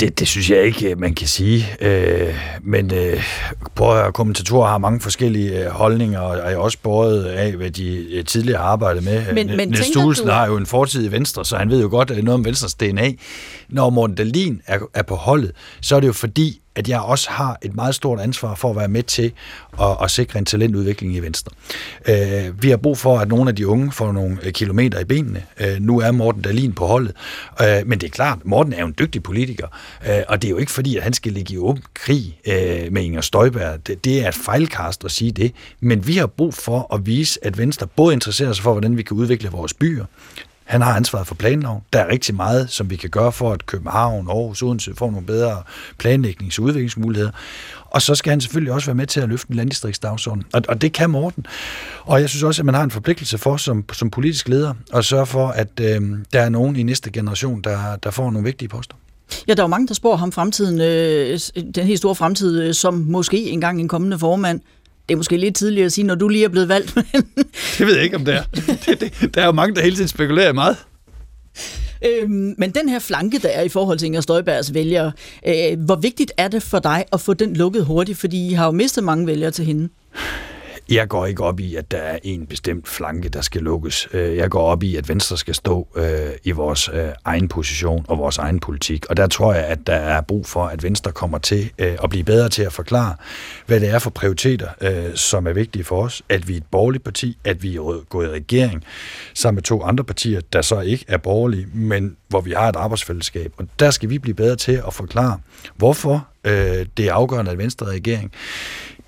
Det, 0.00 0.18
det 0.18 0.28
synes 0.28 0.50
jeg 0.50 0.62
ikke, 0.62 0.94
man 0.96 1.14
kan 1.14 1.28
sige. 1.28 1.66
Øh, 1.80 2.34
men 2.62 2.94
øh, 2.94 3.22
prøv 3.74 4.06
at 4.06 4.14
kommentatorer 4.14 4.68
har 4.68 4.78
mange 4.78 5.00
forskellige 5.00 5.64
øh, 5.64 5.70
holdninger, 5.70 6.20
og 6.20 6.52
er 6.52 6.56
også 6.56 6.78
båret 6.82 7.24
af, 7.24 7.52
hvad 7.52 7.70
de 7.70 8.14
øh, 8.14 8.24
tidligere 8.24 8.58
har 8.58 8.68
arbejdet 8.68 9.04
med. 9.04 9.34
Men, 9.34 9.56
men 9.56 9.68
Niels 9.68 9.90
Thulesen 9.90 10.26
du... 10.26 10.32
har 10.32 10.46
jo 10.46 10.56
en 10.56 10.66
fortid 10.66 11.08
i 11.08 11.12
Venstre, 11.12 11.44
så 11.44 11.56
han 11.56 11.70
ved 11.70 11.80
jo 11.80 11.88
godt 11.88 12.10
noget 12.10 12.28
om 12.28 12.44
Venstres 12.44 12.74
DNA. 12.74 13.12
Når 13.68 13.90
Morten 13.90 14.16
Dahlin 14.16 14.60
er, 14.66 14.78
er 14.94 15.02
på 15.02 15.14
holdet, 15.14 15.52
så 15.80 15.96
er 15.96 16.00
det 16.00 16.06
jo 16.06 16.12
fordi, 16.12 16.60
at 16.76 16.88
jeg 16.88 17.00
også 17.00 17.30
har 17.30 17.58
et 17.62 17.74
meget 17.74 17.94
stort 17.94 18.20
ansvar 18.20 18.54
for 18.54 18.70
at 18.70 18.76
være 18.76 18.88
med 18.88 19.02
til 19.02 19.32
at, 19.80 19.96
at 20.02 20.10
sikre 20.10 20.38
en 20.38 20.44
talentudvikling 20.44 21.14
i 21.14 21.20
Venstre. 21.20 21.52
Øh, 22.08 22.62
vi 22.62 22.70
har 22.70 22.76
brug 22.76 22.98
for, 22.98 23.18
at 23.18 23.28
nogle 23.28 23.48
af 23.48 23.56
de 23.56 23.68
unge 23.68 23.92
får 23.92 24.12
nogle 24.12 24.38
øh, 24.42 24.52
kilometer 24.52 25.00
i 25.00 25.04
benene. 25.04 25.42
Øh, 25.60 25.76
nu 25.80 26.00
er 26.00 26.10
Morten 26.10 26.42
Dalin 26.42 26.72
på 26.72 26.86
holdet, 26.86 27.12
øh, 27.62 27.86
men 27.86 27.98
det 28.00 28.06
er 28.06 28.10
klart, 28.10 28.38
Morten 28.44 28.72
er 28.72 28.80
jo 28.80 28.86
en 28.86 28.94
dygtig 28.98 29.22
politiker, 29.22 29.66
øh, 30.08 30.22
og 30.28 30.42
det 30.42 30.48
er 30.48 30.50
jo 30.50 30.56
ikke 30.56 30.72
fordi, 30.72 30.96
at 30.96 31.02
han 31.02 31.12
skal 31.12 31.32
ligge 31.32 31.54
i 31.54 31.58
åben 31.58 31.82
krig 31.94 32.40
øh, 32.46 32.92
med 32.92 33.02
Inger 33.02 33.20
Støjberg. 33.20 33.86
Det, 33.86 34.04
det 34.04 34.24
er 34.24 34.28
et 34.28 34.34
fejlkast 34.34 35.04
at 35.04 35.10
sige 35.10 35.32
det, 35.32 35.52
men 35.80 36.06
vi 36.06 36.16
har 36.16 36.26
brug 36.26 36.54
for 36.54 36.94
at 36.94 37.06
vise, 37.06 37.44
at 37.44 37.58
Venstre 37.58 37.86
både 37.86 38.14
interesserer 38.14 38.52
sig 38.52 38.62
for, 38.62 38.72
hvordan 38.72 38.96
vi 38.96 39.02
kan 39.02 39.16
udvikle 39.16 39.48
vores 39.48 39.74
byer, 39.74 40.04
han 40.66 40.82
har 40.82 40.96
ansvaret 40.96 41.26
for 41.26 41.34
planloven. 41.34 41.82
Der 41.92 41.98
er 41.98 42.08
rigtig 42.08 42.34
meget, 42.34 42.70
som 42.70 42.90
vi 42.90 42.96
kan 42.96 43.10
gøre 43.10 43.32
for, 43.32 43.52
at 43.52 43.66
København, 43.66 44.28
Aarhus, 44.28 44.62
Odense 44.62 44.94
får 44.94 45.10
nogle 45.10 45.26
bedre 45.26 45.62
planlægnings- 46.04 46.58
og 46.58 46.64
udviklingsmuligheder. 46.64 47.30
Og 47.90 48.02
så 48.02 48.14
skal 48.14 48.30
han 48.30 48.40
selvfølgelig 48.40 48.72
også 48.72 48.86
være 48.86 48.94
med 48.94 49.06
til 49.06 49.20
at 49.20 49.28
løfte 49.28 49.50
en 49.50 49.56
landdistriktsdagsorden. 49.56 50.44
Og, 50.52 50.62
og 50.68 50.82
det 50.82 50.92
kan 50.92 51.10
Morten. 51.10 51.46
Og 52.02 52.20
jeg 52.20 52.28
synes 52.28 52.42
også, 52.42 52.62
at 52.62 52.66
man 52.66 52.74
har 52.74 52.84
en 52.84 52.90
forpligtelse 52.90 53.38
for 53.38 53.56
som, 53.56 53.84
som 53.92 54.10
politisk 54.10 54.48
leder 54.48 54.74
at 54.94 55.04
sørge 55.04 55.26
for, 55.26 55.48
at 55.48 55.80
øh, 55.80 56.18
der 56.32 56.40
er 56.40 56.48
nogen 56.48 56.76
i 56.76 56.82
næste 56.82 57.10
generation, 57.10 57.60
der, 57.60 57.96
der 57.96 58.10
får 58.10 58.30
nogle 58.30 58.44
vigtige 58.44 58.68
poster. 58.68 58.96
Ja, 59.48 59.54
der 59.54 59.62
er 59.62 59.64
jo 59.64 59.68
mange, 59.68 59.88
der 59.88 59.94
spår 59.94 60.16
ham 60.16 60.32
fremtiden, 60.32 60.80
øh, 60.80 61.40
den 61.74 61.86
helt 61.86 61.98
store 61.98 62.14
fremtid, 62.14 62.62
øh, 62.62 62.74
som 62.74 62.94
måske 62.94 63.50
engang 63.50 63.80
en 63.80 63.88
kommende 63.88 64.18
formand 64.18 64.60
det 65.08 65.14
er 65.14 65.16
måske 65.16 65.36
lidt 65.36 65.56
tidligt 65.56 65.86
at 65.86 65.92
sige, 65.92 66.04
når 66.04 66.14
du 66.14 66.28
lige 66.28 66.44
er 66.44 66.48
blevet 66.48 66.68
valgt. 66.68 66.96
Men... 66.96 67.04
det 67.78 67.86
ved 67.86 67.94
jeg 67.94 68.04
ikke, 68.04 68.16
om 68.16 68.24
det 68.24 68.34
er. 68.34 68.42
Det, 68.86 69.00
det, 69.00 69.34
der 69.34 69.42
er 69.42 69.46
jo 69.46 69.52
mange, 69.52 69.74
der 69.74 69.82
hele 69.82 69.96
tiden 69.96 70.08
spekulerer 70.08 70.52
meget. 70.52 70.76
Øhm, 72.04 72.54
men 72.58 72.70
den 72.70 72.88
her 72.88 72.98
flanke, 72.98 73.38
der 73.38 73.48
er 73.48 73.62
i 73.62 73.68
forhold 73.68 73.98
til 73.98 74.06
Inger 74.06 74.20
Støjbergs 74.20 74.74
vælgere, 74.74 75.12
øh, 75.46 75.80
hvor 75.84 75.96
vigtigt 75.96 76.32
er 76.36 76.48
det 76.48 76.62
for 76.62 76.78
dig 76.78 77.04
at 77.12 77.20
få 77.20 77.34
den 77.34 77.56
lukket 77.56 77.84
hurtigt? 77.84 78.18
Fordi 78.18 78.48
I 78.48 78.52
har 78.52 78.66
jo 78.66 78.72
mistet 78.72 79.04
mange 79.04 79.26
vælgere 79.26 79.50
til 79.50 79.64
hende. 79.64 79.88
Jeg 80.88 81.08
går 81.08 81.26
ikke 81.26 81.44
op 81.44 81.60
i, 81.60 81.74
at 81.74 81.90
der 81.90 81.98
er 81.98 82.18
en 82.22 82.46
bestemt 82.46 82.88
flanke, 82.88 83.28
der 83.28 83.40
skal 83.40 83.62
lukkes. 83.62 84.08
Øh, 84.12 84.36
jeg 84.36 84.50
går 84.50 84.62
op 84.62 84.82
i, 84.82 84.96
at 84.96 85.08
Venstre 85.08 85.38
skal 85.38 85.54
stå 85.54 85.88
øh, 85.96 86.30
i 86.44 86.50
vores 86.50 86.90
øh, 86.92 87.08
egen 87.24 87.48
position 87.48 88.04
og 88.08 88.18
vores 88.18 88.38
egen 88.38 88.60
politik. 88.60 89.06
Og 89.10 89.16
der 89.16 89.26
tror 89.26 89.54
jeg, 89.54 89.64
at 89.64 89.86
der 89.86 89.94
er 89.94 90.20
brug 90.20 90.46
for, 90.46 90.66
at 90.66 90.82
Venstre 90.82 91.12
kommer 91.12 91.38
til 91.38 91.70
øh, 91.78 91.96
at 92.02 92.10
blive 92.10 92.24
bedre 92.24 92.48
til 92.48 92.62
at 92.62 92.72
forklare, 92.72 93.14
hvad 93.66 93.80
det 93.80 93.88
er 93.88 93.98
for 93.98 94.10
prioriteter, 94.10 94.68
øh, 94.80 95.14
som 95.14 95.46
er 95.46 95.52
vigtige 95.52 95.84
for 95.84 96.02
os. 96.02 96.22
At 96.28 96.48
vi 96.48 96.52
er 96.52 96.56
et 96.56 96.66
borgerligt 96.70 97.04
parti, 97.04 97.38
at 97.44 97.62
vi 97.62 97.76
er 97.76 98.04
gået 98.08 98.26
i 98.26 98.30
regering 98.30 98.84
sammen 99.34 99.56
med 99.56 99.62
to 99.62 99.82
andre 99.82 100.04
partier, 100.04 100.40
der 100.52 100.62
så 100.62 100.80
ikke 100.80 101.04
er 101.08 101.16
borgerlige, 101.16 101.66
men 101.74 102.16
hvor 102.28 102.40
vi 102.40 102.52
har 102.52 102.68
et 102.68 102.76
arbejdsfællesskab. 102.76 103.52
Og 103.56 103.66
der 103.78 103.90
skal 103.90 104.10
vi 104.10 104.18
blive 104.18 104.34
bedre 104.34 104.56
til 104.56 104.82
at 104.86 104.94
forklare, 104.94 105.38
hvorfor 105.76 106.28
det 106.96 106.98
er 106.98 107.12
afgørende, 107.12 107.50
at 107.50 107.58
Venstre 107.58 107.86
regering 107.86 108.32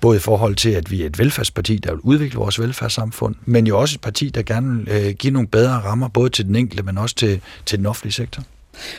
både 0.01 0.17
i 0.17 0.19
forhold 0.19 0.55
til, 0.55 0.69
at 0.69 0.91
vi 0.91 1.01
er 1.01 1.05
et 1.05 1.19
velfærdsparti, 1.19 1.77
der 1.77 1.91
vil 1.91 1.99
udvikle 2.03 2.39
vores 2.39 2.59
velfærdssamfund, 2.59 3.35
men 3.45 3.67
jo 3.67 3.79
også 3.79 3.95
et 3.95 4.01
parti, 4.01 4.29
der 4.29 4.41
gerne 4.41 4.85
vil 4.85 4.93
øh, 4.93 5.13
give 5.13 5.33
nogle 5.33 5.47
bedre 5.47 5.73
rammer, 5.73 6.07
både 6.07 6.29
til 6.29 6.45
den 6.45 6.55
enkelte, 6.55 6.83
men 6.83 6.97
også 6.97 7.15
til, 7.15 7.41
til 7.65 7.77
den 7.77 7.85
offentlige 7.85 8.13
sektor. 8.13 8.43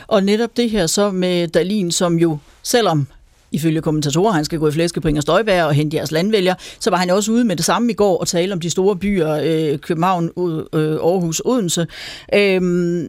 Og 0.07 0.23
netop 0.23 0.57
det 0.57 0.69
her 0.69 0.87
så 0.87 1.11
med 1.11 1.47
Dalin, 1.47 1.91
som 1.91 2.19
jo, 2.19 2.37
selvom 2.63 3.07
ifølge 3.51 3.81
kommentatorer, 3.81 4.31
han 4.31 4.45
skal 4.45 4.59
gå 4.59 4.67
i 4.67 4.71
flæskepring 4.71 5.17
og 5.17 5.21
Støjbær 5.21 5.63
og 5.63 5.73
hente 5.73 5.97
jeres 5.97 6.11
landvælger, 6.11 6.55
så 6.79 6.89
var 6.89 6.97
han 6.97 7.09
også 7.09 7.31
ude 7.31 7.45
med 7.45 7.55
det 7.55 7.65
samme 7.65 7.91
i 7.91 7.95
går 7.95 8.17
og 8.17 8.27
tale 8.27 8.53
om 8.53 8.59
de 8.59 8.69
store 8.69 8.95
byer, 8.95 9.31
øh, 9.43 9.79
København, 9.79 10.25
øh, 10.73 10.91
Aarhus, 10.93 11.41
Odense. 11.45 11.87
Øh, 12.33 13.03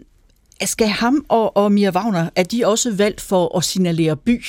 skal 0.65 0.89
ham 0.89 1.25
og, 1.29 1.57
og 1.57 1.73
Mia 1.73 1.91
Wagner, 1.91 2.29
er 2.37 2.43
de 2.43 2.67
også 2.67 2.93
valgt 2.93 3.21
for 3.21 3.59
at 3.59 3.65
signalere 3.65 4.17
by? 4.17 4.45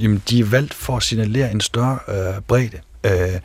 Jamen, 0.00 0.22
de 0.30 0.40
er 0.40 0.44
valgt 0.44 0.74
for 0.74 0.96
at 0.96 1.02
signalere 1.02 1.50
en 1.50 1.60
større 1.60 1.98
øh, 2.08 2.40
bredde. 2.48 2.78
Øh, 3.04 3.40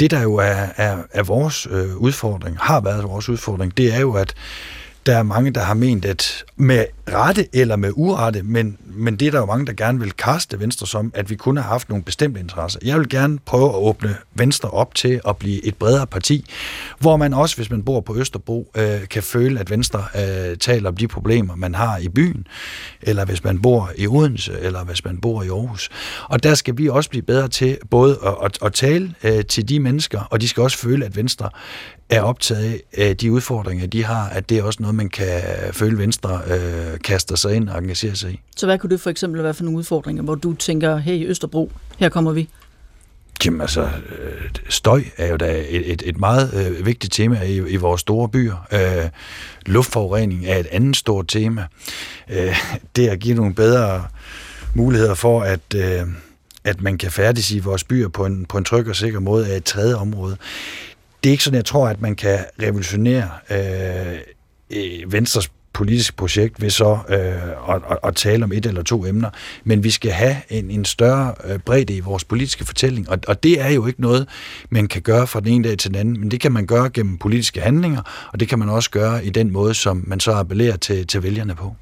det, 0.00 0.10
der 0.10 0.22
jo 0.22 0.34
er, 0.34 0.66
er, 0.76 0.98
er 1.10 1.22
vores 1.22 1.66
øh, 1.70 1.96
udfordring, 1.96 2.58
har 2.60 2.80
været 2.80 3.04
vores 3.04 3.28
udfordring, 3.28 3.76
det 3.76 3.94
er 3.94 4.00
jo, 4.00 4.12
at 4.12 4.34
der 5.06 5.16
er 5.16 5.22
mange, 5.22 5.50
der 5.50 5.60
har 5.60 5.74
ment, 5.74 6.04
at 6.04 6.44
med 6.56 6.84
rette 7.12 7.48
eller 7.52 7.76
med 7.76 7.90
urette, 7.94 8.42
men, 8.42 8.78
men 8.84 9.16
det 9.16 9.26
er 9.26 9.30
der 9.30 9.38
jo 9.38 9.46
mange, 9.46 9.66
der 9.66 9.72
gerne 9.72 10.00
vil 10.00 10.12
kaste 10.12 10.60
Venstre 10.60 10.86
som, 10.86 11.12
at 11.14 11.30
vi 11.30 11.34
kunne 11.34 11.60
have 11.60 11.70
haft 11.70 11.88
nogle 11.88 12.04
bestemte 12.04 12.40
interesser. 12.40 12.80
Jeg 12.84 12.98
vil 12.98 13.08
gerne 13.08 13.38
prøve 13.38 13.68
at 13.68 13.74
åbne 13.74 14.16
Venstre 14.34 14.70
op 14.70 14.94
til 14.94 15.20
at 15.28 15.36
blive 15.36 15.64
et 15.64 15.76
bredere 15.76 16.06
parti, 16.06 16.46
hvor 16.98 17.16
man 17.16 17.34
også, 17.34 17.56
hvis 17.56 17.70
man 17.70 17.82
bor 17.82 18.00
på 18.00 18.16
Østerbro, 18.16 18.70
øh, 18.76 19.08
kan 19.08 19.22
føle, 19.22 19.60
at 19.60 19.70
Venstre 19.70 20.04
øh, 20.14 20.56
taler 20.56 20.88
om 20.88 20.96
de 20.96 21.08
problemer, 21.08 21.56
man 21.56 21.74
har 21.74 21.98
i 21.98 22.08
byen, 22.08 22.46
eller 23.02 23.24
hvis 23.24 23.44
man 23.44 23.62
bor 23.62 23.90
i 23.96 24.06
Odense, 24.06 24.52
eller 24.60 24.84
hvis 24.84 25.04
man 25.04 25.18
bor 25.18 25.42
i 25.42 25.48
Aarhus. 25.48 25.90
Og 26.28 26.42
der 26.42 26.54
skal 26.54 26.78
vi 26.78 26.88
også 26.88 27.10
blive 27.10 27.22
bedre 27.22 27.48
til 27.48 27.78
både 27.90 28.18
at, 28.26 28.34
at, 28.44 28.58
at 28.64 28.72
tale 28.72 29.14
øh, 29.24 29.44
til 29.44 29.68
de 29.68 29.80
mennesker, 29.80 30.20
og 30.30 30.40
de 30.40 30.48
skal 30.48 30.62
også 30.62 30.78
føle, 30.78 31.06
at 31.06 31.16
Venstre 31.16 31.50
er 32.12 32.22
optaget 32.22 32.80
af 32.92 33.16
de 33.16 33.32
udfordringer, 33.32 33.86
de 33.86 34.04
har, 34.04 34.28
at 34.28 34.48
det 34.48 34.58
er 34.58 34.62
også 34.62 34.82
noget, 34.82 34.94
man 34.94 35.08
kan 35.08 35.42
føle 35.72 35.98
Venstre 35.98 36.40
øh, 36.46 36.98
kaster 36.98 37.36
sig 37.36 37.54
ind 37.54 37.68
og 37.68 37.78
engagerer 37.78 38.14
sig 38.14 38.30
i. 38.32 38.40
Så 38.56 38.66
hvad 38.66 38.78
kunne 38.78 38.90
det 38.90 39.00
for 39.00 39.10
eksempel 39.10 39.42
være 39.42 39.54
for 39.54 39.64
nogle 39.64 39.78
udfordringer, 39.78 40.22
hvor 40.22 40.34
du 40.34 40.52
tænker, 40.52 40.96
hey 40.96 41.28
Østerbro, 41.28 41.72
her 41.98 42.08
kommer 42.08 42.32
vi? 42.32 42.48
Jamen 43.44 43.60
altså, 43.60 43.82
øh, 43.82 44.50
støj 44.68 45.02
er 45.16 45.26
jo 45.26 45.36
da 45.36 45.64
et, 45.68 45.92
et, 45.92 46.02
et 46.06 46.18
meget 46.18 46.54
øh, 46.54 46.86
vigtigt 46.86 47.12
tema 47.12 47.42
i, 47.42 47.56
i 47.56 47.76
vores 47.76 48.00
store 48.00 48.28
byer. 48.28 48.66
Øh, 48.72 49.08
luftforurening 49.66 50.46
er 50.46 50.56
et 50.56 50.66
andet 50.66 50.96
stort 50.96 51.28
tema. 51.28 51.66
Øh, 52.30 52.56
det 52.96 53.08
at 53.08 53.20
give 53.20 53.34
nogle 53.34 53.54
bedre 53.54 54.04
muligheder 54.74 55.14
for, 55.14 55.42
at, 55.42 55.60
øh, 55.76 56.02
at 56.64 56.80
man 56.80 56.98
kan 56.98 57.10
færdes 57.10 57.50
i 57.50 57.58
vores 57.58 57.84
byer 57.84 58.08
på 58.08 58.26
en, 58.26 58.46
på 58.46 58.58
en 58.58 58.64
tryg 58.64 58.88
og 58.88 58.96
sikker 58.96 59.20
måde, 59.20 59.52
er 59.52 59.56
et 59.56 59.64
tredje 59.64 59.94
område 59.94 60.36
det 61.24 61.30
er 61.30 61.32
ikke 61.32 61.44
sådan, 61.44 61.56
jeg 61.56 61.64
tror, 61.64 61.88
at 61.88 62.00
man 62.00 62.16
kan 62.16 62.38
revolutionere 62.62 63.28
øh, 63.50 64.18
øh 64.70 65.12
Venstres 65.12 65.50
politisk 65.72 66.16
projekt 66.16 66.62
ved 66.62 66.70
så 66.70 66.98
øh, 67.08 67.74
at, 67.74 67.98
at, 68.04 68.16
tale 68.16 68.44
om 68.44 68.52
et 68.52 68.66
eller 68.66 68.82
to 68.82 69.06
emner, 69.06 69.30
men 69.64 69.84
vi 69.84 69.90
skal 69.90 70.10
have 70.10 70.36
en, 70.48 70.70
en 70.70 70.84
større 70.84 71.34
øh, 71.44 71.58
bredde 71.58 71.96
i 71.96 72.00
vores 72.00 72.24
politiske 72.24 72.64
fortælling, 72.64 73.10
og, 73.10 73.18
og 73.28 73.42
det 73.42 73.60
er 73.60 73.68
jo 73.68 73.86
ikke 73.86 74.00
noget, 74.00 74.28
man 74.70 74.88
kan 74.88 75.02
gøre 75.02 75.26
fra 75.26 75.40
den 75.40 75.48
ene 75.48 75.68
dag 75.68 75.78
til 75.78 75.90
den 75.90 75.98
anden, 75.98 76.20
men 76.20 76.30
det 76.30 76.40
kan 76.40 76.52
man 76.52 76.66
gøre 76.66 76.90
gennem 76.90 77.18
politiske 77.18 77.60
handlinger, 77.60 78.28
og 78.32 78.40
det 78.40 78.48
kan 78.48 78.58
man 78.58 78.68
også 78.68 78.90
gøre 78.90 79.24
i 79.24 79.30
den 79.30 79.52
måde, 79.52 79.74
som 79.74 80.04
man 80.06 80.20
så 80.20 80.32
appellerer 80.32 80.76
til, 80.76 81.06
til 81.06 81.22
vælgerne 81.22 81.54
på. 81.54 81.76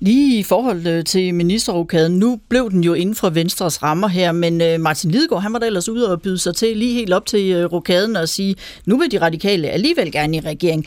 Lige 0.00 0.38
i 0.38 0.42
forhold 0.42 0.86
øh, 0.86 1.04
til 1.04 1.34
ministerrokaden, 1.34 2.18
nu 2.18 2.40
blev 2.48 2.70
den 2.70 2.84
jo 2.84 2.94
inden 2.94 3.14
for 3.14 3.30
Venstres 3.30 3.82
rammer 3.82 4.08
her, 4.08 4.32
men 4.32 4.60
øh, 4.60 4.80
Martin 4.80 5.10
Lidegaard, 5.10 5.42
han 5.42 5.52
var 5.52 5.58
da 5.58 5.66
ellers 5.66 5.88
ude 5.88 6.12
og 6.12 6.22
byde 6.22 6.38
sig 6.38 6.54
til 6.54 6.76
lige 6.76 6.94
helt 6.94 7.12
op 7.12 7.26
til 7.26 7.52
øh, 7.52 7.72
rokaden 7.72 8.16
og 8.16 8.28
sige, 8.28 8.54
nu 8.86 8.98
vil 8.98 9.10
de 9.10 9.20
radikale 9.20 9.68
alligevel 9.68 10.12
gerne 10.12 10.36
i 10.36 10.40
regering. 10.40 10.86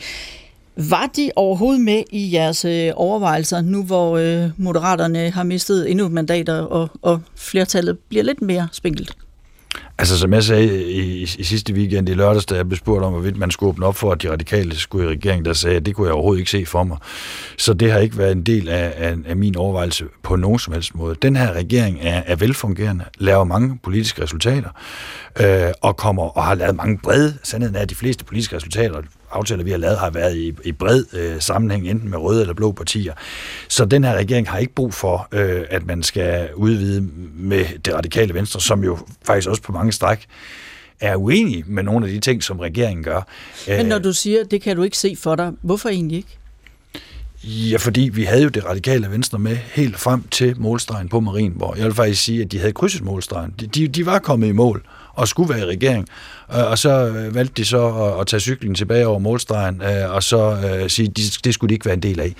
Var 0.76 1.10
de 1.16 1.30
overhovedet 1.36 1.80
med 1.80 2.02
i 2.10 2.34
jeres 2.34 2.66
overvejelser, 2.94 3.60
nu 3.60 3.84
hvor 3.84 4.18
Moderaterne 4.56 5.30
har 5.30 5.42
mistet 5.42 5.90
endnu 5.90 6.06
et 6.06 6.12
mandat, 6.12 6.48
og, 6.48 6.88
og 7.02 7.20
flertallet 7.36 7.98
bliver 7.98 8.24
lidt 8.24 8.42
mere 8.42 8.68
spinkelt? 8.72 9.16
Altså, 10.00 10.18
som 10.18 10.32
jeg 10.32 10.44
sagde 10.44 10.90
i, 10.90 11.00
i, 11.00 11.22
i 11.38 11.44
sidste 11.44 11.72
weekend 11.72 12.08
i 12.08 12.14
lørdags, 12.14 12.46
da 12.46 12.54
jeg 12.54 12.68
blev 12.68 12.78
spurgt 12.78 13.04
om, 13.04 13.12
hvorvidt 13.12 13.36
man 13.36 13.50
skulle 13.50 13.70
åbne 13.70 13.86
op 13.86 13.96
for, 13.96 14.12
at 14.12 14.22
de 14.22 14.32
radikale 14.32 14.76
skulle 14.76 15.04
i 15.04 15.08
regering, 15.08 15.44
der 15.44 15.52
sagde, 15.52 15.76
at 15.76 15.86
det 15.86 15.94
kunne 15.94 16.06
jeg 16.06 16.14
overhovedet 16.14 16.40
ikke 16.40 16.50
se 16.50 16.66
for 16.66 16.84
mig. 16.84 16.98
Så 17.58 17.74
det 17.74 17.92
har 17.92 17.98
ikke 17.98 18.18
været 18.18 18.32
en 18.32 18.42
del 18.42 18.68
af, 18.68 18.92
af, 18.96 19.16
af 19.26 19.36
min 19.36 19.56
overvejelse 19.56 20.04
på 20.22 20.36
nogen 20.36 20.58
som 20.58 20.72
helst 20.72 20.94
måde. 20.94 21.16
Den 21.22 21.36
her 21.36 21.52
regering 21.52 21.98
er, 22.02 22.22
er 22.26 22.36
velfungerende, 22.36 23.04
laver 23.18 23.44
mange 23.44 23.78
politiske 23.82 24.22
resultater, 24.22 24.68
øh, 25.40 25.72
og 25.80 25.96
kommer 25.96 26.22
og 26.22 26.44
har 26.44 26.54
lavet 26.54 26.76
mange 26.76 26.98
brede, 26.98 27.34
sandheden 27.42 27.76
er, 27.76 27.80
at 27.80 27.90
de 27.90 27.94
fleste 27.94 28.24
politiske 28.24 28.56
resultater, 28.56 29.02
aftaler, 29.30 29.64
vi 29.64 29.70
har 29.70 29.78
lavet, 29.78 29.98
har 29.98 30.10
været 30.10 30.36
i, 30.36 30.54
i 30.64 30.72
bred 30.72 31.04
øh, 31.12 31.40
sammenhæng, 31.40 31.88
enten 31.88 32.10
med 32.10 32.18
røde 32.18 32.40
eller 32.40 32.54
blå 32.54 32.72
partier. 32.72 33.12
Så 33.68 33.84
den 33.84 34.04
her 34.04 34.14
regering 34.14 34.48
har 34.48 34.58
ikke 34.58 34.74
brug 34.74 34.94
for, 34.94 35.28
øh, 35.32 35.62
at 35.70 35.86
man 35.86 36.02
skal 36.02 36.48
udvide 36.54 37.08
med 37.34 37.64
det 37.84 37.94
radikale 37.94 38.34
venstre, 38.34 38.60
som 38.60 38.84
jo 38.84 38.98
faktisk 39.24 39.48
også 39.48 39.62
på 39.62 39.72
mange 39.72 39.92
stræk 39.92 40.26
er 41.00 41.16
uenig 41.16 41.64
med 41.66 41.82
nogle 41.82 42.06
af 42.06 42.12
de 42.12 42.20
ting, 42.20 42.42
som 42.42 42.58
regeringen 42.58 43.04
gør. 43.04 43.22
Men 43.68 43.86
når 43.86 43.98
du 43.98 44.12
siger, 44.12 44.44
det 44.44 44.62
kan 44.62 44.76
du 44.76 44.82
ikke 44.82 44.98
se 44.98 45.16
for 45.18 45.36
dig, 45.36 45.52
hvorfor 45.62 45.88
egentlig 45.88 46.16
ikke? 46.16 46.38
Ja, 47.44 47.76
fordi 47.76 48.00
vi 48.00 48.24
havde 48.24 48.42
jo 48.42 48.48
det 48.48 48.64
radikale 48.64 49.10
venstre 49.10 49.38
med 49.38 49.56
helt 49.56 49.98
frem 49.98 50.22
til 50.30 50.60
målstregen 50.60 51.08
på 51.08 51.20
Marienborg. 51.20 51.78
Jeg 51.78 51.86
vil 51.86 51.94
faktisk 51.94 52.22
sige, 52.22 52.42
at 52.42 52.52
de 52.52 52.58
havde 52.58 52.72
krydset 52.72 53.02
målstregen. 53.02 53.54
De, 53.60 53.66
de, 53.66 53.88
de 53.88 54.06
var 54.06 54.18
kommet 54.18 54.48
i 54.48 54.52
mål 54.52 54.82
og 55.20 55.28
skulle 55.28 55.54
være 55.54 55.60
i 55.60 55.64
regering. 55.64 56.08
Øh, 56.54 56.70
og 56.70 56.78
så 56.78 57.06
øh, 57.06 57.34
valgte 57.34 57.54
de 57.56 57.64
så 57.64 58.14
at, 58.20 58.26
tage 58.26 58.40
cyklen 58.40 58.74
tilbage 58.74 59.06
over 59.06 59.18
målstregen, 59.18 59.82
øh, 59.82 60.14
og 60.14 60.22
så 60.22 60.56
sige, 60.88 61.08
at 61.08 61.44
det 61.44 61.54
skulle 61.54 61.68
de 61.68 61.74
ikke 61.74 61.86
være 61.86 61.94
en 61.94 62.02
del 62.02 62.20
af. 62.20 62.34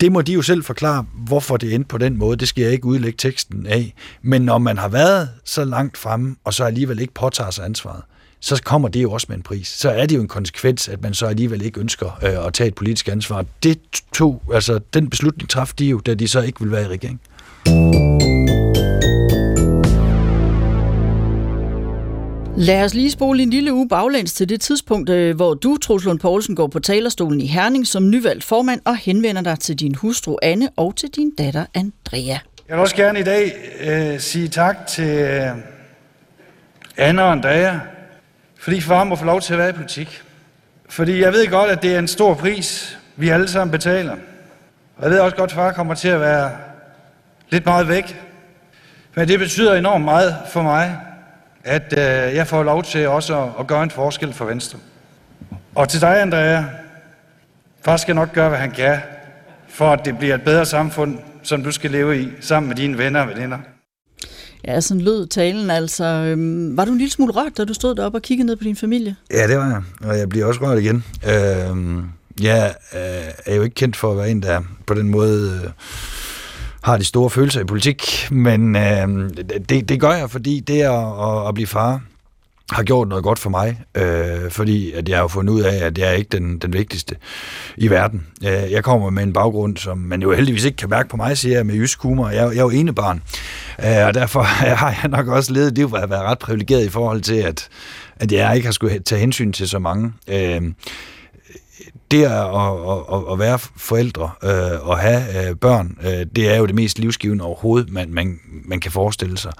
Det 0.00 0.12
må 0.12 0.22
de 0.22 0.32
jo 0.32 0.42
selv 0.42 0.64
forklare, 0.64 1.06
hvorfor 1.14 1.56
det 1.56 1.74
endte 1.74 1.88
på 1.88 1.98
den 1.98 2.18
måde. 2.18 2.36
Det 2.36 2.48
skal 2.48 2.62
jeg 2.62 2.72
ikke 2.72 2.86
udlægge 2.86 3.16
teksten 3.16 3.66
af. 3.66 3.94
Men 4.22 4.42
når 4.42 4.58
man 4.58 4.78
har 4.78 4.88
været 4.88 5.28
så 5.44 5.64
langt 5.64 5.98
fremme, 5.98 6.36
og 6.44 6.54
så 6.54 6.64
alligevel 6.64 7.00
ikke 7.00 7.14
påtager 7.14 7.50
sig 7.50 7.64
ansvaret, 7.64 8.02
så 8.40 8.62
kommer 8.64 8.88
det 8.88 9.02
jo 9.02 9.12
også 9.12 9.26
med 9.28 9.36
en 9.36 9.42
pris. 9.42 9.68
Så 9.68 9.90
er 9.90 10.06
det 10.06 10.16
jo 10.16 10.20
en 10.20 10.28
konsekvens, 10.28 10.88
at 10.88 11.02
man 11.02 11.14
så 11.14 11.26
alligevel 11.26 11.62
ikke 11.62 11.80
ønsker 11.80 12.18
øh, 12.22 12.46
at 12.46 12.54
tage 12.54 12.68
et 12.68 12.74
politisk 12.74 13.08
ansvar. 13.08 13.44
Det 13.62 13.78
tog, 14.12 14.42
altså 14.54 14.80
den 14.94 15.10
beslutning 15.10 15.50
traf 15.50 15.72
de 15.78 15.84
jo, 15.86 15.98
da 15.98 16.14
de 16.14 16.28
så 16.28 16.40
ikke 16.40 16.60
vil 16.60 16.70
være 16.70 16.82
i 16.82 16.88
regering. 16.88 17.20
Lad 22.56 22.84
os 22.84 22.94
lige 22.94 23.10
spole 23.10 23.42
en 23.42 23.50
lille 23.50 23.72
uge 23.72 23.88
baglæns 23.88 24.32
til 24.32 24.48
det 24.48 24.60
tidspunkt, 24.60 25.10
øh, 25.10 25.36
hvor 25.36 25.54
du, 25.54 25.76
Truslund 25.76 26.12
Lund 26.12 26.20
Poulsen, 26.20 26.56
går 26.56 26.66
på 26.66 26.78
talerstolen 26.78 27.40
i 27.40 27.46
Herning 27.46 27.86
som 27.86 28.10
nyvalgt 28.10 28.44
formand 28.44 28.80
og 28.84 28.96
henvender 28.96 29.42
dig 29.42 29.58
til 29.58 29.76
din 29.76 29.94
hustru 29.94 30.36
Anne 30.42 30.68
og 30.76 30.96
til 30.96 31.08
din 31.08 31.34
datter 31.38 31.66
Andrea. 31.74 32.38
Jeg 32.68 32.76
vil 32.76 32.78
også 32.78 32.96
gerne 32.96 33.20
i 33.20 33.22
dag 33.22 33.52
øh, 33.80 34.20
sige 34.20 34.48
tak 34.48 34.86
til 34.86 35.08
øh, 35.08 35.46
Anne 36.96 37.22
og 37.22 37.32
Andrea, 37.32 37.78
fordi 38.58 38.80
far 38.80 39.04
må 39.04 39.16
få 39.16 39.24
lov 39.24 39.40
til 39.40 39.52
at 39.52 39.58
være 39.58 39.70
i 39.70 39.72
politik. 39.72 40.22
Fordi 40.88 41.20
jeg 41.20 41.32
ved 41.32 41.46
godt, 41.50 41.70
at 41.70 41.82
det 41.82 41.94
er 41.94 41.98
en 41.98 42.08
stor 42.08 42.34
pris, 42.34 42.98
vi 43.16 43.28
alle 43.28 43.48
sammen 43.48 43.72
betaler. 43.72 44.16
Og 44.96 45.02
jeg 45.02 45.10
ved 45.10 45.18
også 45.18 45.36
godt, 45.36 45.50
at 45.50 45.54
far 45.54 45.72
kommer 45.72 45.94
til 45.94 46.08
at 46.08 46.20
være 46.20 46.50
lidt 47.50 47.66
meget 47.66 47.88
væk. 47.88 48.16
Men 49.14 49.28
det 49.28 49.38
betyder 49.38 49.74
enormt 49.74 50.04
meget 50.04 50.36
for 50.52 50.62
mig, 50.62 51.00
at 51.64 51.92
øh, 51.92 52.34
jeg 52.34 52.46
får 52.46 52.62
lov 52.62 52.82
til 52.82 53.08
også 53.08 53.42
at, 53.42 53.48
at 53.60 53.66
gøre 53.66 53.82
en 53.82 53.90
forskel 53.90 54.32
for 54.32 54.44
Venstre. 54.44 54.78
Og 55.74 55.88
til 55.88 56.00
dig, 56.00 56.22
Andrea, 56.22 56.64
far 57.84 57.96
skal 57.96 58.14
nok 58.14 58.32
gøre, 58.32 58.48
hvad 58.48 58.58
han 58.58 58.70
kan, 58.70 58.98
for 59.68 59.92
at 59.92 60.04
det 60.04 60.18
bliver 60.18 60.34
et 60.34 60.42
bedre 60.42 60.66
samfund, 60.66 61.18
som 61.42 61.62
du 61.62 61.70
skal 61.70 61.90
leve 61.90 62.22
i, 62.22 62.28
sammen 62.40 62.68
med 62.68 62.76
dine 62.76 62.98
venner 62.98 63.20
og 63.20 63.28
veninder. 63.28 63.58
Ja, 64.64 64.80
sådan 64.80 65.00
lød 65.00 65.26
talen 65.26 65.70
altså. 65.70 66.04
Øhm, 66.04 66.76
var 66.76 66.84
du 66.84 66.92
en 66.92 66.98
lille 66.98 67.10
smule 67.12 67.32
rørt, 67.32 67.58
da 67.58 67.64
du 67.64 67.74
stod 67.74 67.94
deroppe 67.94 68.18
og 68.18 68.22
kiggede 68.22 68.46
ned 68.46 68.56
på 68.56 68.64
din 68.64 68.76
familie? 68.76 69.16
Ja, 69.30 69.48
det 69.48 69.58
var 69.58 69.66
jeg, 69.66 70.10
og 70.10 70.18
jeg 70.18 70.28
bliver 70.28 70.46
også 70.46 70.60
rørt 70.60 70.78
igen. 70.78 71.04
Øhm, 71.28 72.04
jeg 72.40 72.74
øh, 72.94 73.32
er 73.46 73.54
jo 73.54 73.62
ikke 73.62 73.74
kendt 73.74 73.96
for 73.96 74.10
at 74.10 74.16
være 74.16 74.30
en, 74.30 74.42
der 74.42 74.60
på 74.86 74.94
den 74.94 75.08
måde... 75.08 75.60
Øh, 75.64 75.70
har 76.82 76.96
de 76.96 77.04
store 77.04 77.30
følelser 77.30 77.60
i 77.60 77.64
politik, 77.64 78.28
men 78.30 78.76
øh, 78.76 79.08
det, 79.68 79.88
det 79.88 80.00
gør 80.00 80.12
jeg, 80.12 80.30
fordi 80.30 80.60
det 80.60 80.80
at, 80.82 81.04
at, 81.20 81.48
at 81.48 81.54
blive 81.54 81.66
far 81.66 82.00
har 82.72 82.82
gjort 82.82 83.08
noget 83.08 83.24
godt 83.24 83.38
for 83.38 83.50
mig, 83.50 83.80
øh, 83.94 84.50
fordi 84.50 84.92
at 84.92 85.08
jeg 85.08 85.18
har 85.18 85.28
fundet 85.28 85.52
ud 85.52 85.60
af, 85.60 85.84
at 85.86 85.98
jeg 85.98 86.08
er 86.08 86.12
ikke 86.12 86.28
den, 86.38 86.58
den 86.58 86.72
vigtigste 86.72 87.16
i 87.76 87.90
verden. 87.90 88.26
Øh, 88.44 88.72
jeg 88.72 88.84
kommer 88.84 89.10
med 89.10 89.22
en 89.22 89.32
baggrund, 89.32 89.76
som 89.76 89.98
man 89.98 90.22
jo 90.22 90.32
heldigvis 90.32 90.64
ikke 90.64 90.76
kan 90.76 90.90
mærke 90.90 91.08
på 91.08 91.16
mig, 91.16 91.38
siger 91.38 91.56
jeg 91.56 91.66
med 91.66 91.74
jysk 91.74 92.02
humor. 92.02 92.28
Jeg, 92.28 92.36
jeg 92.36 92.58
er 92.58 92.62
jo 92.62 92.70
enebarn, 92.70 93.22
øh, 93.84 94.06
og 94.06 94.14
derfor 94.14 94.42
har 94.82 94.96
jeg 95.02 95.10
nok 95.10 95.28
også 95.28 95.52
levet 95.52 95.76
det 95.76 95.90
har 95.90 96.06
været 96.06 96.22
ret 96.22 96.38
privilegeret 96.38 96.84
i 96.84 96.88
forhold 96.88 97.20
til, 97.20 97.34
at, 97.34 97.68
at 98.16 98.32
jeg 98.32 98.56
ikke 98.56 98.66
har 98.66 98.72
skulle 98.72 98.98
tage 98.98 99.20
hensyn 99.20 99.52
til 99.52 99.68
så 99.68 99.78
mange. 99.78 100.12
Øh, 100.28 100.62
det 102.10 102.24
at, 102.24 102.30
at, 103.12 103.32
at 103.32 103.38
være 103.38 103.58
forældre 103.76 104.30
øh, 104.44 104.88
og 104.88 104.98
have 104.98 105.48
øh, 105.48 105.56
børn, 105.56 105.98
øh, 106.02 106.26
det 106.36 106.54
er 106.54 106.56
jo 106.56 106.66
det 106.66 106.74
mest 106.74 106.98
livsgivende 106.98 107.44
overhovedet, 107.44 107.92
man, 107.92 108.14
man, 108.14 108.40
man 108.64 108.80
kan 108.80 108.92
forestille 108.92 109.38
sig. 109.38 109.52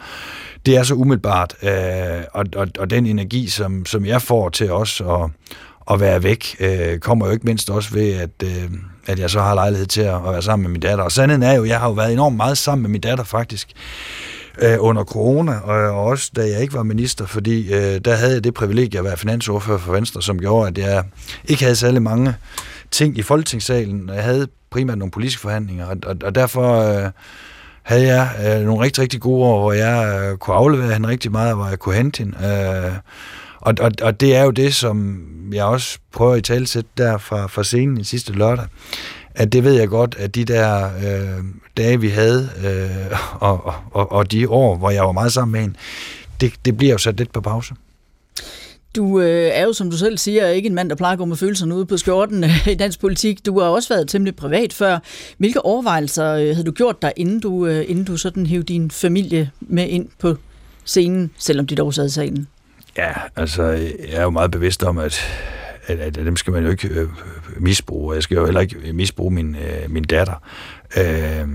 Det 0.66 0.76
er 0.76 0.82
så 0.82 0.94
umiddelbart, 0.94 1.54
øh, 1.62 2.24
og, 2.32 2.44
og, 2.56 2.68
og 2.78 2.90
den 2.90 3.06
energi, 3.06 3.48
som, 3.48 3.86
som 3.86 4.04
jeg 4.04 4.22
får 4.22 4.48
til 4.48 4.72
os 4.72 5.00
at, 5.00 5.30
at 5.90 6.00
være 6.00 6.22
væk, 6.22 6.56
øh, 6.60 6.98
kommer 6.98 7.26
jo 7.26 7.32
ikke 7.32 7.46
mindst 7.46 7.70
også 7.70 7.94
ved, 7.94 8.12
at, 8.14 8.30
øh, 8.44 8.70
at 9.06 9.18
jeg 9.18 9.30
så 9.30 9.40
har 9.40 9.54
lejlighed 9.54 9.86
til 9.86 10.00
at, 10.00 10.14
at 10.14 10.32
være 10.32 10.42
sammen 10.42 10.62
med 10.62 10.70
min 10.70 10.80
datter. 10.80 11.04
Og 11.04 11.12
sandheden 11.12 11.42
er 11.42 11.52
jo, 11.52 11.64
jeg 11.64 11.80
har 11.80 11.86
jo 11.86 11.92
været 11.92 12.12
enormt 12.12 12.36
meget 12.36 12.58
sammen 12.58 12.82
med 12.82 12.90
min 12.90 13.00
datter 13.00 13.24
faktisk 13.24 13.68
øh, 14.58 14.76
under 14.78 15.04
corona, 15.04 15.58
og, 15.58 16.04
også 16.04 16.30
da 16.36 16.40
jeg 16.40 16.60
ikke 16.60 16.74
var 16.74 16.82
minister, 16.82 17.26
fordi 17.26 17.74
øh, 17.74 18.00
der 18.04 18.14
havde 18.14 18.34
jeg 18.34 18.44
det 18.44 18.54
privilegie 18.54 18.98
at 18.98 19.04
være 19.04 19.16
finansordfører 19.16 19.78
for 19.78 19.92
Venstre, 19.92 20.22
som 20.22 20.38
gjorde, 20.38 20.68
at 20.68 20.78
jeg 20.78 21.04
ikke 21.44 21.62
havde 21.62 21.76
særlig 21.76 22.02
mange 22.02 22.34
ting 22.90 23.18
i 23.18 23.22
Folketingssalen. 23.22 24.10
Jeg 24.14 24.22
havde 24.22 24.48
primært 24.70 24.98
nogle 24.98 25.10
politiske 25.10 25.40
forhandlinger, 25.40 25.86
og, 25.86 25.96
og, 26.06 26.16
og 26.24 26.34
derfor 26.34 26.80
øh, 26.80 27.10
havde 27.82 28.06
jeg 28.06 28.28
øh, 28.46 28.66
nogle 28.66 28.84
rigtig, 28.84 29.02
rigtig 29.02 29.20
gode 29.20 29.44
år, 29.44 29.60
hvor 29.60 29.72
jeg 29.72 30.22
øh, 30.30 30.38
kunne 30.38 30.56
aflevere 30.56 30.92
hende 30.92 31.08
rigtig 31.08 31.32
meget, 31.32 31.56
hvor 31.56 31.68
jeg 31.68 31.78
kunne 31.78 31.94
hente 31.94 32.18
hende. 32.18 32.36
Øh, 32.46 32.92
og, 33.60 33.74
og, 33.80 33.90
og 34.02 34.20
det 34.20 34.36
er 34.36 34.44
jo 34.44 34.50
det, 34.50 34.74
som 34.74 35.24
jeg 35.52 35.64
også 35.64 35.98
prøver 36.12 36.34
i 36.34 36.42
talsæt 36.42 36.84
der 36.98 37.18
fra, 37.18 37.46
fra 37.46 37.64
scenen 37.64 38.00
i 38.00 38.04
sidste 38.04 38.32
lørdag, 38.32 38.66
at 39.34 39.52
det 39.52 39.64
ved 39.64 39.72
jeg 39.72 39.88
godt, 39.88 40.16
at 40.18 40.34
de 40.34 40.44
der 40.44 40.84
øh, 40.84 41.44
dage, 41.76 42.00
vi 42.00 42.08
havde, 42.08 42.50
øh, 42.64 43.18
og, 43.40 43.74
og, 43.90 44.12
og 44.12 44.32
de 44.32 44.48
år, 44.48 44.76
hvor 44.76 44.90
jeg 44.90 45.04
var 45.04 45.12
meget 45.12 45.32
sammen 45.32 45.52
med 45.52 45.60
hende, 45.60 45.74
det, 46.40 46.52
det 46.64 46.76
bliver 46.76 46.92
jo 46.92 46.98
sat 46.98 47.16
lidt 47.16 47.32
på 47.32 47.40
pause. 47.40 47.74
Du 48.96 49.20
øh, 49.20 49.50
er 49.54 49.64
jo, 49.64 49.72
som 49.72 49.90
du 49.90 49.96
selv 49.96 50.18
siger, 50.18 50.48
ikke 50.48 50.66
en 50.66 50.74
mand, 50.74 50.90
der 50.90 50.96
plejer 50.96 51.12
at 51.12 51.18
gå 51.18 51.24
med 51.24 51.36
følelserne 51.36 51.74
ude 51.74 51.86
på 51.86 51.96
skjorten 51.96 52.44
øh, 52.44 52.68
i 52.68 52.74
dansk 52.74 53.00
politik. 53.00 53.46
Du 53.46 53.60
har 53.60 53.68
også 53.68 53.88
været 53.88 54.08
temmelig 54.08 54.36
privat 54.36 54.72
før. 54.72 54.98
Hvilke 55.38 55.64
overvejelser 55.64 56.32
øh, 56.32 56.48
havde 56.48 56.64
du 56.64 56.72
gjort 56.72 57.02
dig, 57.02 57.12
inden 57.16 57.40
du, 57.40 57.66
øh, 57.66 57.84
inden 57.88 58.04
du 58.04 58.16
sådan 58.16 58.46
hævde 58.46 58.64
din 58.64 58.90
familie 58.90 59.50
med 59.60 59.88
ind 59.88 60.08
på 60.18 60.36
scenen, 60.84 61.30
selvom 61.38 61.66
de 61.66 61.74
dog 61.74 61.94
sad 61.94 62.06
i 62.06 62.10
salen? 62.10 62.46
Ja, 62.96 63.12
altså, 63.36 63.62
jeg 63.62 63.88
er 64.12 64.22
jo 64.22 64.30
meget 64.30 64.50
bevidst 64.50 64.82
om, 64.82 64.98
at, 64.98 65.20
at, 65.86 65.98
at 65.98 66.14
dem 66.14 66.36
skal 66.36 66.52
man 66.52 66.64
jo 66.64 66.70
ikke 66.70 66.88
øh, 66.88 67.08
misbruge. 67.56 68.14
Jeg 68.14 68.22
skal 68.22 68.36
jo 68.36 68.44
heller 68.44 68.60
ikke 68.60 68.92
misbruge 68.92 69.30
min, 69.30 69.56
øh, 69.56 69.90
min 69.90 70.04
datter. 70.04 70.42
Øh, 70.96 71.48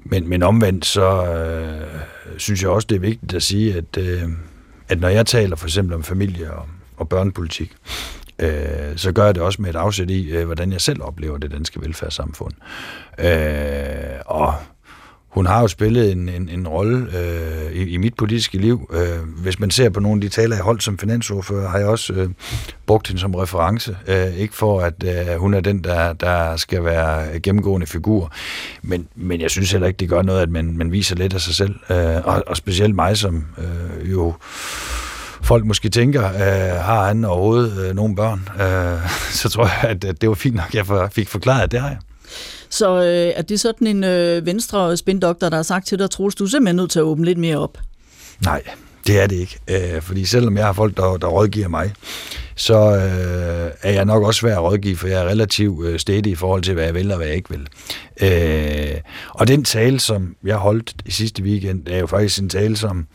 men, 0.00 0.28
men 0.28 0.42
omvendt, 0.42 0.86
så 0.86 1.26
øh, 1.26 2.00
synes 2.36 2.62
jeg 2.62 2.70
også, 2.70 2.86
det 2.90 2.96
er 2.96 3.00
vigtigt 3.00 3.34
at 3.34 3.42
sige, 3.42 3.74
at, 3.74 3.98
øh, 3.98 4.22
at 4.88 5.00
når 5.00 5.08
jeg 5.08 5.26
taler 5.26 5.56
for 5.56 5.66
eksempel 5.66 5.94
om 5.94 6.02
familie 6.02 6.52
og, 6.52 6.66
og 6.96 7.08
børnepolitik, 7.08 7.72
øh, 8.38 8.96
så 8.96 9.12
gør 9.12 9.24
jeg 9.24 9.34
det 9.34 9.42
også 9.42 9.62
med 9.62 9.70
et 9.70 9.76
afsæt 9.76 10.10
i, 10.10 10.30
øh, 10.30 10.46
hvordan 10.46 10.72
jeg 10.72 10.80
selv 10.80 11.02
oplever 11.02 11.38
det 11.38 11.50
danske 11.50 11.80
velfærdssamfund. 11.80 12.52
Øh, 13.18 14.20
og 14.26 14.54
hun 15.36 15.46
har 15.46 15.60
jo 15.60 15.68
spillet 15.68 16.12
en, 16.12 16.28
en, 16.28 16.48
en 16.48 16.68
rolle 16.68 17.06
øh, 17.18 17.72
i, 17.72 17.88
i 17.88 17.96
mit 17.96 18.14
politiske 18.14 18.58
liv. 18.58 18.90
Øh, 18.92 19.42
hvis 19.42 19.58
man 19.58 19.70
ser 19.70 19.90
på 19.90 20.00
nogle 20.00 20.16
af 20.16 20.20
de 20.20 20.28
taler, 20.28 20.56
jeg 20.56 20.64
holdt 20.64 20.82
som 20.82 20.98
finansordfører, 20.98 21.68
har 21.68 21.78
jeg 21.78 21.86
også 21.86 22.12
øh, 22.12 22.28
brugt 22.86 23.08
hende 23.08 23.20
som 23.20 23.34
reference. 23.34 23.96
Øh, 24.06 24.36
ikke 24.36 24.54
for, 24.54 24.80
at 24.80 25.04
øh, 25.04 25.36
hun 25.36 25.54
er 25.54 25.60
den, 25.60 25.84
der, 25.84 26.12
der 26.12 26.56
skal 26.56 26.84
være 26.84 27.40
gennemgående 27.40 27.86
figur, 27.86 28.32
men, 28.82 29.08
men 29.14 29.40
jeg 29.40 29.50
synes 29.50 29.72
heller 29.72 29.86
ikke, 29.86 29.98
det 29.98 30.08
gør 30.08 30.22
noget, 30.22 30.40
at 30.40 30.50
man, 30.50 30.76
man 30.76 30.92
viser 30.92 31.16
lidt 31.16 31.34
af 31.34 31.40
sig 31.40 31.54
selv. 31.54 31.74
Øh, 31.90 32.16
og, 32.24 32.42
og 32.46 32.56
specielt 32.56 32.94
mig, 32.94 33.16
som 33.16 33.46
øh, 33.58 34.12
jo 34.12 34.34
folk 35.42 35.64
måske 35.64 35.88
tænker, 35.88 36.24
øh, 36.24 36.84
har 36.84 37.06
han 37.06 37.24
overhovedet 37.24 37.88
øh, 37.88 37.94
nogle 37.94 38.16
børn, 38.16 38.48
øh, 38.60 39.10
så 39.40 39.48
tror 39.48 39.64
jeg, 39.64 39.90
at, 39.90 40.04
at 40.04 40.20
det 40.20 40.28
var 40.28 40.34
fint 40.34 40.56
nok, 40.56 40.74
at 40.74 40.90
jeg 40.90 41.12
fik 41.12 41.28
forklaret, 41.28 41.62
at 41.62 41.72
det 41.72 41.80
har 41.80 41.88
jeg. 41.88 41.98
Så 42.76 43.02
øh, 43.02 43.32
er 43.36 43.42
det 43.42 43.60
sådan 43.60 43.86
en 43.86 44.04
øh, 44.04 44.46
venstre 44.46 44.96
spindoktor, 44.96 45.48
der 45.48 45.56
har 45.56 45.62
sagt 45.62 45.86
til 45.86 45.98
dig, 45.98 46.10
Troels, 46.10 46.34
du 46.34 46.44
er 46.44 46.48
simpelthen 46.48 46.76
nødt 46.76 46.90
til 46.90 46.98
at 46.98 47.02
åbne 47.02 47.24
lidt 47.24 47.38
mere 47.38 47.56
op? 47.56 47.78
Nej, 48.44 48.62
det 49.06 49.20
er 49.20 49.26
det 49.26 49.36
ikke. 49.36 49.58
Øh, 49.68 50.02
fordi 50.02 50.24
selvom 50.24 50.56
jeg 50.56 50.66
har 50.66 50.72
folk, 50.72 50.96
der, 50.96 51.16
der 51.16 51.26
rådgiver 51.26 51.68
mig, 51.68 51.92
så 52.56 52.74
øh, 52.74 53.70
er 53.82 53.92
jeg 53.92 54.04
nok 54.04 54.22
også 54.22 54.38
svær 54.38 54.56
at 54.56 54.62
rådgive, 54.62 54.96
for 54.96 55.08
jeg 55.08 55.22
er 55.22 55.28
relativt 55.28 55.86
øh, 55.86 55.98
stedig 55.98 56.32
i 56.32 56.34
forhold 56.34 56.62
til, 56.62 56.74
hvad 56.74 56.84
jeg 56.84 56.94
vil 56.94 57.10
og 57.10 57.16
hvad 57.16 57.26
jeg 57.26 57.36
ikke 57.36 57.50
vil. 57.50 57.68
Øh, 58.20 59.00
og 59.30 59.48
den 59.48 59.64
tale, 59.64 60.00
som 60.00 60.36
jeg 60.44 60.56
holdt 60.56 60.94
i 61.06 61.10
sidste 61.10 61.42
weekend, 61.42 61.88
er 61.88 61.98
jo 61.98 62.06
faktisk 62.06 62.38
en 62.38 62.48
tale, 62.48 62.76
som 62.76 63.06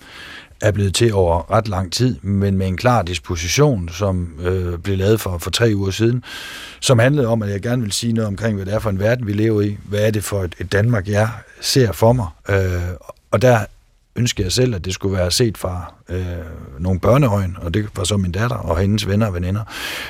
er 0.61 0.71
blevet 0.71 0.95
til 0.95 1.13
over 1.13 1.51
ret 1.51 1.67
lang 1.67 1.91
tid, 1.91 2.17
men 2.21 2.57
med 2.57 2.67
en 2.67 2.77
klar 2.77 3.01
disposition, 3.01 3.89
som 3.89 4.39
øh, 4.41 4.77
blev 4.77 4.97
lavet 4.97 5.21
for, 5.21 5.37
for 5.37 5.51
tre 5.51 5.71
uger 5.75 5.91
siden, 5.91 6.23
som 6.79 6.99
handlede 6.99 7.27
om, 7.27 7.41
at 7.41 7.49
jeg 7.49 7.61
gerne 7.61 7.81
vil 7.81 7.91
sige 7.91 8.13
noget 8.13 8.27
omkring, 8.27 8.55
hvad 8.55 8.65
det 8.65 8.73
er 8.73 8.79
for 8.79 8.89
en 8.89 8.99
verden, 8.99 9.27
vi 9.27 9.33
lever 9.33 9.61
i. 9.61 9.77
Hvad 9.85 9.99
er 9.99 10.11
det 10.11 10.23
for 10.23 10.43
et, 10.43 10.55
et 10.59 10.71
Danmark, 10.71 11.07
jeg 11.07 11.29
ser 11.61 11.91
for 11.91 12.13
mig? 12.13 12.27
Øh, 12.49 12.81
og 13.31 13.41
der 13.41 13.65
ønskede 14.15 14.45
jeg 14.45 14.51
selv, 14.51 14.75
at 14.75 14.85
det 14.85 14.93
skulle 14.93 15.17
være 15.17 15.31
set 15.31 15.57
fra 15.57 15.93
øh, 16.09 16.25
nogle 16.79 16.99
børneøjne, 16.99 17.53
og 17.57 17.73
det 17.73 17.87
var 17.95 18.03
så 18.03 18.17
min 18.17 18.31
datter 18.31 18.55
og 18.55 18.79
hendes 18.79 19.07
venner 19.07 19.27
og 19.27 19.33
veninder. 19.33 19.63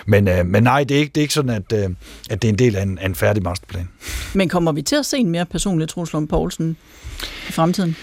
Men, 0.05 0.27
øh, 0.27 0.45
men 0.45 0.63
nej, 0.63 0.83
det 0.83 0.95
er, 0.95 0.99
ikke, 0.99 1.11
det 1.15 1.21
er 1.21 1.23
ikke 1.23 1.33
sådan, 1.33 1.49
at, 1.49 1.73
øh, 1.73 1.89
at 2.29 2.41
det 2.41 2.47
er 2.47 2.49
en 2.49 2.59
del 2.59 2.75
af 2.75 2.83
en, 2.83 2.97
af 2.97 3.05
en 3.05 3.15
færdig 3.15 3.43
masterplan. 3.43 3.89
Men 4.33 4.49
kommer 4.49 4.71
vi 4.71 4.81
til 4.81 4.95
at 4.95 5.05
se 5.05 5.17
en 5.17 5.29
mere 5.29 5.45
personlig 5.45 5.89
Truslund 5.89 6.27
Poulsen 6.27 6.77
i 7.49 7.51
fremtiden? 7.51 7.95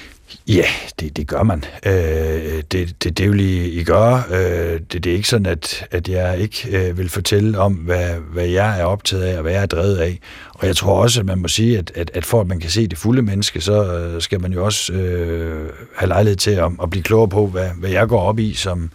Ja, 0.49 0.65
det, 1.01 1.17
det 1.17 1.27
gør 1.27 1.43
man. 1.43 1.65
Øh, 1.87 2.63
det, 2.73 3.03
det, 3.05 3.19
det 3.19 3.31
vil 3.31 3.41
I, 3.41 3.81
I 3.81 3.85
gøre. 3.85 4.23
Øh, 4.31 4.81
det, 4.93 5.05
det 5.05 5.07
er 5.07 5.17
ikke 5.17 5.29
sådan, 5.29 5.47
at, 5.47 5.87
at 5.91 6.09
jeg 6.09 6.39
ikke 6.39 6.89
øh, 6.89 6.99
vil 6.99 7.09
fortælle 7.09 7.59
om, 7.59 7.73
hvad, 7.73 8.15
hvad 8.33 8.47
jeg 8.47 8.81
er 8.81 8.85
optaget 8.85 9.23
af, 9.23 9.37
og 9.37 9.43
hvad 9.43 9.53
jeg 9.53 9.63
er 9.63 9.67
drevet 9.67 9.97
af. 9.97 10.19
Og 10.55 10.67
jeg 10.67 10.77
tror 10.77 11.03
også, 11.03 11.21
at 11.21 11.27
man 11.27 11.39
må 11.39 11.49
sige, 11.49 11.79
at, 11.79 11.93
at, 11.95 12.11
at 12.15 12.25
for 12.25 12.41
at 12.41 12.47
man 12.47 12.61
kan 12.61 12.71
se 12.71 12.87
det 12.87 12.99
fulde 12.99 13.23
menneske, 13.23 13.61
så 13.61 13.97
øh, 13.97 14.23
skal 14.23 14.41
man 14.41 14.53
jo 14.53 14.65
også 14.65 14.93
øh, 14.93 15.71
have 15.97 16.09
lejlighed 16.09 16.37
til 16.37 16.51
at, 16.51 16.71
at 16.83 16.91
blive 16.91 17.03
klogere 17.03 17.29
på, 17.29 17.47
hvad, 17.47 17.69
hvad 17.79 17.91
jeg 17.91 18.09
går 18.09 18.21
op 18.21 18.39
i 18.39 18.55
som, 18.55 18.91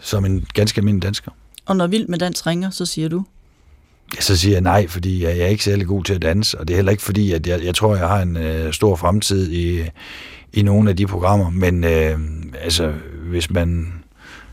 som 0.00 0.24
en 0.24 0.46
ganske 0.54 0.78
almindelig 0.78 1.02
dansker. 1.02 1.30
Og 1.66 1.76
når 1.76 1.86
Vild 1.86 2.08
med 2.08 2.18
Dans 2.18 2.46
ringer, 2.46 2.70
så 2.70 2.86
siger 2.86 3.08
du? 3.08 3.24
Så 4.20 4.36
siger 4.36 4.54
jeg 4.54 4.60
nej, 4.60 4.88
fordi 4.88 5.24
jeg 5.24 5.38
er 5.38 5.46
ikke 5.46 5.64
særlig 5.64 5.86
god 5.86 6.04
til 6.04 6.14
at 6.14 6.22
danse, 6.22 6.58
og 6.58 6.68
det 6.68 6.74
er 6.74 6.78
heller 6.78 6.92
ikke 6.92 7.02
fordi, 7.02 7.32
at 7.32 7.46
jeg, 7.46 7.64
jeg 7.64 7.74
tror, 7.74 7.96
jeg 7.96 8.08
har 8.08 8.22
en 8.22 8.36
øh, 8.36 8.72
stor 8.72 8.96
fremtid 8.96 9.52
i 9.52 9.82
i 10.52 10.62
nogle 10.62 10.90
af 10.90 10.96
de 10.96 11.06
programmer, 11.06 11.50
men 11.50 11.84
øh, 11.84 12.18
altså, 12.60 12.92
hvis 13.30 13.50
man 13.50 13.92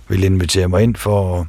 vil 0.07 0.23
invitere 0.23 0.67
mig 0.67 0.83
ind 0.83 0.95
for 0.95 1.39
at 1.39 1.47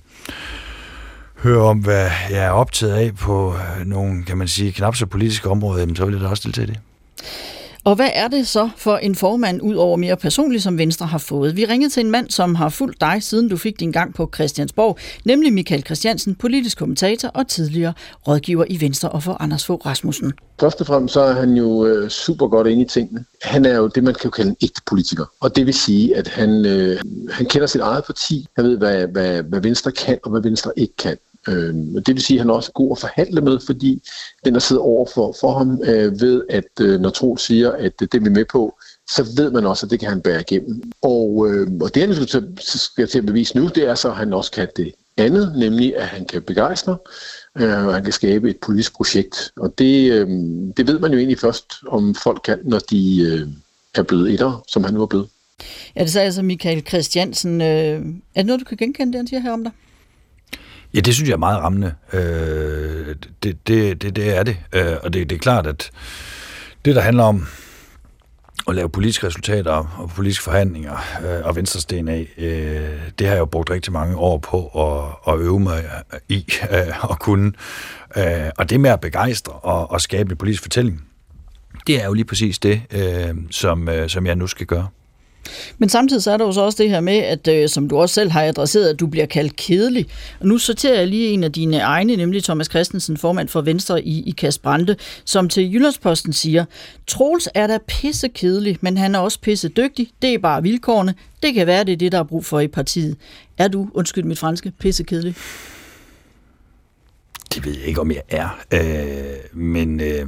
høre 1.37 1.63
om, 1.63 1.79
hvad 1.79 2.11
jeg 2.31 2.45
er 2.45 2.51
optaget 2.51 2.93
af 2.93 3.17
på 3.17 3.55
nogle, 3.85 4.25
kan 4.25 4.39
man 4.39 4.49
sige, 4.49 4.73
knap 4.73 4.97
så 4.97 5.07
politiske 5.07 5.49
områder, 5.49 5.95
så 5.95 6.05
vil 6.05 6.15
jeg 6.15 6.23
da 6.23 6.29
også 6.29 6.53
til 6.53 6.69
det. 6.69 6.81
Og 7.89 7.95
hvad 7.95 8.11
er 8.15 8.29
det 8.29 8.49
så 8.49 8.69
for 8.77 8.97
en 8.97 9.15
formand, 9.15 9.63
ud 9.63 9.75
over 9.75 9.97
mere 9.97 10.17
personligt, 10.17 10.63
som 10.63 10.79
Venstre 10.79 11.07
har 11.07 11.19
fået? 11.19 11.57
Vi 11.57 11.65
ringede 11.65 11.93
til 11.93 12.05
en 12.05 12.11
mand, 12.11 12.31
som 12.31 12.55
har 12.55 12.69
fulgt 12.69 13.01
dig, 13.01 13.23
siden 13.23 13.49
du 13.49 13.57
fik 13.57 13.81
din 13.81 13.93
gang 13.93 14.15
på 14.15 14.31
Christiansborg, 14.35 14.99
nemlig 15.25 15.53
Michael 15.53 15.83
Christiansen, 15.83 16.35
politisk 16.35 16.79
kommentator 16.79 17.29
og 17.29 17.49
tidligere 17.49 17.93
rådgiver 18.29 18.65
i 18.69 18.81
Venstre 18.81 19.09
og 19.09 19.23
for 19.23 19.43
Anders 19.43 19.67
Fogh 19.67 19.87
Rasmussen. 19.87 20.33
Først 20.61 20.81
og 20.81 20.87
fremmest 20.87 21.15
så 21.15 21.21
er 21.21 21.33
han 21.33 21.55
jo 21.55 21.87
øh, 21.87 22.09
super 22.09 22.49
godt 22.49 22.67
inde 22.67 22.83
i 22.83 22.87
tingene. 22.89 23.25
Han 23.43 23.65
er 23.65 23.77
jo 23.77 23.89
det, 23.89 24.05
man 24.05 24.15
kan 24.15 24.25
jo 24.25 24.31
kalde 24.31 24.51
en 24.51 24.57
ægte 24.63 24.83
politiker. 24.87 25.25
Og 25.41 25.57
det 25.57 25.67
vil 25.67 25.75
sige, 25.75 26.17
at 26.17 26.29
han, 26.29 26.67
øh, 26.67 27.01
han 27.31 27.47
kender 27.47 27.67
sit 27.67 27.81
eget 27.81 28.05
parti. 28.05 28.47
Han 28.57 28.65
ved, 28.65 28.79
hvad, 28.79 29.07
hvad, 29.07 29.43
hvad 29.43 29.61
Venstre 29.61 29.93
kan 29.93 30.19
og 30.25 30.31
hvad 30.31 30.43
Venstre 30.43 30.73
ikke 30.77 30.97
kan. 30.97 31.17
Øh, 31.49 31.75
det 31.75 32.09
vil 32.09 32.23
sige, 32.23 32.37
at 32.37 32.41
han 32.41 32.51
også 32.51 32.71
er 32.71 32.79
god 32.79 32.93
at 32.93 33.01
forhandle 33.01 33.41
med, 33.41 33.59
fordi 33.67 34.03
den, 34.45 34.55
der 34.55 34.61
sidder 34.61 34.83
over 34.83 35.07
for, 35.15 35.35
for 35.41 35.59
ham, 35.59 35.81
øh, 35.85 36.21
ved, 36.21 36.43
at 36.51 36.69
øh, 36.81 37.01
når 37.01 37.11
Troel 37.11 37.39
siger, 37.39 37.73
at 37.73 37.93
øh, 38.03 38.09
det 38.13 38.15
er 38.15 38.21
vi 38.21 38.31
med 38.31 38.45
på, 38.45 38.79
så 39.11 39.27
ved 39.37 39.51
man 39.51 39.67
også, 39.67 39.87
at 39.87 39.91
det 39.91 40.01
kan 40.01 40.09
han 40.09 40.21
bære 40.21 40.41
igennem. 40.41 40.93
Og, 41.03 41.49
øh, 41.51 41.69
og 41.81 41.95
det, 41.95 42.03
han 42.03 42.29
skal 42.29 42.59
skal 42.59 43.09
til 43.09 43.19
at 43.19 43.27
bevise 43.27 43.57
nu, 43.57 43.69
det 43.75 43.85
er 43.85 43.95
så, 43.95 44.09
at 44.09 44.17
han 44.17 44.33
også 44.33 44.51
kan 44.51 44.69
det 44.77 44.93
andet, 45.17 45.55
nemlig 45.59 45.97
at 45.97 46.07
han 46.07 46.25
kan 46.25 46.43
begejstre, 46.43 46.97
øh, 47.59 47.87
og 47.87 47.95
han 47.95 48.05
kan 48.05 48.13
skabe 48.13 48.51
et 48.51 48.57
politisk 48.57 48.97
projekt. 48.97 49.53
Og 49.57 49.79
det, 49.79 50.13
øh, 50.13 50.29
det 50.77 50.87
ved 50.87 50.99
man 50.99 51.13
jo 51.13 51.19
egentlig 51.19 51.39
først, 51.39 51.73
om 51.87 52.15
folk 52.15 52.41
kan, 52.45 52.59
når 52.65 52.79
de 52.79 53.21
øh, 53.21 53.49
er 53.95 54.03
blevet 54.03 54.33
etter, 54.33 54.65
som 54.69 54.85
han 54.85 54.95
nu 54.95 55.03
er 55.03 55.07
blevet. 55.07 55.29
Ja, 55.97 56.03
det 56.03 56.11
sagde 56.11 56.25
altså 56.25 56.43
Michael 56.43 56.87
Christiansen. 56.87 57.61
Øh, 57.61 57.67
er 57.67 58.01
det 58.37 58.47
noget, 58.47 58.61
du 58.61 58.65
kan 58.65 58.77
genkende, 58.77 59.13
det 59.13 59.19
han 59.19 59.27
siger 59.27 59.41
her 59.41 59.53
om 59.53 59.65
dig? 59.65 59.73
Ja, 60.95 61.01
det 61.01 61.15
synes 61.15 61.29
jeg 61.29 61.35
er 61.35 61.39
meget 61.39 61.59
rammende. 61.59 61.95
Øh, 62.13 63.17
det, 63.43 63.69
det, 63.69 64.03
det, 64.03 64.17
det 64.17 64.37
er 64.37 64.43
det. 64.43 64.57
Øh, 64.73 64.97
og 65.03 65.13
det, 65.13 65.31
det 65.31 65.37
er 65.37 65.41
klart, 65.41 65.67
at 65.67 65.91
det, 66.85 66.95
der 66.95 67.01
handler 67.01 67.25
om 67.25 67.47
at 68.69 68.75
lave 68.75 68.89
politiske 68.89 69.27
resultater 69.27 69.73
og 69.73 70.11
politiske 70.11 70.45
forhandlinger 70.45 70.97
øh, 71.25 71.47
og 71.47 71.57
Venstres 71.57 71.85
DNA, 71.85 72.25
øh, 72.39 73.01
det 73.19 73.27
har 73.27 73.35
jeg 73.35 73.39
jo 73.39 73.45
brugt 73.45 73.71
rigtig 73.71 73.93
mange 73.93 74.17
år 74.17 74.39
på 74.39 74.67
at, 74.67 75.33
at 75.35 75.41
øve 75.41 75.61
mig 75.61 75.85
i 76.29 76.47
øh, 76.71 77.11
at 77.11 77.19
kunne. 77.19 77.53
Øh, 78.17 78.51
og 78.59 78.71
det 78.71 78.81
med 78.81 78.91
at 78.91 79.01
begejstre 79.01 79.53
og, 79.53 79.91
og 79.91 80.01
skabe 80.01 80.31
en 80.31 80.37
politisk 80.37 80.63
fortælling, 80.63 81.05
det 81.87 82.03
er 82.03 82.07
jo 82.07 82.13
lige 82.13 82.25
præcis 82.25 82.59
det, 82.59 82.83
øh, 82.91 83.35
som, 83.51 83.89
øh, 83.89 84.09
som 84.09 84.27
jeg 84.27 84.37
nu 84.37 84.47
skal 84.47 84.67
gøre. 84.67 84.89
Men 85.79 85.89
samtidig 85.89 86.23
så 86.23 86.31
er 86.31 86.37
der 86.37 86.45
jo 86.45 86.53
så 86.53 86.61
også 86.61 86.83
det 86.83 86.91
her 86.91 87.01
med, 87.01 87.17
at 87.17 87.49
øh, 87.49 87.69
som 87.69 87.89
du 87.89 87.99
også 87.99 88.15
selv 88.15 88.31
har 88.31 88.45
adresseret, 88.45 88.89
at 88.89 89.01
du 89.01 89.07
bliver 89.07 89.27
kaldt 89.27 89.57
kedelig. 89.57 90.07
Og 90.41 90.47
nu 90.47 90.59
sorterer 90.59 90.99
jeg 90.99 91.09
lige 91.09 91.29
en 91.29 91.45
af 91.45 91.53
dine 91.53 91.79
egne, 91.79 92.17
nemlig 92.17 92.45
Thomas 92.45 92.67
Christensen, 92.67 93.17
formand 93.17 93.49
for 93.49 93.61
Venstre 93.61 94.03
i, 94.05 94.23
i 94.27 94.31
Kasbrande, 94.31 94.97
som 95.25 95.49
til 95.49 95.75
Jyllandsposten 95.75 96.33
siger, 96.33 96.65
Troels 97.07 97.49
er 97.55 97.67
da 97.67 97.79
pisse 97.87 98.29
kedelig, 98.29 98.79
men 98.81 98.97
han 98.97 99.15
er 99.15 99.19
også 99.19 99.41
pisse 99.41 99.69
dygtig. 99.69 100.09
Det 100.23 100.35
er 100.35 100.39
bare 100.39 100.63
vilkårene. 100.63 101.15
Det 101.43 101.55
kan 101.55 101.67
være, 101.67 101.85
det 101.85 101.93
er 101.93 101.97
det, 101.97 102.13
der 102.13 102.19
er 102.19 102.23
brug 102.23 102.45
for 102.45 102.61
i 102.61 102.69
partiet. 102.69 103.17
Er 103.59 103.69
du, 103.69 103.89
undskyld 103.95 104.25
mit 104.25 104.39
franske, 104.39 104.73
pisse 104.81 105.05
kedelig? 105.05 105.35
Det 107.55 107.65
ved 107.65 107.77
jeg 107.79 107.85
ikke, 107.85 108.01
om 108.01 108.11
jeg 108.11 108.23
er. 108.29 108.59
Øh, 108.73 109.59
men, 109.61 110.01
øh, 110.01 110.27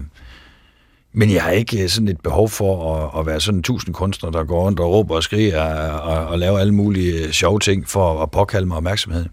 men 1.13 1.31
jeg 1.31 1.43
har 1.43 1.51
ikke 1.51 1.83
øh, 1.83 1.89
sådan 1.89 2.09
et 2.09 2.21
behov 2.21 2.49
for 2.49 2.97
at, 2.97 3.21
at 3.21 3.27
være 3.27 3.41
sådan 3.41 3.59
en 3.59 3.63
tusind 3.63 3.95
kunstner, 3.95 4.31
der 4.31 4.45
går 4.45 4.65
rundt 4.65 4.81
og 4.81 4.91
råber 4.91 5.17
og 5.17 5.23
skriger 5.23 5.63
og, 5.63 6.01
og, 6.01 6.27
og 6.27 6.39
laver 6.39 6.59
alle 6.59 6.75
mulige 6.75 7.27
øh, 7.27 7.31
sjove 7.31 7.59
ting 7.59 7.89
for 7.89 8.23
at 8.23 8.31
påkalde 8.31 8.67
mig 8.67 8.77
opmærksomhed. 8.77 9.27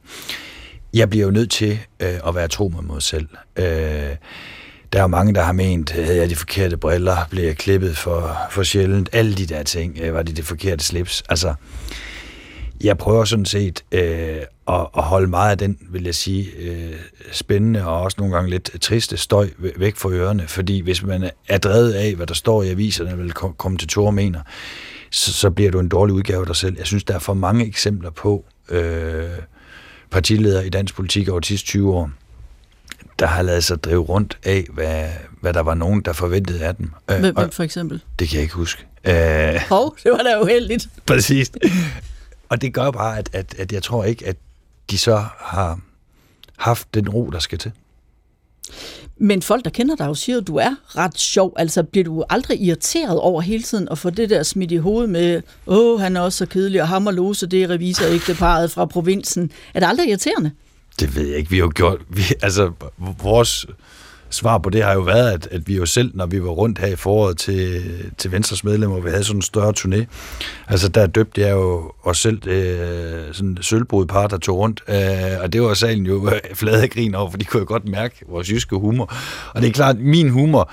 Jeg 0.94 1.10
bliver 1.10 1.26
jo 1.26 1.32
nødt 1.32 1.52
til 1.52 1.80
øh, 2.00 2.16
at 2.28 2.36
være 2.36 2.48
tro 2.48 2.68
med 2.68 2.82
mig 2.82 3.02
selv. 3.02 3.28
Øh, 3.56 4.16
der 4.94 5.04
er 5.04 5.08
mange, 5.08 5.34
der 5.34 5.42
har 5.42 5.52
ment, 5.52 5.92
havde 5.92 6.18
jeg 6.18 6.30
de 6.30 6.36
forkerte 6.36 6.78
briller, 6.78 7.18
blev 7.30 7.44
jeg 7.44 7.58
klippet 7.58 7.98
for, 7.98 8.38
for 8.52 8.64
sjældent, 8.64 9.10
alle 9.14 9.36
de 9.36 9.46
der 9.46 9.64
ting, 9.64 9.98
øh, 10.02 10.14
var 10.14 10.24
det 10.24 10.38
det 10.38 10.46
forkerte 10.46 10.84
slips. 10.84 11.24
Altså, 11.30 11.54
jeg 12.84 12.98
prøver 12.98 13.26
sådan 13.26 13.46
set 13.46 13.84
øh, 13.92 14.38
at, 14.68 14.88
at 14.98 15.04
holde 15.04 15.28
meget 15.28 15.52
af 15.52 15.58
den, 15.58 15.78
vil 15.90 16.04
jeg 16.04 16.16
sige, 16.16 16.52
øh, 16.60 16.94
spændende 17.32 17.86
og 17.86 18.02
også 18.02 18.16
nogle 18.20 18.36
gange 18.36 18.50
lidt 18.50 18.72
triste 18.82 19.18
støj 19.18 19.50
væk 19.58 19.96
fra 19.96 20.10
ørerne, 20.12 20.48
fordi 20.48 20.80
hvis 20.82 21.04
man 21.04 21.30
er 21.48 21.58
drevet 21.58 21.94
af, 21.94 22.16
hvad 22.16 22.28
der 22.28 22.34
står 22.34 22.64
i 22.64 22.70
aviserne, 22.70 23.14
hvad 23.16 23.30
kommentatorer 23.58 24.12
mener, 24.12 24.42
så, 25.12 25.34
så 25.34 25.50
bliver 25.50 25.72
du 25.72 25.80
en 25.80 25.90
dårlig 25.90 26.16
udgave 26.16 26.40
af 26.40 26.46
dig 26.46 26.56
selv. 26.56 26.76
Jeg 26.78 26.86
synes, 26.86 27.04
der 27.04 27.14
er 27.14 27.20
for 27.20 27.34
mange 27.34 27.66
eksempler 27.66 28.10
på 28.10 28.46
øh, 28.70 29.24
partiledere 30.12 30.66
i 30.66 30.70
dansk 30.70 30.96
politik 30.96 31.30
over 31.30 31.40
de 31.40 31.48
sidste 31.48 31.68
20 31.68 31.94
år, 31.94 32.12
der 33.20 33.26
har 33.26 33.42
lavet 33.42 33.64
sig 33.64 33.84
drive 33.84 34.02
rundt 34.02 34.38
af, 34.44 34.66
hvad, 34.74 35.06
hvad 35.42 35.54
der 35.54 35.60
var 35.60 35.74
nogen, 35.74 36.02
der 36.02 36.14
forventede 36.14 36.66
af 36.66 36.76
dem. 36.76 36.92
Øh, 37.12 37.20
Hvem 37.20 37.52
for 37.52 37.64
eksempel? 37.64 38.02
Det 38.20 38.30
kan 38.30 38.36
jeg 38.36 38.44
ikke 38.44 38.56
huske. 38.56 38.86
Øh, 39.04 39.62
Hov, 39.70 39.98
det 40.04 40.12
var 40.12 40.18
da 40.24 40.42
uheldigt. 40.42 40.88
Præcis. 41.06 41.52
Og 42.50 42.62
det 42.62 42.74
gør 42.74 42.92
bare, 42.92 43.18
at, 43.18 43.30
at, 43.34 43.56
at 43.60 43.72
jeg 43.72 43.84
tror 43.84 44.04
ikke, 44.04 44.28
at 44.28 44.38
de 44.92 44.98
så 44.98 45.24
har 45.38 45.80
haft 46.58 46.94
den 46.94 47.10
ro, 47.10 47.30
der 47.30 47.40
skal 47.40 47.58
til. 47.58 47.72
Men 49.18 49.42
folk, 49.42 49.66
der 49.66 49.70
kender 49.72 49.96
dig, 49.96 50.06
jo 50.06 50.14
siger, 50.14 50.38
at 50.38 50.48
du 50.48 50.56
er 50.56 50.76
ret 50.98 51.18
sjov. 51.18 51.54
Altså, 51.58 51.84
bliver 51.84 52.04
du 52.04 52.24
aldrig 52.30 52.62
irriteret 52.62 53.20
over 53.20 53.42
hele 53.42 53.64
tiden 53.64 53.88
at 53.92 53.98
få 53.98 54.10
det 54.10 54.30
der 54.30 54.44
smidt 54.44 54.72
i 54.72 54.76
hovedet 54.76 55.10
med, 55.10 55.42
åh, 55.68 56.00
han 56.00 56.18
er 56.18 56.22
også 56.22 56.38
så 56.38 56.46
kedelig, 56.46 56.82
og 56.82 56.88
ham 56.88 57.08
og 57.08 57.14
Lose, 57.14 57.48
det 57.48 57.64
er 57.64 57.70
revisorægteparet 57.70 58.72
fra 58.72 58.86
provinsen. 58.86 59.52
Er 59.74 59.80
det 59.80 59.88
aldrig 59.88 60.10
irriterende? 60.10 60.52
Det 61.00 61.16
ved 61.16 61.28
jeg 61.28 61.38
ikke. 61.38 61.50
Vi 61.50 61.58
har 61.58 61.64
jo 61.64 61.72
gjort... 61.76 62.00
Vi, 62.10 62.24
altså, 62.42 62.72
vores 63.24 63.66
svar 64.30 64.58
på 64.58 64.70
det 64.70 64.84
har 64.84 64.94
jo 64.94 65.00
været, 65.00 65.32
at, 65.32 65.48
at 65.52 65.68
vi 65.68 65.76
jo 65.76 65.86
selv, 65.86 66.12
når 66.14 66.26
vi 66.26 66.44
var 66.44 66.50
rundt 66.50 66.80
her 66.80 66.88
i 66.88 66.96
foråret 66.96 67.38
til, 67.38 67.84
til 68.18 68.32
Venstres 68.32 68.64
medlemmer, 68.64 69.00
vi 69.00 69.10
havde 69.10 69.24
sådan 69.24 69.38
en 69.38 69.42
større 69.42 69.74
turné, 69.80 70.06
altså 70.68 70.90
der 70.90 71.08
døbte 71.08 71.42
jeg 71.42 71.52
jo 71.52 71.92
os 72.04 72.18
selv 72.18 72.48
øh, 72.48 73.34
sådan 73.34 73.50
en 73.50 73.58
sølvbrudet 73.62 74.10
par, 74.10 74.28
der 74.28 74.38
tog 74.38 74.58
rundt, 74.58 74.84
øh, 74.88 75.42
og 75.42 75.54
det 75.54 75.62
var 75.62 75.74
salen 75.74 76.06
jo 76.06 76.30
øh, 76.30 76.40
flade 76.60 76.88
grin 76.88 77.16
over, 77.16 77.30
for 77.30 77.38
de 77.38 77.46
kunne 77.46 77.60
jo 77.60 77.66
godt 77.68 77.88
mærke 77.88 78.16
vores 78.30 78.52
jyske 78.52 78.76
humor. 78.76 79.14
Og 79.54 79.62
det 79.62 79.68
er 79.68 79.74
klart, 79.74 80.00
min 80.00 80.30
humor 80.30 80.72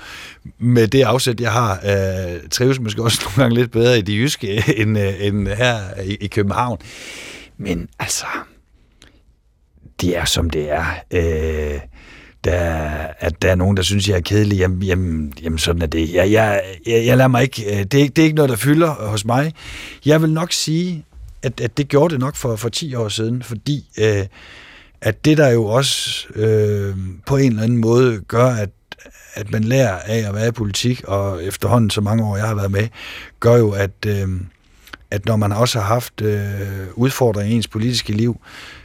med 0.59 0.87
det 0.87 1.01
afsæt, 1.01 1.41
jeg 1.41 1.51
har, 1.51 1.79
øh, 1.85 2.49
trives 2.51 2.79
måske 2.79 3.03
også 3.03 3.21
nogle 3.23 3.35
gange 3.43 3.55
lidt 3.55 3.71
bedre 3.71 3.97
i 3.97 4.01
det 4.01 4.13
jyske, 4.13 4.63
end, 4.77 4.99
øh, 4.99 5.13
end 5.19 5.47
her 5.47 5.77
i, 6.03 6.17
i 6.21 6.27
København. 6.27 6.77
Men 7.57 7.89
altså, 7.99 8.25
det 10.01 10.17
er 10.17 10.25
som 10.25 10.49
det 10.49 10.71
er. 10.71 10.85
Øh, 11.11 11.79
der, 12.45 13.07
at 13.19 13.41
der 13.41 13.51
er 13.51 13.55
nogen, 13.55 13.77
der 13.77 13.83
synes, 13.83 14.09
jeg 14.09 14.15
er 14.15 14.21
kedelig, 14.21 14.57
jamen, 14.57 14.83
jamen, 14.83 15.33
jamen 15.43 15.59
sådan 15.59 15.81
er 15.81 15.85
det. 15.85 16.13
Jeg, 16.13 16.31
jeg, 16.31 16.61
jeg, 16.85 17.05
jeg 17.05 17.17
lader 17.17 17.27
mig 17.27 17.43
ikke, 17.43 17.65
øh, 17.65 17.83
det 17.83 18.01
er, 18.01 18.09
det 18.09 18.19
er 18.19 18.23
ikke 18.23 18.35
noget, 18.35 18.49
der 18.49 18.55
fylder 18.55 19.01
øh, 19.01 19.07
hos 19.07 19.25
mig. 19.25 19.53
Jeg 20.05 20.21
vil 20.21 20.29
nok 20.29 20.51
sige, 20.53 21.05
at, 21.43 21.61
at 21.61 21.77
det 21.77 21.87
gjorde 21.87 22.11
det 22.11 22.19
nok 22.19 22.35
for, 22.35 22.55
for 22.55 22.69
10 22.69 22.95
år 22.95 23.09
siden, 23.09 23.43
fordi 23.43 23.85
øh, 23.99 24.25
at 25.01 25.25
det 25.25 25.37
der 25.37 25.49
jo 25.49 25.65
også 25.65 26.27
øh, 26.35 26.95
på 27.25 27.37
en 27.37 27.51
eller 27.51 27.63
anden 27.63 27.77
måde 27.77 28.21
gør, 28.27 28.45
at, 28.45 28.69
at 29.33 29.51
man 29.51 29.63
lærer 29.63 29.97
af 30.05 30.27
at 30.27 30.33
være 30.35 30.47
i 30.47 30.51
politik, 30.51 31.03
og 31.07 31.43
efterhånden 31.43 31.89
så 31.89 32.01
mange 32.01 32.23
år, 32.23 32.37
jeg 32.37 32.47
har 32.47 32.55
været 32.55 32.71
med, 32.71 32.87
gør 33.39 33.55
jo, 33.55 33.71
at, 33.71 34.05
øh, 34.07 34.27
at 35.11 35.25
når 35.25 35.35
man 35.35 35.51
også 35.51 35.79
har 35.79 35.85
haft 35.85 36.21
øh, 36.21 36.41
udfordringer 36.93 37.53
i 37.53 37.55
ens 37.55 37.67
politiske 37.67 38.13
liv, 38.13 38.39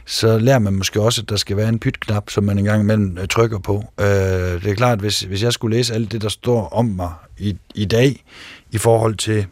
så 0.05 0.37
lærer 0.37 0.59
man 0.59 0.73
måske 0.73 1.01
også, 1.01 1.21
at 1.21 1.29
der 1.29 1.35
skal 1.35 1.57
være 1.57 1.69
en 1.69 1.79
pytknap, 1.79 2.29
som 2.29 2.43
man 2.43 2.57
engang 2.57 2.81
imellem 2.81 3.17
øh, 3.17 3.27
trykker 3.27 3.59
på. 3.59 3.83
Øh, 3.99 4.05
det 4.05 4.65
er 4.65 4.75
klart, 4.75 4.99
hvis, 4.99 5.21
hvis 5.21 5.43
jeg 5.43 5.53
skulle 5.53 5.77
læse 5.77 5.93
alt 5.93 6.11
det, 6.11 6.21
der 6.21 6.29
står 6.29 6.67
om 6.69 6.85
mig 6.85 7.11
i, 7.37 7.57
i 7.75 7.85
dag, 7.85 8.23
i 8.71 8.77
forhold 8.77 9.15
til 9.15 9.45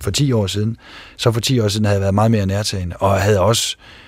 for 0.00 0.10
10 0.10 0.32
år 0.32 0.46
siden, 0.46 0.76
så 1.16 1.32
for 1.32 1.40
10 1.40 1.60
år 1.60 1.68
siden 1.68 1.84
havde 1.84 1.94
jeg 1.94 2.00
været 2.00 2.14
meget 2.14 2.30
mere 2.30 2.46
nærtagende, 2.46 2.96
og 2.96 3.20
havde 3.20 3.40
også 3.40 3.76
øh, 3.78 4.07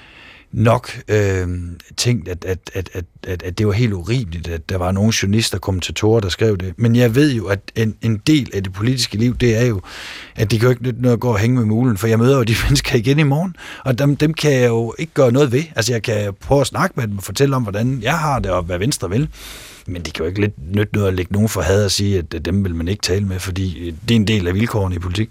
nok 0.53 0.91
øh, 1.09 1.49
tænkt, 1.97 2.29
at, 2.29 2.45
at, 2.45 2.59
at, 2.75 2.91
at, 2.93 3.05
at, 3.23 3.43
at 3.43 3.59
det 3.59 3.67
var 3.67 3.73
helt 3.73 3.93
urimeligt, 3.93 4.49
at 4.49 4.69
der 4.69 4.77
var 4.77 4.93
nogle 4.93 5.13
journalister 5.23 5.57
og 5.57 5.63
kommentatorer, 5.63 6.21
der 6.21 6.29
skrev 6.29 6.57
det. 6.57 6.75
Men 6.77 6.97
jeg 6.97 7.15
ved 7.15 7.35
jo, 7.35 7.47
at 7.47 7.61
en, 7.77 7.97
en 8.03 8.17
del 8.27 8.51
af 8.55 8.63
det 8.63 8.73
politiske 8.73 9.17
liv, 9.17 9.37
det 9.37 9.57
er 9.57 9.65
jo, 9.65 9.81
at 10.37 10.51
de 10.51 10.59
kan 10.59 10.67
jo 10.67 10.71
ikke 10.71 11.03
noget 11.03 11.13
at 11.13 11.21
gå 11.21 11.29
og 11.29 11.39
hænge 11.39 11.57
med 11.57 11.65
mulen, 11.65 11.97
for 11.97 12.07
jeg 12.07 12.19
møder 12.19 12.37
jo 12.37 12.43
de 12.43 12.55
mennesker 12.65 12.97
igen 12.97 13.19
i 13.19 13.23
morgen, 13.23 13.57
og 13.85 13.99
dem, 13.99 14.17
dem 14.17 14.35
kan 14.35 14.53
jeg 14.53 14.69
jo 14.69 14.95
ikke 14.99 15.13
gøre 15.15 15.33
noget 15.33 15.53
ved. 15.53 15.63
Altså 15.77 15.93
jeg 15.93 16.03
kan 16.03 16.35
prøve 16.41 16.61
at 16.61 16.67
snakke 16.67 16.95
med 16.97 17.09
dem 17.09 17.19
og 17.19 17.25
fortælle 17.25 17.57
om, 17.57 17.63
hvordan 17.63 18.03
jeg 18.03 18.19
har 18.19 18.39
det, 18.39 18.51
og 18.51 18.63
hvad 18.63 18.79
Venstre 18.79 19.11
vil. 19.11 19.29
Men 19.87 20.03
det 20.03 20.15
kan 20.15 20.25
jo 20.25 20.29
ikke 20.29 20.41
lidt 20.41 20.75
nytte 20.75 20.95
noget 20.95 21.09
at 21.09 21.15
lægge 21.15 21.33
nogen 21.33 21.49
for 21.49 21.61
had 21.61 21.85
og 21.85 21.91
sige, 21.91 22.19
at 22.19 22.45
dem 22.45 22.65
vil 22.65 22.75
man 22.75 22.89
ikke 22.89 23.03
tale 23.03 23.25
med, 23.25 23.39
fordi 23.39 23.79
øh, 23.79 23.95
det 24.09 24.15
er 24.15 24.17
en 24.17 24.27
del 24.27 24.49
af 24.49 24.55
vilkårene 24.55 24.97
i 24.97 24.99
politik. 24.99 25.31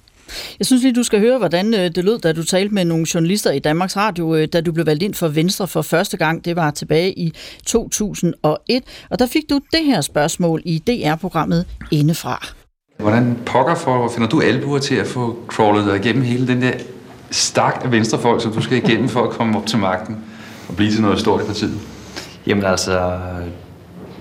Jeg 0.60 0.66
synes 0.66 0.84
lige, 0.84 0.94
du 0.94 1.04
skal 1.04 1.20
høre, 1.20 1.38
hvordan 1.38 1.74
øh, 1.74 1.80
det 1.80 2.04
lød, 2.04 2.20
da 2.20 2.34
du 2.34 2.44
talte 2.44 2.74
med 2.74 2.86
nogle 2.86 3.06
journalister 3.14 3.52
i 3.52 3.60
Danmarks 3.60 3.98
Radio, 3.98 4.36
øh, 4.36 4.48
da 4.54 4.62
du 4.62 4.72
blev 4.72 4.86
valgt 4.86 5.04
ind 5.04 5.14
for 5.14 5.28
Venstre 5.28 5.68
for 5.68 5.82
første 5.82 6.18
gang. 6.18 6.46
Det 6.46 6.56
var 6.56 6.72
tilbage 6.72 7.20
i 7.20 7.34
2001. 7.66 8.84
Og 9.10 9.20
der 9.20 9.26
fik 9.26 9.44
du 9.50 9.60
det 9.72 9.86
her 9.86 10.02
spørgsmål 10.02 10.62
i 10.66 10.84
DR-programmet 10.88 11.66
Indefra. 11.92 12.48
Hvordan 13.00 13.38
pokker 13.46 13.76
for, 13.76 14.10
finder 14.10 14.30
du 14.30 14.42
albuer 14.42 14.80
til 14.80 14.96
at 14.96 15.08
få 15.08 15.38
crawlet 15.48 15.86
dig 15.86 15.96
igennem 15.96 16.24
hele 16.24 16.48
den 16.48 16.62
der 16.62 16.72
stak 17.32 17.82
af 17.84 17.92
venstrefolk, 17.92 18.42
som 18.42 18.54
du 18.54 18.62
skal 18.62 18.78
igennem 18.78 19.10
for 19.10 19.24
at 19.24 19.30
komme 19.30 19.58
op 19.58 19.66
til 19.66 19.80
magten 19.80 20.18
og 20.70 20.76
blive 20.76 20.92
til 20.92 21.02
noget 21.02 21.20
stort 21.20 21.42
i 21.42 21.46
partiet? 21.46 21.80
Jamen 22.48 22.66
altså, 22.66 23.20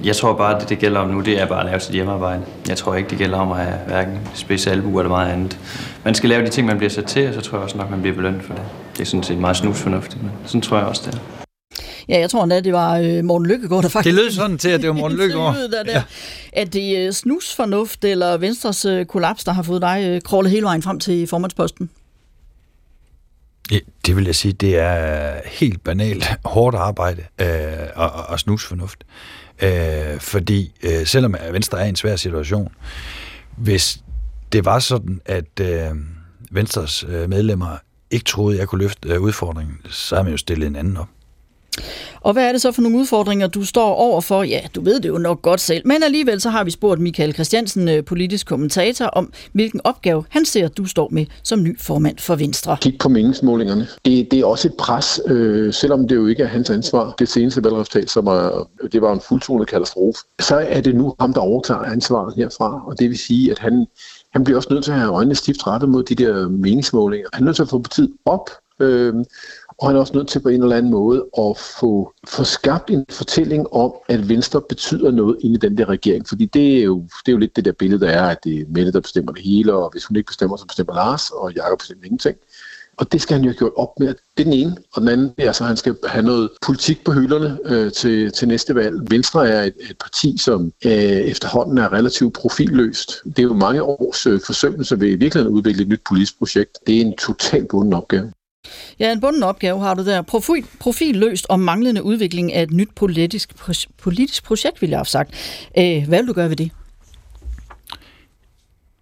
jeg 0.05 0.17
tror 0.17 0.33
bare, 0.33 0.55
at 0.55 0.61
det, 0.61 0.69
det 0.69 0.79
gælder 0.79 1.01
om 1.01 1.11
nu, 1.11 1.21
det 1.21 1.41
er 1.41 1.47
bare 1.47 1.61
at 1.61 1.67
lave 1.67 1.81
sit 1.81 1.93
hjemmearbejde. 1.95 2.43
Jeg 2.69 2.77
tror 2.77 2.95
ikke, 2.95 3.11
det 3.11 3.19
gælder 3.19 3.39
om 3.39 3.53
at 3.53 3.59
have 3.59 3.79
hverken 3.87 4.19
spids 4.35 4.67
albu 4.67 4.99
eller 4.99 5.09
meget 5.09 5.33
andet. 5.33 5.59
Man 6.05 6.15
skal 6.15 6.29
lave 6.29 6.45
de 6.47 6.51
ting, 6.51 6.67
man 6.67 6.77
bliver 6.77 6.91
sat 6.91 7.05
til, 7.05 7.29
og 7.29 7.35
så 7.35 7.41
tror 7.41 7.59
jeg 7.59 7.65
også 7.65 7.79
nok, 7.79 7.91
man 7.91 8.01
bliver 8.01 8.17
belønnet 8.17 8.43
for 8.43 8.55
det. 8.55 8.63
Det 8.93 9.01
er 9.01 9.05
sådan 9.05 9.23
set 9.23 9.39
meget 9.39 9.57
snusfornuftigt, 9.57 10.23
men 10.23 10.33
sådan 10.47 10.61
tror 10.61 10.77
jeg 10.77 10.87
også, 10.87 11.03
det 11.07 11.15
er. 11.15 11.19
Ja, 12.09 12.19
jeg 12.19 12.31
tror 12.31 12.43
endda, 12.43 12.61
det 12.61 12.73
var 12.73 12.97
øh, 12.99 13.25
Morten 13.25 13.47
Lykkegaard, 13.47 13.83
der 13.83 13.89
faktisk... 13.89 14.17
Det 14.17 14.25
lød 14.25 14.31
sådan 14.31 14.59
til, 14.59 14.69
at 14.69 14.81
det 14.81 14.89
var 14.89 14.95
Morten 14.95 15.19
Lykkegaard. 15.23 15.55
der, 15.55 15.83
der. 15.83 15.93
Ja. 15.93 16.03
Er 16.53 16.65
det 16.65 16.99
øh, 16.99 17.13
snusfornuft 17.13 18.05
eller 18.05 18.37
Venstres 18.37 18.85
øh, 18.85 19.07
kollaps, 19.07 19.45
der 19.45 19.53
har 19.53 19.63
fået 19.63 19.83
dig 19.83 20.05
øh, 20.09 20.21
kravlet 20.23 20.51
hele 20.51 20.65
vejen 20.65 20.83
frem 20.83 21.01
til 21.01 21.27
formandsposten? 21.27 21.91
Ja, 23.71 23.79
det 24.07 24.17
vil 24.17 24.25
jeg 24.25 24.35
sige, 24.35 24.53
det 24.53 24.79
er 24.79 25.33
helt 25.45 25.85
banalt 25.85 26.31
hårdt 26.45 26.77
arbejde 26.77 27.23
øh, 27.41 27.49
og, 27.95 28.11
og 28.11 28.41
snusfornuft. 28.41 29.05
Øh, 29.63 30.21
fordi 30.21 30.73
øh, 30.83 31.07
selvom 31.07 31.35
Venstre 31.53 31.81
er 31.81 31.85
i 31.85 31.89
en 31.89 31.97
svær 31.97 32.17
situation, 32.17 32.73
hvis 33.57 34.03
det 34.53 34.65
var 34.65 34.79
sådan, 34.79 35.21
at 35.25 35.61
øh, 35.61 35.91
Venstres 36.51 37.05
øh, 37.09 37.31
medlemmer 37.31 37.77
ikke 38.11 38.25
troede, 38.25 38.59
jeg 38.59 38.69
kunne 38.69 38.83
løfte 38.83 39.09
øh, 39.09 39.21
udfordringen, 39.21 39.77
så 39.91 40.17
har 40.17 40.23
man 40.23 40.33
jo 40.33 40.39
stillet 40.39 40.67
en 40.67 40.77
anden 40.77 40.97
op. 40.97 41.09
Og 42.21 42.33
hvad 42.33 42.49
er 42.49 42.53
det 42.53 42.61
så 42.61 42.73
for 42.73 42.83
nogle 42.83 42.99
udfordringer, 42.99 43.47
du 43.47 43.65
står 43.65 43.95
over 43.95 44.21
for? 44.21 44.43
Ja, 44.43 44.61
du 44.75 44.81
ved 44.81 45.01
det 45.01 45.09
jo 45.09 45.19
nok 45.19 45.43
godt 45.43 45.61
selv, 45.61 45.87
men 45.87 46.03
alligevel 46.03 46.41
så 46.41 46.51
har 46.51 46.65
vi 46.65 46.71
spurgt 46.71 47.01
Michael 47.01 47.35
Christiansen, 47.35 47.89
øh, 47.89 48.05
politisk 48.05 48.47
kommentator, 48.47 49.07
om 49.07 49.33
hvilken 49.53 49.81
opgave 49.85 50.25
han 50.29 50.45
ser, 50.45 50.69
du 50.69 50.85
står 50.85 51.09
med 51.11 51.27
som 51.43 51.63
ny 51.63 51.81
formand 51.81 52.19
for 52.19 52.37
Venstre. 52.37 52.77
Kig 52.81 52.99
på 52.99 53.09
meningsmålingerne. 53.09 53.87
Det, 54.05 54.31
det 54.31 54.41
er 54.41 54.45
også 54.45 54.69
et 54.69 54.75
pres, 54.79 55.21
øh, 55.27 55.73
selvom 55.73 56.09
det 56.09 56.17
jo 56.17 56.27
ikke 56.27 56.43
er 56.43 56.47
hans 56.47 56.71
ansvar. 56.71 57.15
Det 57.19 57.29
seneste 57.29 57.65
valgresultat, 57.65 58.11
som 58.11 58.27
er, 58.27 58.69
det 58.93 59.03
var 59.03 59.13
en 59.13 59.21
fuldtonet 59.21 59.69
katastrofe, 59.69 60.19
så 60.41 60.57
er 60.57 60.81
det 60.81 60.95
nu 60.95 61.15
ham, 61.21 61.33
der 61.33 61.41
overtager 61.41 61.81
ansvaret 61.81 62.35
herfra, 62.37 62.83
og 62.87 62.99
det 62.99 63.11
vil 63.11 63.19
sige, 63.19 63.51
at 63.51 63.59
han 63.59 63.87
han 64.33 64.45
bliver 64.45 64.57
også 64.57 64.69
nødt 64.73 64.85
til 64.85 64.93
at 64.93 64.99
have 64.99 65.13
øjnene 65.13 65.35
stift 65.35 65.67
rettet 65.67 65.89
mod 65.89 66.03
de 66.03 66.15
der 66.15 66.49
meningsmålinger. 66.49 67.29
Han 67.33 67.43
er 67.43 67.45
nødt 67.45 67.57
til 67.57 67.63
at 67.63 67.69
få 67.69 67.79
partiet 67.79 68.13
op, 68.25 68.51
øh, 68.81 69.15
og 69.79 69.89
han 69.89 69.97
er 69.97 70.01
også 70.01 70.13
nødt 70.17 70.29
til 70.29 70.41
på 70.41 70.49
en 70.49 70.63
eller 70.63 70.77
anden 70.77 70.93
måde 70.93 71.27
at 71.39 71.57
få, 71.81 72.13
få 72.29 72.45
skabt 72.45 72.91
en 72.91 73.05
fortælling 73.11 73.73
om, 73.73 73.93
at 74.09 74.29
Venstre 74.29 74.63
betyder 74.69 75.11
noget 75.11 75.37
inde 75.41 75.55
i 75.55 75.59
den 75.59 75.79
der 75.79 75.89
regering. 75.89 76.29
Fordi 76.29 76.47
det 76.47 76.79
er 76.79 76.83
jo, 76.83 77.03
det 77.03 77.29
er 77.29 77.33
jo 77.33 77.39
lidt 77.39 77.57
det 77.57 77.65
der 77.65 77.73
billede, 77.73 78.01
der 78.01 78.11
er, 78.11 78.25
at 78.25 78.45
det 78.45 78.61
er 78.61 78.65
Mette, 78.69 78.93
der 78.93 79.01
bestemmer 79.01 79.33
det 79.33 79.43
hele, 79.43 79.75
og 79.75 79.91
hvis 79.93 80.05
hun 80.05 80.17
ikke 80.17 80.27
bestemmer, 80.27 80.57
så 80.57 80.67
bestemmer 80.67 80.95
Lars, 80.95 81.31
og 81.31 81.53
Jakob 81.53 81.79
bestemmer 81.79 82.05
ingenting. 82.05 82.37
Og 82.99 83.13
det 83.13 83.23
skal 83.23 83.35
han 83.35 83.45
jo 83.45 83.51
have 83.51 83.59
gjort 83.59 83.73
op 83.77 84.01
med. 84.01 84.07
Det 84.09 84.15
er 84.39 84.45
den 84.45 84.53
ene. 84.53 84.77
Og 84.93 85.01
den 85.01 85.09
anden 85.09 85.33
er 85.39 85.53
så, 85.53 85.65
at 85.65 85.69
han 85.69 85.77
skal 85.77 85.97
have 86.07 86.25
noget 86.25 86.51
politik 86.67 87.05
på 87.05 87.13
hylderne 87.13 87.59
øh, 87.65 87.93
til, 87.93 88.33
til 88.33 88.49
næste 88.49 88.75
valg. 88.75 89.11
Venstre 89.11 89.49
er 89.49 89.63
et, 89.63 89.75
et 89.91 89.99
parti, 90.01 90.37
som 90.39 90.73
øh, 90.85 90.93
efterhånden 91.33 91.79
er 91.79 91.93
relativt 91.93 92.33
profilløst. 92.33 93.23
Det 93.25 93.39
er 93.39 93.43
jo 93.43 93.55
mange 93.55 93.83
års 93.83 94.27
øh, 94.27 94.41
forsøgelse 94.47 95.01
ved 95.01 95.09
i 95.09 95.15
virkeligheden 95.15 95.55
at 95.55 95.57
udvikle 95.57 95.83
et 95.83 95.89
nyt 95.89 96.03
politisk 96.09 96.39
projekt. 96.39 96.79
Det 96.87 96.97
er 96.97 97.01
en 97.01 97.17
totalt 97.17 97.69
bunden 97.69 97.93
opgave. 97.93 98.33
Ja, 98.99 99.13
en 99.13 99.21
bunden 99.21 99.43
opgave 99.43 99.81
har 99.81 99.95
du 99.95 100.05
der. 100.05 100.23
Profil, 100.23 100.65
profilløst 100.81 101.47
og 101.49 101.61
manglende 101.61 102.03
udvikling 102.03 102.53
af 102.53 102.63
et 102.63 102.71
nyt 102.71 102.89
politisk, 102.97 103.51
politisk 104.03 104.45
projekt, 104.45 104.83
vil 104.83 104.91
jeg 104.91 104.99
have 104.99 105.07
sagt. 105.07 105.31
Øh, 105.79 106.09
hvad 106.09 106.19
vil 106.19 106.29
du 106.29 106.33
gøre 106.33 106.49
ved 106.49 106.57
det? 106.57 106.71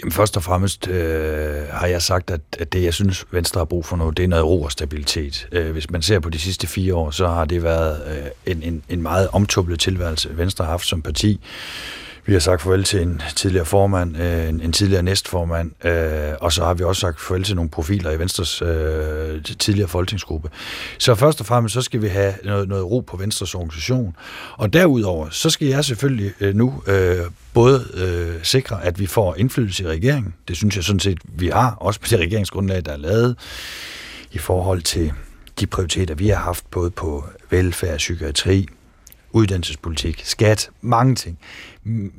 Jamen 0.00 0.12
først 0.12 0.36
og 0.36 0.42
fremmest 0.42 0.88
øh, 0.88 1.66
har 1.70 1.86
jeg 1.86 2.02
sagt, 2.02 2.30
at, 2.30 2.40
at 2.58 2.72
det, 2.72 2.82
jeg 2.82 2.94
synes, 2.94 3.24
Venstre 3.30 3.58
har 3.58 3.64
brug 3.64 3.84
for 3.84 3.96
nu, 3.96 4.10
det 4.10 4.24
er 4.24 4.28
noget 4.28 4.44
ro 4.44 4.62
og 4.62 4.72
stabilitet. 4.72 5.48
Øh, 5.52 5.72
hvis 5.72 5.90
man 5.90 6.02
ser 6.02 6.20
på 6.20 6.30
de 6.30 6.38
sidste 6.38 6.66
fire 6.66 6.94
år, 6.94 7.10
så 7.10 7.28
har 7.28 7.44
det 7.44 7.62
været 7.62 8.02
øh, 8.08 8.52
en, 8.52 8.62
en, 8.62 8.82
en 8.88 9.02
meget 9.02 9.28
omtublet 9.32 9.80
tilværelse, 9.80 10.36
Venstre 10.36 10.64
har 10.64 10.70
haft 10.70 10.86
som 10.86 11.02
parti. 11.02 11.40
Vi 12.26 12.32
har 12.32 12.40
sagt 12.40 12.62
farvel 12.62 12.84
til 12.84 13.02
en 13.02 13.22
tidligere 13.36 13.64
formand, 13.64 14.16
øh, 14.16 14.48
en, 14.48 14.60
en 14.60 14.72
tidligere 14.72 15.02
næstformand, 15.02 15.86
øh, 15.86 16.34
og 16.40 16.52
så 16.52 16.64
har 16.64 16.74
vi 16.74 16.84
også 16.84 17.00
sagt 17.00 17.20
farvel 17.20 17.44
til 17.44 17.56
nogle 17.56 17.70
profiler 17.70 18.10
i 18.10 18.18
Venstres 18.18 18.62
øh, 18.62 19.42
tidligere 19.58 19.88
folketingsgruppe. 19.88 20.50
Så 20.98 21.14
først 21.14 21.40
og 21.40 21.46
fremmest, 21.46 21.72
så 21.72 21.82
skal 21.82 22.02
vi 22.02 22.08
have 22.08 22.34
noget, 22.44 22.68
noget 22.68 22.84
ro 22.84 23.00
på 23.00 23.16
Venstres 23.16 23.54
organisation. 23.54 24.16
Og 24.56 24.72
derudover, 24.72 25.30
så 25.30 25.50
skal 25.50 25.68
jeg 25.68 25.84
selvfølgelig 25.84 26.32
øh, 26.40 26.54
nu 26.54 26.82
øh, 26.86 27.16
både 27.54 27.84
øh, 27.94 28.44
sikre, 28.44 28.84
at 28.84 28.98
vi 28.98 29.06
får 29.06 29.34
indflydelse 29.34 29.82
i 29.82 29.86
regeringen. 29.86 30.34
Det 30.48 30.56
synes 30.56 30.76
jeg 30.76 30.84
sådan 30.84 31.00
set, 31.00 31.18
vi 31.24 31.48
har, 31.48 31.76
også 31.80 32.00
på 32.00 32.06
det 32.10 32.18
regeringsgrundlag, 32.18 32.84
der 32.84 32.92
er 32.92 32.96
lavet 32.96 33.36
i 34.32 34.38
forhold 34.38 34.82
til 34.82 35.12
de 35.60 35.66
prioriteter, 35.66 36.14
vi 36.14 36.28
har 36.28 36.36
haft, 36.36 36.70
både 36.70 36.90
på 36.90 37.24
velfærd, 37.50 37.96
psykiatri, 37.96 38.68
uddannelsespolitik, 39.36 40.22
skat, 40.24 40.70
mange 40.80 41.14
ting. 41.14 41.38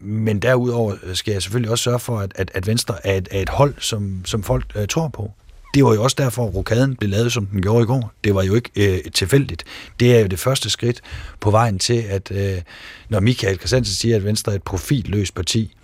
Men 0.02 0.40
derudover 0.40 0.96
øh, 1.04 1.16
skal 1.16 1.32
jeg 1.32 1.42
selvfølgelig 1.42 1.72
også 1.72 1.84
sørge 1.84 2.00
for, 2.00 2.20
at, 2.20 2.32
at, 2.36 2.52
at 2.54 2.68
Venstre 2.68 3.08
er 3.08 3.18
et, 3.18 3.28
er 3.32 3.42
et 3.42 3.50
hold, 3.50 3.74
som, 3.80 4.22
som 4.26 4.44
folk 4.44 4.66
uh, 4.76 4.86
tror 4.86 5.08
på. 5.08 5.32
Det 5.74 5.86
var 5.86 5.94
jo 5.94 6.04
også 6.04 6.16
derfor, 6.20 6.48
at 6.48 6.56
rokaden 6.56 6.96
blev 6.96 7.10
lavet, 7.10 7.34
som 7.34 7.46
den 7.46 7.62
gjorde 7.62 7.84
i 7.84 7.86
går. 7.86 8.12
Det 8.24 8.36
var 8.36 8.44
jo 8.44 8.56
ikke 8.56 8.70
øh, 8.76 9.12
tilfældigt. 9.12 9.64
Det 10.00 10.16
er 10.16 10.20
jo 10.20 10.28
det 10.28 10.40
første 10.40 10.70
skridt 10.70 11.02
på 11.40 11.52
vejen 11.52 11.80
til, 11.80 12.02
at 12.10 12.32
øh, 12.32 12.62
når 13.10 13.20
Michael 13.20 13.58
Christiansen 13.58 13.96
siger, 13.96 14.16
at 14.16 14.24
Venstre 14.24 14.52
er 14.52 14.56
et 14.56 14.64
profilløst 14.64 15.36
parti, 15.36 15.76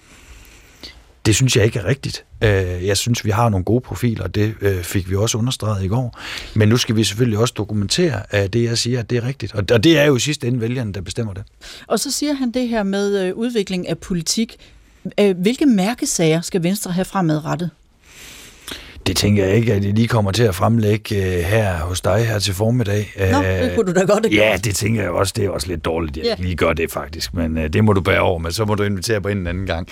det 1.26 1.36
synes 1.36 1.56
jeg 1.56 1.66
ikke 1.66 1.80
er 1.80 1.86
rigtigt. 1.86 2.26
Øh, 2.42 2.86
jeg 2.86 2.98
synes, 2.98 3.26
vi 3.26 3.30
har 3.30 3.50
nogle 3.50 3.64
gode 3.64 3.82
profiler, 3.82 4.24
og 4.24 4.36
det 4.36 4.56
øh, 4.62 4.84
fik 4.84 5.10
vi 5.10 5.16
også 5.16 5.38
understreget 5.38 5.84
i 5.84 5.88
går. 5.88 6.20
Men 6.54 6.70
nu 6.70 6.78
skal 6.78 6.96
vi 6.96 7.04
selvfølgelig 7.04 7.40
også 7.40 7.54
dokumentere, 7.58 8.22
at 8.30 8.54
det, 8.54 8.64
jeg 8.64 8.78
siger, 8.78 9.00
at 9.00 9.10
det 9.10 9.18
er 9.18 9.28
rigtigt. 9.28 9.56
Og 9.56 9.84
det 9.84 10.00
er 10.00 10.04
jo 10.04 10.16
i 10.16 10.20
sidste 10.20 10.48
ende 10.48 10.62
vælgerne, 10.62 10.94
der 10.94 11.02
bestemmer 11.02 11.34
det. 11.34 11.44
Og 11.88 12.00
så 12.00 12.12
siger 12.12 12.34
han 12.34 12.52
det 12.52 12.68
her 12.68 12.84
med 12.84 13.26
øh, 13.26 13.36
udvikling 13.36 13.90
af 13.90 13.98
politik. 13.98 14.56
Hvilke 15.36 15.66
mærkesager 15.66 16.42
skal 16.42 16.64
Venstre 16.64 16.92
have 16.92 17.06
fremadrettet? 17.06 17.70
Det 19.08 19.18
tænker 19.18 19.46
jeg 19.46 19.56
ikke, 19.56 19.74
at 19.74 19.86
jeg 19.86 19.94
lige 19.94 20.08
kommer 20.08 20.32
til 20.32 20.44
at 20.44 20.56
fremlægge 20.56 21.16
her 21.44 21.80
hos 21.80 22.02
dig 22.02 22.28
her 22.28 22.40
til 22.40 22.54
formiddag. 22.54 23.14
Nå, 23.32 23.44
det 23.44 23.72
kunne 23.76 23.94
du 23.94 24.00
da 24.00 24.06
godt 24.06 24.26
have 24.26 24.46
Ja, 24.46 24.58
det 24.64 24.76
tænker 24.76 25.02
jeg 25.02 25.12
også. 25.12 25.34
Det 25.36 25.46
er 25.46 25.50
også 25.50 25.68
lidt 25.68 25.86
dårligt, 25.86 26.18
at 26.18 26.24
jeg 26.24 26.36
ja. 26.40 26.44
lige 26.44 26.56
gør 26.56 26.74
det 26.74 26.92
faktisk. 26.92 27.34
Men 27.34 27.74
det 27.74 27.84
må 27.84 27.94
du 27.94 28.02
bære 28.02 28.20
over 28.20 28.40
med. 28.40 28.52
Så 28.52 28.66
må 28.66 28.76
du 28.76 28.84
invitere 28.84 29.22
på 29.22 29.28
en 29.28 29.48
anden 29.48 29.66
gang 29.66 29.88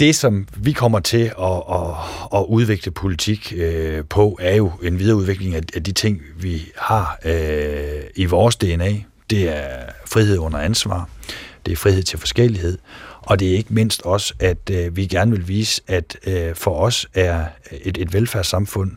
det, 0.00 0.16
som 0.16 0.48
vi 0.56 0.72
kommer 0.72 1.00
til 1.00 1.32
at, 1.38 1.62
at, 1.72 1.94
at 2.34 2.44
udvikle 2.48 2.92
politik 2.92 3.52
øh, 3.56 4.04
på, 4.04 4.38
er 4.40 4.54
jo 4.54 4.72
en 4.82 4.98
videreudvikling 4.98 5.54
af, 5.54 5.60
af 5.74 5.82
de 5.82 5.92
ting, 5.92 6.22
vi 6.36 6.72
har 6.76 7.18
øh, 7.24 8.02
i 8.14 8.24
vores 8.24 8.56
DNA. 8.56 8.92
Det 9.30 9.48
er 9.48 9.84
frihed 10.06 10.38
under 10.38 10.58
ansvar, 10.58 11.08
det 11.66 11.72
er 11.72 11.76
frihed 11.76 12.02
til 12.02 12.18
forskellighed, 12.18 12.78
og 13.20 13.40
det 13.40 13.52
er 13.52 13.56
ikke 13.56 13.74
mindst 13.74 14.02
også, 14.02 14.34
at 14.40 14.70
øh, 14.70 14.96
vi 14.96 15.06
gerne 15.06 15.30
vil 15.30 15.48
vise, 15.48 15.82
at 15.86 16.16
øh, 16.26 16.54
for 16.54 16.74
os 16.80 17.06
er 17.14 17.44
et, 17.70 17.98
et 17.98 18.12
velfærdssamfund 18.12 18.92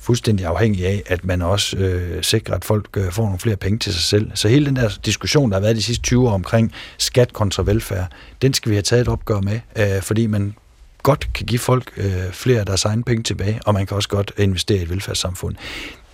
fuldstændig 0.00 0.46
afhængig 0.46 0.86
af, 0.86 1.02
at 1.06 1.24
man 1.24 1.42
også 1.42 1.76
øh, 1.76 2.22
sikrer, 2.22 2.54
at 2.54 2.64
folk 2.64 2.88
øh, 2.96 3.12
får 3.12 3.22
nogle 3.22 3.38
flere 3.38 3.56
penge 3.56 3.78
til 3.78 3.92
sig 3.92 4.02
selv. 4.02 4.30
Så 4.34 4.48
hele 4.48 4.66
den 4.66 4.76
der 4.76 4.98
diskussion, 5.04 5.50
der 5.50 5.56
har 5.56 5.60
været 5.60 5.76
de 5.76 5.82
sidste 5.82 6.02
20 6.02 6.28
år 6.28 6.32
omkring 6.32 6.72
skat 6.98 7.32
kontra 7.32 7.62
velfærd, 7.62 8.12
den 8.42 8.54
skal 8.54 8.70
vi 8.70 8.74
have 8.74 8.82
taget 8.82 9.00
et 9.00 9.08
opgør 9.08 9.40
med, 9.40 9.60
øh, 9.76 10.02
fordi 10.02 10.26
man 10.26 10.54
godt 11.02 11.32
kan 11.34 11.46
give 11.46 11.58
folk 11.58 11.92
øh, 11.96 12.32
flere 12.32 12.60
af 12.60 12.66
deres 12.66 12.84
egne 12.84 13.04
penge 13.04 13.22
tilbage, 13.22 13.60
og 13.66 13.74
man 13.74 13.86
kan 13.86 13.96
også 13.96 14.08
godt 14.08 14.32
investere 14.36 14.78
i 14.78 14.82
et 14.82 14.90
velfærdssamfund. 14.90 15.56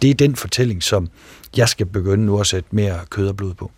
Det 0.02 0.10
er 0.10 0.14
den 0.14 0.36
fortælling, 0.36 0.82
som 0.82 1.08
jeg 1.56 1.68
skal 1.68 1.86
begynde 1.86 2.26
nu 2.26 2.40
at 2.40 2.46
sætte 2.46 2.68
mere 2.72 3.00
kød 3.10 3.28
og 3.28 3.36
blod 3.36 3.54
på. 3.54 3.70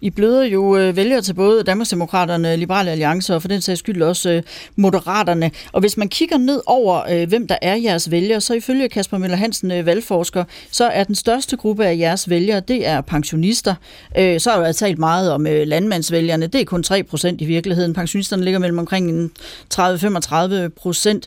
I 0.00 0.10
bløder 0.10 0.44
jo 0.44 0.76
øh, 0.76 0.96
vælger 0.96 1.20
til 1.20 1.34
både 1.34 1.62
Danmarksdemokraterne, 1.62 2.56
Liberale 2.56 2.90
Alliance 2.90 3.34
og 3.34 3.42
for 3.42 3.48
den 3.48 3.60
sags 3.60 3.78
skyld 3.78 4.02
også 4.02 4.30
øh, 4.30 4.42
Moderaterne. 4.76 5.50
Og 5.72 5.80
hvis 5.80 5.96
man 5.96 6.08
kigger 6.08 6.38
ned 6.38 6.60
over, 6.66 7.02
øh, 7.10 7.28
hvem 7.28 7.46
der 7.46 7.56
er 7.62 7.74
jeres 7.74 8.10
vælgere, 8.10 8.40
så 8.40 8.54
ifølge 8.54 8.88
Kasper 8.88 9.18
Møller 9.18 9.36
Hansen, 9.36 9.70
øh, 9.70 9.86
valgforsker, 9.86 10.44
så 10.70 10.84
er 10.84 11.04
den 11.04 11.14
største 11.14 11.56
gruppe 11.56 11.86
af 11.86 11.98
jeres 11.98 12.30
vælgere, 12.30 12.60
det 12.60 12.86
er 12.86 13.00
pensionister. 13.00 13.74
Øh, 14.18 14.40
så 14.40 14.50
har 14.50 14.58
jeg 14.58 14.66
altså 14.66 14.80
talt 14.80 14.98
meget 14.98 15.32
om 15.32 15.46
øh, 15.46 15.66
landmandsvælgerne. 15.66 16.46
Det 16.46 16.60
er 16.60 16.64
kun 16.64 16.82
3 16.82 17.02
procent 17.02 17.40
i 17.40 17.44
virkeligheden. 17.44 17.94
Pensionisterne 17.94 18.44
ligger 18.44 18.60
mellem 18.60 18.78
omkring 18.78 19.32
30-35 19.74 20.68
procent. 20.68 21.26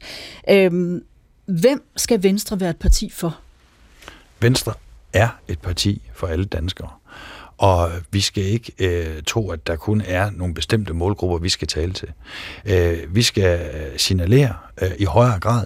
Øhm, 0.49 1.03
hvem 1.45 1.84
skal 1.95 2.23
Venstre 2.23 2.59
være 2.59 2.69
et 2.69 2.77
parti 2.77 3.09
for? 3.09 3.39
Venstre 4.41 4.73
er 5.13 5.29
et 5.47 5.59
parti 5.59 6.01
for 6.13 6.27
alle 6.27 6.45
danskere. 6.45 6.89
Og 7.57 7.91
vi 8.11 8.21
skal 8.21 8.43
ikke 8.43 8.71
øh, 8.79 9.23
tro, 9.27 9.49
at 9.51 9.67
der 9.67 9.75
kun 9.75 10.01
er 10.05 10.29
nogle 10.29 10.53
bestemte 10.53 10.93
målgrupper, 10.93 11.37
vi 11.37 11.49
skal 11.49 11.67
tale 11.67 11.93
til. 11.93 12.07
Øh, 12.65 13.15
vi 13.15 13.21
skal 13.21 13.71
signalere 13.97 14.53
øh, 14.81 14.91
i 14.99 15.03
højere 15.03 15.39
grad, 15.39 15.65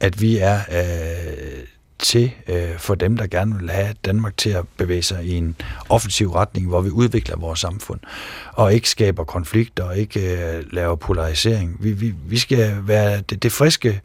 at 0.00 0.20
vi 0.20 0.38
er 0.38 0.60
øh, 0.72 1.64
til 1.98 2.30
øh, 2.48 2.78
for 2.78 2.94
dem, 2.94 3.16
der 3.16 3.26
gerne 3.26 3.58
vil 3.58 3.70
have 3.70 3.94
Danmark 4.04 4.36
til 4.36 4.50
at 4.50 4.64
bevæge 4.76 5.02
sig 5.02 5.24
i 5.24 5.34
en 5.34 5.56
offensiv 5.88 6.30
retning, 6.30 6.68
hvor 6.68 6.80
vi 6.80 6.90
udvikler 6.90 7.36
vores 7.36 7.60
samfund, 7.60 8.00
og 8.52 8.74
ikke 8.74 8.90
skaber 8.90 9.24
konflikter, 9.24 9.84
og 9.84 9.98
ikke 9.98 10.20
øh, 10.56 10.64
laver 10.72 10.96
polarisering. 10.96 11.76
Vi, 11.80 11.92
vi, 11.92 12.14
vi 12.26 12.38
skal 12.38 12.76
være 12.86 13.20
det, 13.20 13.42
det 13.42 13.52
friske 13.52 14.00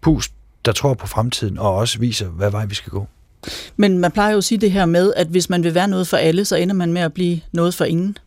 pust, 0.00 0.32
der 0.64 0.72
tror 0.72 0.94
på 0.94 1.06
fremtiden, 1.06 1.58
og 1.58 1.74
også 1.74 1.98
viser, 1.98 2.28
hvad 2.28 2.50
vej 2.50 2.66
vi 2.66 2.74
skal 2.74 2.90
gå. 2.90 3.08
Men 3.76 3.98
man 3.98 4.12
plejer 4.12 4.32
jo 4.32 4.38
at 4.38 4.44
sige 4.44 4.58
det 4.58 4.70
her 4.70 4.86
med, 4.86 5.12
at 5.16 5.26
hvis 5.26 5.50
man 5.50 5.64
vil 5.64 5.74
være 5.74 5.88
noget 5.88 6.08
for 6.08 6.16
alle, 6.16 6.44
så 6.44 6.56
ender 6.56 6.74
man 6.74 6.92
med 6.92 7.02
at 7.02 7.12
blive 7.12 7.40
noget 7.52 7.74
for 7.74 7.84
ingen. 7.84 8.18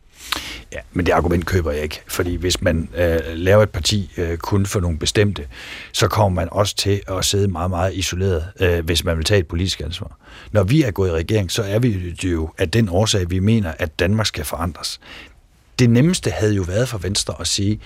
Ja, 0.72 0.78
men 0.92 1.06
det 1.06 1.12
argument 1.12 1.46
køber 1.46 1.72
jeg 1.72 1.82
ikke, 1.82 2.02
fordi 2.08 2.34
hvis 2.34 2.62
man 2.62 2.88
øh, 2.96 3.18
laver 3.34 3.62
et 3.62 3.70
parti 3.70 4.12
øh, 4.16 4.38
kun 4.38 4.66
for 4.66 4.80
nogle 4.80 4.98
bestemte, 4.98 5.46
så 5.92 6.08
kommer 6.08 6.40
man 6.40 6.48
også 6.52 6.76
til 6.76 7.00
at 7.08 7.24
sidde 7.24 7.48
meget, 7.48 7.70
meget 7.70 7.94
isoleret, 7.94 8.44
øh, 8.60 8.84
hvis 8.84 9.04
man 9.04 9.16
vil 9.16 9.24
tage 9.24 9.40
et 9.40 9.46
politisk 9.46 9.80
ansvar. 9.80 10.18
Når 10.52 10.62
vi 10.62 10.82
er 10.82 10.90
gået 10.90 11.08
i 11.08 11.12
regering, 11.12 11.50
så 11.50 11.62
er 11.62 11.78
vi 11.78 12.14
jo 12.24 12.50
af 12.58 12.70
den 12.70 12.88
årsag, 12.88 13.30
vi 13.30 13.38
mener, 13.38 13.72
at 13.78 13.98
Danmark 13.98 14.26
skal 14.26 14.44
forandres. 14.44 15.00
Det 15.78 15.90
nemmeste 15.90 16.30
havde 16.30 16.54
jo 16.54 16.62
været 16.62 16.88
for 16.88 16.98
Venstre 16.98 17.34
at 17.40 17.46
sige, 17.46 17.80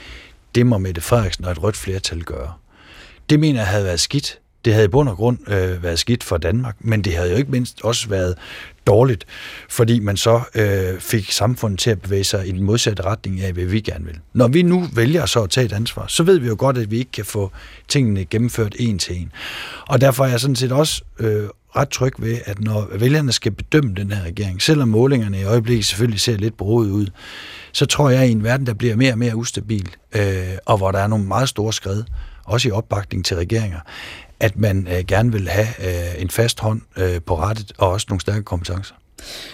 det 0.54 0.66
må 0.66 0.78
Mette 0.78 1.00
Frederiksen 1.00 1.44
og 1.44 1.52
et 1.52 1.62
rødt 1.62 1.76
flertal 1.76 2.22
gøre. 2.22 2.52
Det 3.30 3.40
mener 3.40 3.60
jeg 3.60 3.68
havde 3.68 3.84
været 3.84 4.00
skidt, 4.00 4.38
det 4.64 4.72
havde 4.72 4.84
i 4.84 4.88
bund 4.88 5.08
og 5.08 5.16
grund 5.16 5.38
øh, 5.50 5.82
været 5.82 5.98
skidt 5.98 6.24
for 6.24 6.36
Danmark, 6.36 6.76
men 6.80 7.02
det 7.02 7.14
havde 7.14 7.30
jo 7.30 7.36
ikke 7.36 7.50
mindst 7.50 7.80
også 7.84 8.08
været 8.08 8.34
dårligt, 8.86 9.24
fordi 9.68 10.00
man 10.00 10.16
så 10.16 10.40
øh, 10.54 11.00
fik 11.00 11.32
samfundet 11.32 11.78
til 11.78 11.90
at 11.90 12.00
bevæge 12.00 12.24
sig 12.24 12.48
i 12.48 12.52
den 12.52 12.62
modsatte 12.62 13.02
retning 13.02 13.40
af, 13.40 13.52
hvad 13.52 13.64
vi 13.64 13.80
gerne 13.80 14.04
vil. 14.04 14.18
Når 14.32 14.48
vi 14.48 14.62
nu 14.62 14.88
vælger 14.94 15.26
så 15.26 15.42
at 15.42 15.50
tage 15.50 15.64
et 15.64 15.72
ansvar, 15.72 16.06
så 16.08 16.22
ved 16.22 16.38
vi 16.38 16.48
jo 16.48 16.56
godt, 16.58 16.78
at 16.78 16.90
vi 16.90 16.98
ikke 16.98 17.12
kan 17.12 17.24
få 17.24 17.50
tingene 17.88 18.24
gennemført 18.24 18.74
en 18.78 18.98
til 18.98 19.16
en. 19.16 19.32
Og 19.88 20.00
derfor 20.00 20.24
er 20.24 20.28
jeg 20.28 20.40
sådan 20.40 20.56
set 20.56 20.72
også 20.72 21.02
øh, 21.18 21.48
ret 21.76 21.88
tryg 21.88 22.12
ved, 22.18 22.38
at 22.44 22.60
når 22.60 22.88
vælgerne 22.98 23.32
skal 23.32 23.52
bedømme 23.52 23.94
den 23.94 24.12
her 24.12 24.24
regering, 24.24 24.62
selvom 24.62 24.88
målingerne 24.88 25.40
i 25.40 25.44
øjeblikket 25.44 25.86
selvfølgelig 25.86 26.20
ser 26.20 26.36
lidt 26.36 26.56
broet 26.56 26.90
ud, 26.90 27.06
så 27.72 27.86
tror 27.86 28.10
jeg, 28.10 28.22
at 28.22 28.28
i 28.28 28.32
en 28.32 28.44
verden, 28.44 28.66
der 28.66 28.74
bliver 28.74 28.96
mere 28.96 29.12
og 29.12 29.18
mere 29.18 29.36
ustabil, 29.36 29.90
øh, 30.16 30.22
og 30.66 30.76
hvor 30.76 30.90
der 30.90 30.98
er 30.98 31.06
nogle 31.06 31.24
meget 31.24 31.48
store 31.48 31.72
skred, 31.72 32.02
også 32.44 32.68
i 32.68 32.70
opbakning 32.70 33.24
til 33.24 33.36
regeringer, 33.36 33.80
at 34.44 34.58
man 34.58 34.88
øh, 34.90 35.04
gerne 35.08 35.32
vil 35.32 35.48
have 35.48 35.68
øh, 35.78 36.22
en 36.22 36.30
fast 36.30 36.60
hånd 36.60 36.80
øh, 36.96 37.22
på 37.26 37.38
rettet 37.38 37.72
og 37.78 37.90
også 37.90 38.06
nogle 38.08 38.20
stærke 38.20 38.42
kompetencer. 38.42 38.94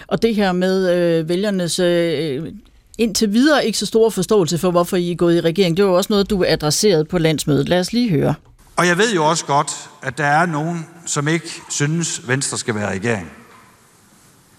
Og 0.07 0.21
det 0.21 0.35
her 0.35 0.51
med 0.51 0.89
øh, 0.89 1.29
vælgernes 1.29 1.79
øh, 1.79 2.53
indtil 2.97 3.33
videre 3.33 3.65
ikke 3.65 3.77
så 3.77 3.85
stor 3.85 4.09
forståelse 4.09 4.57
for, 4.57 4.71
hvorfor 4.71 4.97
I 4.97 5.11
er 5.11 5.15
gået 5.15 5.35
i 5.35 5.41
regering, 5.41 5.77
det 5.77 5.85
var 5.85 5.91
også 5.91 6.07
noget, 6.13 6.29
du 6.29 6.45
adresseret 6.47 7.07
på 7.07 7.17
landsmødet. 7.17 7.69
Lad 7.69 7.79
os 7.79 7.93
lige 7.93 8.09
høre. 8.09 8.35
Og 8.75 8.87
jeg 8.87 8.97
ved 8.97 9.13
jo 9.13 9.25
også 9.25 9.45
godt, 9.45 9.89
at 10.03 10.17
der 10.17 10.25
er 10.25 10.45
nogen, 10.45 10.85
som 11.05 11.27
ikke 11.27 11.49
synes, 11.69 12.27
Venstre 12.27 12.57
skal 12.57 12.75
være 12.75 12.89
regering. 12.89 13.31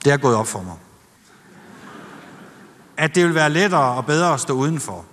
Det 0.05 0.13
er 0.13 0.17
gået 0.17 0.37
op 0.37 0.47
for 0.47 0.63
mig. 0.63 0.77
At 2.97 3.15
det 3.15 3.25
vil 3.25 3.35
være 3.35 3.51
lettere 3.51 3.95
og 3.95 4.07
bedre 4.07 4.35
at 4.35 4.41
stå 4.41 4.53
udenfor. 4.53 5.05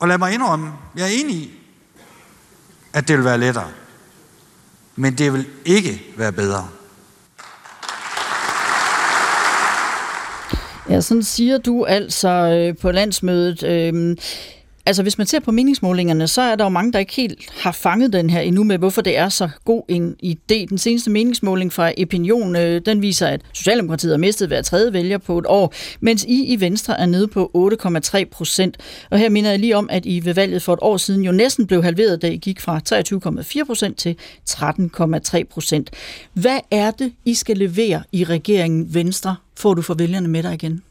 Og 0.00 0.08
lad 0.08 0.18
mig 0.18 0.34
indrømme, 0.34 0.72
jeg 0.96 1.02
er 1.02 1.24
enig 1.24 1.36
i, 1.36 1.50
at 2.92 3.08
det 3.08 3.16
vil 3.16 3.24
være 3.24 3.38
lettere 3.38 3.68
men 4.96 5.14
det 5.18 5.32
vil 5.32 5.46
ikke 5.64 6.02
være 6.16 6.32
bedre. 6.32 6.68
Ja, 10.90 11.00
sådan 11.00 11.22
siger 11.22 11.58
du 11.58 11.84
altså 11.84 12.28
øh, 12.28 12.76
på 12.76 12.90
landsmødet. 12.90 13.62
Øh, 13.62 14.16
Altså, 14.86 15.02
hvis 15.02 15.18
man 15.18 15.26
ser 15.26 15.40
på 15.40 15.52
meningsmålingerne, 15.52 16.28
så 16.28 16.42
er 16.42 16.56
der 16.56 16.64
jo 16.64 16.68
mange, 16.68 16.92
der 16.92 16.98
ikke 16.98 17.14
helt 17.14 17.50
har 17.60 17.72
fanget 17.72 18.12
den 18.12 18.30
her 18.30 18.40
endnu 18.40 18.64
med, 18.64 18.78
hvorfor 18.78 19.02
det 19.02 19.16
er 19.16 19.28
så 19.28 19.48
god 19.64 19.82
en 19.88 20.16
idé. 20.24 20.66
Den 20.68 20.78
seneste 20.78 21.10
meningsmåling 21.10 21.72
fra 21.72 21.92
Opinion, 22.02 22.56
øh, 22.56 22.80
den 22.86 23.02
viser, 23.02 23.26
at 23.26 23.40
Socialdemokratiet 23.52 24.12
har 24.12 24.18
mistet 24.18 24.48
hver 24.48 24.62
tredje 24.62 24.92
vælger 24.92 25.18
på 25.18 25.38
et 25.38 25.44
år, 25.48 25.74
mens 26.00 26.24
I 26.24 26.44
i 26.44 26.60
Venstre 26.60 27.00
er 27.00 27.06
nede 27.06 27.28
på 27.28 27.50
8,3 27.54 28.24
procent. 28.24 28.76
Og 29.10 29.18
her 29.18 29.28
minder 29.28 29.50
jeg 29.50 29.58
lige 29.58 29.76
om, 29.76 29.88
at 29.92 30.06
I 30.06 30.24
ved 30.24 30.34
valget 30.34 30.62
for 30.62 30.72
et 30.72 30.78
år 30.82 30.96
siden 30.96 31.24
jo 31.24 31.32
næsten 31.32 31.66
blev 31.66 31.82
halveret, 31.82 32.22
da 32.22 32.28
I 32.28 32.36
gik 32.36 32.60
fra 32.60 32.80
23,4 33.60 33.64
procent 33.64 33.98
til 33.98 34.16
13,3 34.50 35.42
procent. 35.50 35.90
Hvad 36.32 36.58
er 36.70 36.90
det, 36.90 37.12
I 37.24 37.34
skal 37.34 37.56
levere 37.56 38.02
i 38.12 38.24
regeringen 38.24 38.94
Venstre, 38.94 39.36
får 39.56 39.74
du 39.74 39.82
for 39.82 39.94
vælgerne 39.94 40.28
med 40.28 40.42
dig 40.42 40.54
igen? 40.54 40.82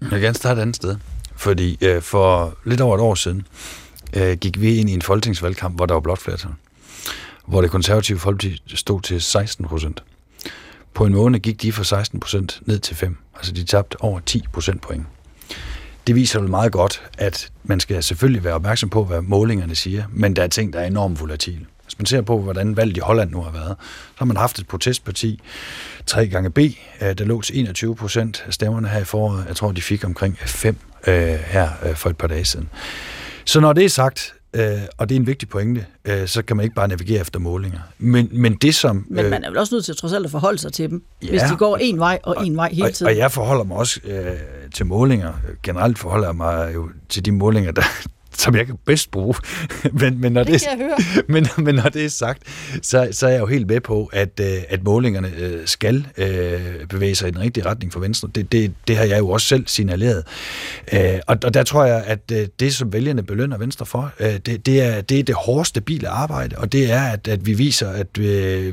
Jeg 0.00 0.10
vil 0.10 0.20
gerne 0.20 0.34
starte 0.34 0.58
et 0.58 0.62
andet 0.62 0.76
sted. 0.76 0.96
Fordi 1.40 1.78
øh, 1.80 2.02
for 2.02 2.54
lidt 2.64 2.80
over 2.80 2.94
et 2.94 3.00
år 3.00 3.14
siden 3.14 3.46
øh, 4.16 4.36
gik 4.38 4.60
vi 4.60 4.76
ind 4.76 4.90
i 4.90 4.92
en 4.92 5.02
folketingsvalgkamp, 5.02 5.76
hvor 5.76 5.86
der 5.86 5.94
var 5.94 6.00
blot 6.00 6.18
flertal. 6.18 6.50
Hvor 7.46 7.60
det 7.60 7.70
konservative 7.70 8.18
folkeparti 8.18 8.76
stod 8.76 9.00
til 9.00 9.20
16 9.20 9.64
procent. 9.64 10.02
På 10.94 11.04
en 11.04 11.12
måned 11.12 11.40
gik 11.40 11.62
de 11.62 11.72
fra 11.72 11.84
16 11.84 12.20
procent 12.20 12.60
ned 12.66 12.78
til 12.78 12.96
5. 12.96 13.16
Altså 13.36 13.52
de 13.52 13.64
tabte 13.64 14.00
over 14.00 14.20
10 14.20 14.44
procent 14.52 14.80
point. 14.80 15.06
Det 16.06 16.14
viser 16.14 16.40
vel 16.40 16.50
meget 16.50 16.72
godt, 16.72 17.02
at 17.18 17.52
man 17.64 17.80
skal 17.80 18.02
selvfølgelig 18.02 18.44
være 18.44 18.54
opmærksom 18.54 18.90
på, 18.90 19.04
hvad 19.04 19.20
målingerne 19.20 19.74
siger, 19.74 20.04
men 20.12 20.36
der 20.36 20.42
er 20.42 20.48
ting, 20.48 20.72
der 20.72 20.80
er 20.80 20.86
enormt 20.86 21.20
volatile. 21.20 21.66
Hvis 21.84 21.98
man 21.98 22.06
ser 22.06 22.20
på, 22.20 22.38
hvordan 22.38 22.76
valget 22.76 22.96
i 22.96 23.00
Holland 23.00 23.30
nu 23.30 23.42
har 23.42 23.50
været, 23.50 23.76
så 23.80 24.14
har 24.16 24.26
man 24.26 24.36
haft 24.36 24.58
et 24.58 24.68
protestparti, 24.68 25.40
3 26.06 26.28
gange 26.28 26.50
B, 26.50 26.58
øh, 26.58 27.18
der 27.18 27.24
lå 27.24 27.42
til 27.42 27.58
21 27.58 27.96
procent 27.96 28.44
af 28.46 28.54
stemmerne 28.54 28.88
her 28.88 29.00
i 29.00 29.04
foråret. 29.04 29.44
Jeg 29.48 29.56
tror, 29.56 29.72
de 29.72 29.82
fik 29.82 30.04
omkring 30.04 30.38
5 30.38 30.76
øh, 31.06 31.14
her 31.28 31.68
øh, 31.86 31.94
for 31.94 32.10
et 32.10 32.16
par 32.16 32.26
dage 32.26 32.44
siden. 32.44 32.68
Så 33.44 33.60
når 33.60 33.72
det 33.72 33.84
er 33.84 33.88
sagt, 33.88 34.34
øh, 34.54 34.78
og 34.98 35.08
det 35.08 35.14
er 35.14 35.20
en 35.20 35.26
vigtig 35.26 35.48
pointe, 35.48 35.86
øh, 36.04 36.28
så 36.28 36.42
kan 36.42 36.56
man 36.56 36.64
ikke 36.64 36.74
bare 36.74 36.88
navigere 36.88 37.20
efter 37.20 37.38
målinger. 37.38 37.78
Men, 37.98 38.28
men 38.32 38.54
det 38.54 38.74
som... 38.74 39.06
Men 39.10 39.30
man 39.30 39.44
er 39.44 39.48
vel 39.48 39.58
også 39.58 39.74
nødt 39.74 39.84
til 39.84 39.96
trods 39.96 40.12
alt 40.12 40.24
at 40.24 40.30
forholde 40.30 40.58
sig 40.58 40.72
til 40.72 40.90
dem, 40.90 41.02
ja, 41.22 41.28
hvis 41.28 41.42
de 41.42 41.56
går 41.56 41.76
en 41.76 41.98
vej 41.98 42.18
og, 42.22 42.36
og 42.36 42.46
en 42.46 42.56
vej 42.56 42.70
hele 42.72 42.92
tiden. 42.92 43.06
Og, 43.06 43.12
og 43.12 43.18
jeg 43.18 43.32
forholder 43.32 43.64
mig 43.64 43.76
også 43.76 44.00
øh, 44.04 44.36
til 44.74 44.86
målinger. 44.86 45.32
Generelt 45.62 45.98
forholder 45.98 46.28
jeg 46.28 46.36
mig 46.36 46.74
jo 46.74 46.88
til 47.08 47.24
de 47.24 47.32
målinger, 47.32 47.72
der, 47.72 47.82
som 48.32 48.56
jeg 48.56 48.66
kan 48.66 48.76
bedst 48.86 49.10
bruge. 49.10 49.34
men, 50.00 50.20
men, 50.20 50.32
når 50.32 50.44
det, 50.44 50.60
det 50.60 50.78
høre. 50.78 51.22
men, 51.28 51.46
men 51.58 51.74
når 51.74 51.88
det 51.88 52.04
er 52.04 52.08
sagt, 52.08 52.42
så, 52.82 53.08
så 53.12 53.26
er 53.26 53.30
jeg 53.30 53.40
jo 53.40 53.46
helt 53.46 53.66
med 53.66 53.80
på, 53.80 54.10
at, 54.12 54.40
øh, 54.40 54.62
at 54.68 54.84
målingerne 54.84 55.32
øh, 55.38 55.66
skal 55.66 56.06
øh, 56.16 56.86
bevæge 56.88 57.14
sig 57.14 57.28
i 57.28 57.30
den 57.30 57.40
rigtige 57.40 57.66
retning 57.66 57.92
for 57.92 58.00
Venstre. 58.00 58.28
Det, 58.34 58.52
det, 58.52 58.72
det 58.88 58.96
har 58.96 59.04
jeg 59.04 59.18
jo 59.18 59.30
også 59.30 59.46
selv 59.46 59.66
signaleret. 59.66 60.24
Og, 61.26 61.36
og 61.44 61.54
der 61.54 61.62
tror 61.62 61.84
jeg, 61.84 62.04
at 62.06 62.32
det, 62.60 62.74
som 62.74 62.92
vælgerne 62.92 63.22
belønner 63.22 63.58
Venstre 63.58 63.86
for, 63.86 64.12
det, 64.18 64.66
det, 64.66 64.82
er, 64.82 65.00
det 65.00 65.18
er 65.18 65.22
det 65.22 65.34
hårde, 65.34 65.64
stabile 65.64 66.08
arbejde, 66.08 66.56
og 66.58 66.72
det 66.72 66.92
er, 66.92 67.02
at, 67.02 67.28
at 67.28 67.46
vi 67.46 67.54
viser, 67.54 67.90
at 67.90 68.06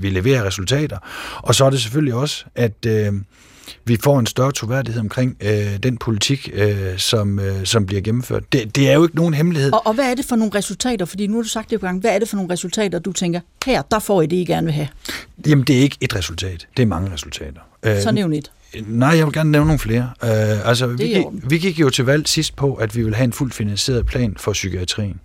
vi 0.01 0.09
leverer 0.09 0.43
resultater. 0.43 0.97
Og 1.37 1.55
så 1.55 1.65
er 1.65 1.69
det 1.69 1.81
selvfølgelig 1.81 2.13
også, 2.13 2.45
at 2.55 2.85
vi 3.85 3.97
får 4.03 4.19
en 4.19 4.25
større 4.25 4.51
troværdighed 4.51 5.01
omkring 5.01 5.37
øh, 5.41 5.77
den 5.83 5.97
politik, 5.97 6.49
øh, 6.53 6.97
som, 6.97 7.39
øh, 7.39 7.65
som 7.65 7.85
bliver 7.85 8.01
gennemført. 8.01 8.53
Det, 8.53 8.75
det 8.75 8.89
er 8.89 8.93
jo 8.93 9.03
ikke 9.03 9.15
nogen 9.15 9.33
hemmelighed. 9.33 9.73
Og, 9.73 9.87
og 9.87 9.93
hvad 9.93 10.11
er 10.11 10.15
det 10.15 10.25
for 10.25 10.35
nogle 10.35 10.55
resultater? 10.55 11.05
Fordi 11.05 11.27
nu 11.27 11.35
har 11.35 11.41
du 11.41 11.49
sagt 11.49 11.69
det 11.69 11.79
på 11.79 11.85
gang. 11.85 12.01
Hvad 12.01 12.11
er 12.11 12.19
det 12.19 12.29
for 12.29 12.35
nogle 12.35 12.53
resultater, 12.53 12.99
du 12.99 13.11
tænker, 13.11 13.39
her, 13.65 13.81
der 13.81 13.99
får 13.99 14.21
I 14.21 14.25
det, 14.25 14.35
I 14.35 14.45
gerne 14.45 14.65
vil 14.65 14.73
have? 14.73 14.87
Jamen, 15.47 15.63
det 15.63 15.77
er 15.77 15.81
ikke 15.81 15.97
et 16.01 16.15
resultat. 16.15 16.67
Det 16.77 16.83
er 16.83 16.87
mange 16.87 17.13
resultater. 17.13 17.61
Så 18.03 18.11
nævn 18.11 18.33
et. 18.33 18.51
Nej, 18.87 19.09
jeg 19.09 19.25
vil 19.25 19.33
gerne 19.33 19.51
nævne 19.51 19.67
nogle 19.67 19.79
flere. 19.79 20.09
Uh, 20.23 20.69
altså, 20.69 20.87
vi, 20.87 21.07
gik, 21.07 21.25
vi 21.49 21.57
gik 21.57 21.79
jo 21.79 21.89
til 21.89 22.05
valg 22.05 22.27
sidst 22.27 22.55
på, 22.55 22.73
at 22.73 22.95
vi 22.95 23.03
vil 23.03 23.15
have 23.15 23.23
en 23.23 23.33
fuldt 23.33 23.53
finansieret 23.53 24.05
plan 24.05 24.35
for 24.39 24.53
psykiatrien. 24.53 25.19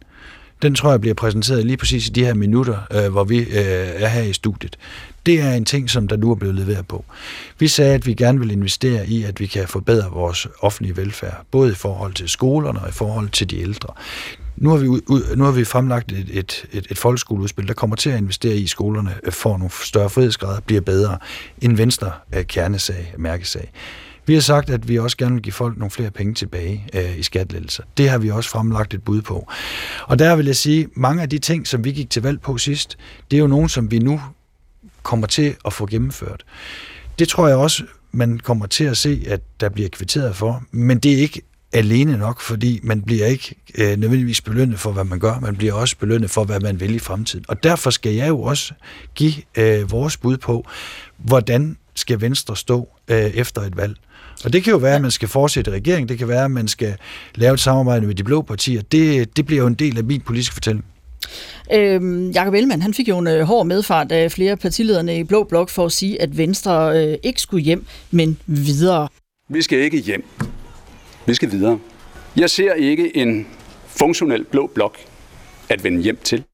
Den 0.63 0.75
tror 0.75 0.91
jeg 0.91 1.01
bliver 1.01 1.15
præsenteret 1.15 1.67
lige 1.67 1.77
præcis 1.77 2.09
i 2.09 2.11
de 2.11 2.25
her 2.25 2.35
minutter, 2.35 2.79
uh, 2.95 3.13
hvor 3.13 3.25
vi 3.25 3.41
uh, 3.41 3.47
er 3.53 4.09
her 4.09 4.23
i 4.23 4.33
studiet. 4.33 4.77
Det 5.27 5.41
er 5.41 5.53
en 5.53 5.65
ting, 5.65 5.91
som 5.91 6.09
der 6.09 6.17
nu 6.17 6.31
er 6.31 6.35
blevet 6.35 6.55
leveret 6.55 6.87
på. 6.87 7.05
Vi 7.59 7.69
sagde, 7.69 7.95
at 7.95 8.07
vi 8.07 8.15
gerne 8.15 8.39
vil 8.39 8.51
investere 8.51 9.09
i, 9.09 9.25
at 9.25 9.41
vi 9.41 9.47
kan 9.47 9.69
forbedre 9.69 10.11
vores 10.11 10.47
offentlige 10.61 10.97
velfærd, 10.97 11.45
både 11.51 11.73
i 11.73 11.75
forhold 11.75 12.15
til 12.15 12.29
skolerne 12.29 12.81
og 12.81 12.89
i 12.89 12.93
forhold 12.93 13.29
til 13.29 13.51
de 13.51 13.61
ældre. 13.61 13.95
Nu 14.57 14.71
har 14.71 14.77
vi, 14.77 14.89
ud, 14.89 15.37
nu 15.37 15.45
har 15.45 15.53
vi 15.53 15.65
fremlagt 15.65 16.13
et, 16.13 16.29
et, 16.33 16.65
et, 16.73 16.87
et 16.91 16.99
folkeskoleudspil, 16.99 17.69
der 17.69 17.75
kommer 17.75 17.97
til 17.97 18.11
at 18.11 18.19
investere 18.19 18.57
i 18.57 18.67
skolerne, 18.67 19.15
får 19.31 19.59
nogle 19.59 19.71
større 19.85 20.11
frihedsgrader, 20.11 20.61
bliver 20.61 20.81
bedre. 20.81 21.19
En 21.61 21.79
venstre 21.79 22.13
øh, 22.35 22.45
kernesag, 22.45 23.15
mærkesag. 23.19 23.71
Vi 24.27 24.35
har 24.35 24.41
sagt, 24.41 24.71
at 24.71 24.89
vi 24.89 24.99
også 24.99 25.17
gerne 25.17 25.35
vil 25.35 25.43
give 25.43 25.53
folk 25.53 25.79
nogle 25.79 25.91
flere 25.91 26.11
penge 26.11 26.35
tilbage 26.35 26.87
øh, 26.95 27.19
i 27.19 27.23
skattelettelser. 27.23 27.83
Det 27.97 28.11
har 28.11 28.19
vi 28.19 28.31
også 28.31 28.51
fremlagt 28.51 28.95
et 28.95 29.03
bud 29.03 29.23
på. 29.23 29.49
Og 30.07 30.19
der 30.19 30.37
vil 30.37 30.47
jeg 30.47 30.57
sige, 30.57 30.89
mange 30.95 31.23
af 31.23 31.31
de 31.31 31.39
ting, 31.39 31.67
som 31.67 31.85
vi 31.85 31.93
gik 31.93 32.11
til 32.11 32.23
valg 32.23 32.41
på 32.41 32.59
sidst, 32.59 32.99
det 33.31 33.37
er 33.37 33.41
jo 33.41 33.47
nogen, 33.47 33.69
som 33.69 33.91
vi 33.91 33.99
nu 33.99 34.21
kommer 35.03 35.27
til 35.27 35.57
at 35.65 35.73
få 35.73 35.87
gennemført. 35.87 36.45
Det 37.19 37.29
tror 37.29 37.49
jeg 37.49 37.57
også, 37.57 37.85
man 38.13 38.39
kommer 38.39 38.67
til 38.67 38.85
at 38.85 38.97
se, 38.97 39.25
at 39.29 39.41
der 39.61 39.69
bliver 39.69 39.89
kvitteret 39.89 40.37
for, 40.37 40.63
men 40.71 40.99
det 40.99 41.13
er 41.13 41.17
ikke 41.17 41.43
alene 41.73 42.19
nok, 42.19 42.41
fordi 42.41 42.81
man 42.83 43.03
bliver 43.03 43.27
ikke 43.27 43.55
øh, 43.79 43.97
nødvendigvis 43.97 44.41
belønnet 44.41 44.81
for, 44.81 44.93
hvad 44.93 45.05
man 45.05 45.19
gør, 45.19 45.41
man 45.41 45.57
bliver 45.57 45.73
også 45.73 45.97
belønnet 45.97 46.31
for, 46.31 46.45
hvad 46.45 46.61
man 46.61 46.81
vil 46.81 46.95
i 46.95 46.99
fremtiden. 46.99 47.45
Og 47.49 47.63
derfor 47.63 47.91
skal 47.91 48.15
jeg 48.15 48.29
jo 48.29 48.43
også 48.43 48.75
give 49.15 49.35
øh, 49.59 49.91
vores 49.91 50.17
bud 50.17 50.37
på, 50.37 50.67
hvordan 51.17 51.77
skal 51.95 52.21
Venstre 52.21 52.57
stå 52.57 52.89
øh, 53.09 53.17
efter 53.17 53.61
et 53.61 53.77
valg. 53.77 53.97
Og 54.45 54.53
det 54.53 54.65
kan 54.65 54.71
jo 54.71 54.77
være, 54.77 54.95
at 54.95 55.03
man 55.03 55.11
skal 55.11 55.29
fortsætte 55.29 55.71
regeringen, 55.71 56.09
det 56.09 56.19
kan 56.19 56.29
være, 56.29 56.45
at 56.45 56.51
man 56.51 56.69
skal 56.69 56.97
lave 57.35 57.55
et 57.55 57.61
samarbejde 57.61 58.07
med 58.07 58.15
de 58.15 58.25
blå 58.25 58.43
partier. 58.43 58.83
Det, 58.83 59.37
det 59.37 59.47
bliver 59.47 59.63
jo 59.63 59.67
en 59.67 59.75
del 59.75 59.99
af 59.99 60.05
min 60.05 60.21
politiske 60.21 60.55
fortælling. 60.55 60.85
Øhm, 61.75 62.31
Jakob 62.31 62.55
Ellemann, 62.55 62.83
han 62.83 62.95
fik 62.95 63.09
jo 63.09 63.19
en 63.19 63.27
øh, 63.27 63.41
hård 63.41 63.67
medfart 63.67 64.13
af 64.13 64.33
flere 64.33 64.57
partilederne 64.57 65.19
i 65.19 65.25
Blå 65.25 65.45
Blok 65.45 65.69
for 65.69 65.85
at 65.85 65.93
sige, 65.93 66.23
at 66.23 66.39
Venstre 66.39 67.03
øh, 67.03 67.19
ikke 67.23 67.41
skulle 67.41 67.65
hjem, 67.65 67.85
men 68.11 68.39
videre. 68.47 69.09
Vi 69.49 69.63
skal 69.63 69.79
ikke 69.79 69.99
hjem. 69.99 70.25
Vi 71.27 71.35
skal 71.35 71.51
videre. 71.51 71.79
Jeg 72.37 72.51
ser 72.51 72.73
ikke 72.73 73.17
en 73.17 73.47
funktionel 73.87 74.45
blå 74.45 74.67
blok 74.75 74.99
at 75.69 75.85
vende 75.85 76.03
hjem 76.03 76.19
til. 76.25 76.45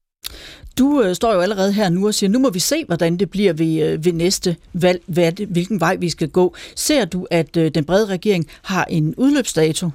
Du 0.79 1.01
øh, 1.01 1.15
står 1.15 1.33
jo 1.33 1.39
allerede 1.39 1.73
her 1.73 1.89
nu 1.89 2.07
og 2.07 2.13
siger, 2.13 2.29
nu 2.29 2.39
må 2.39 2.49
vi 2.49 2.59
se, 2.59 2.85
hvordan 2.85 3.17
det 3.17 3.29
bliver 3.29 3.53
ved, 3.53 3.83
øh, 3.83 4.05
ved 4.05 4.13
næste 4.13 4.55
valg, 4.73 5.01
hvad 5.05 5.31
det, 5.31 5.47
hvilken 5.47 5.79
vej 5.79 5.95
vi 5.95 6.09
skal 6.09 6.29
gå. 6.29 6.55
Ser 6.75 7.05
du, 7.05 7.27
at 7.31 7.57
øh, 7.57 7.71
den 7.75 7.85
brede 7.85 8.05
regering 8.05 8.47
har 8.61 8.85
en 8.85 9.15
udløbsdato? 9.15 9.89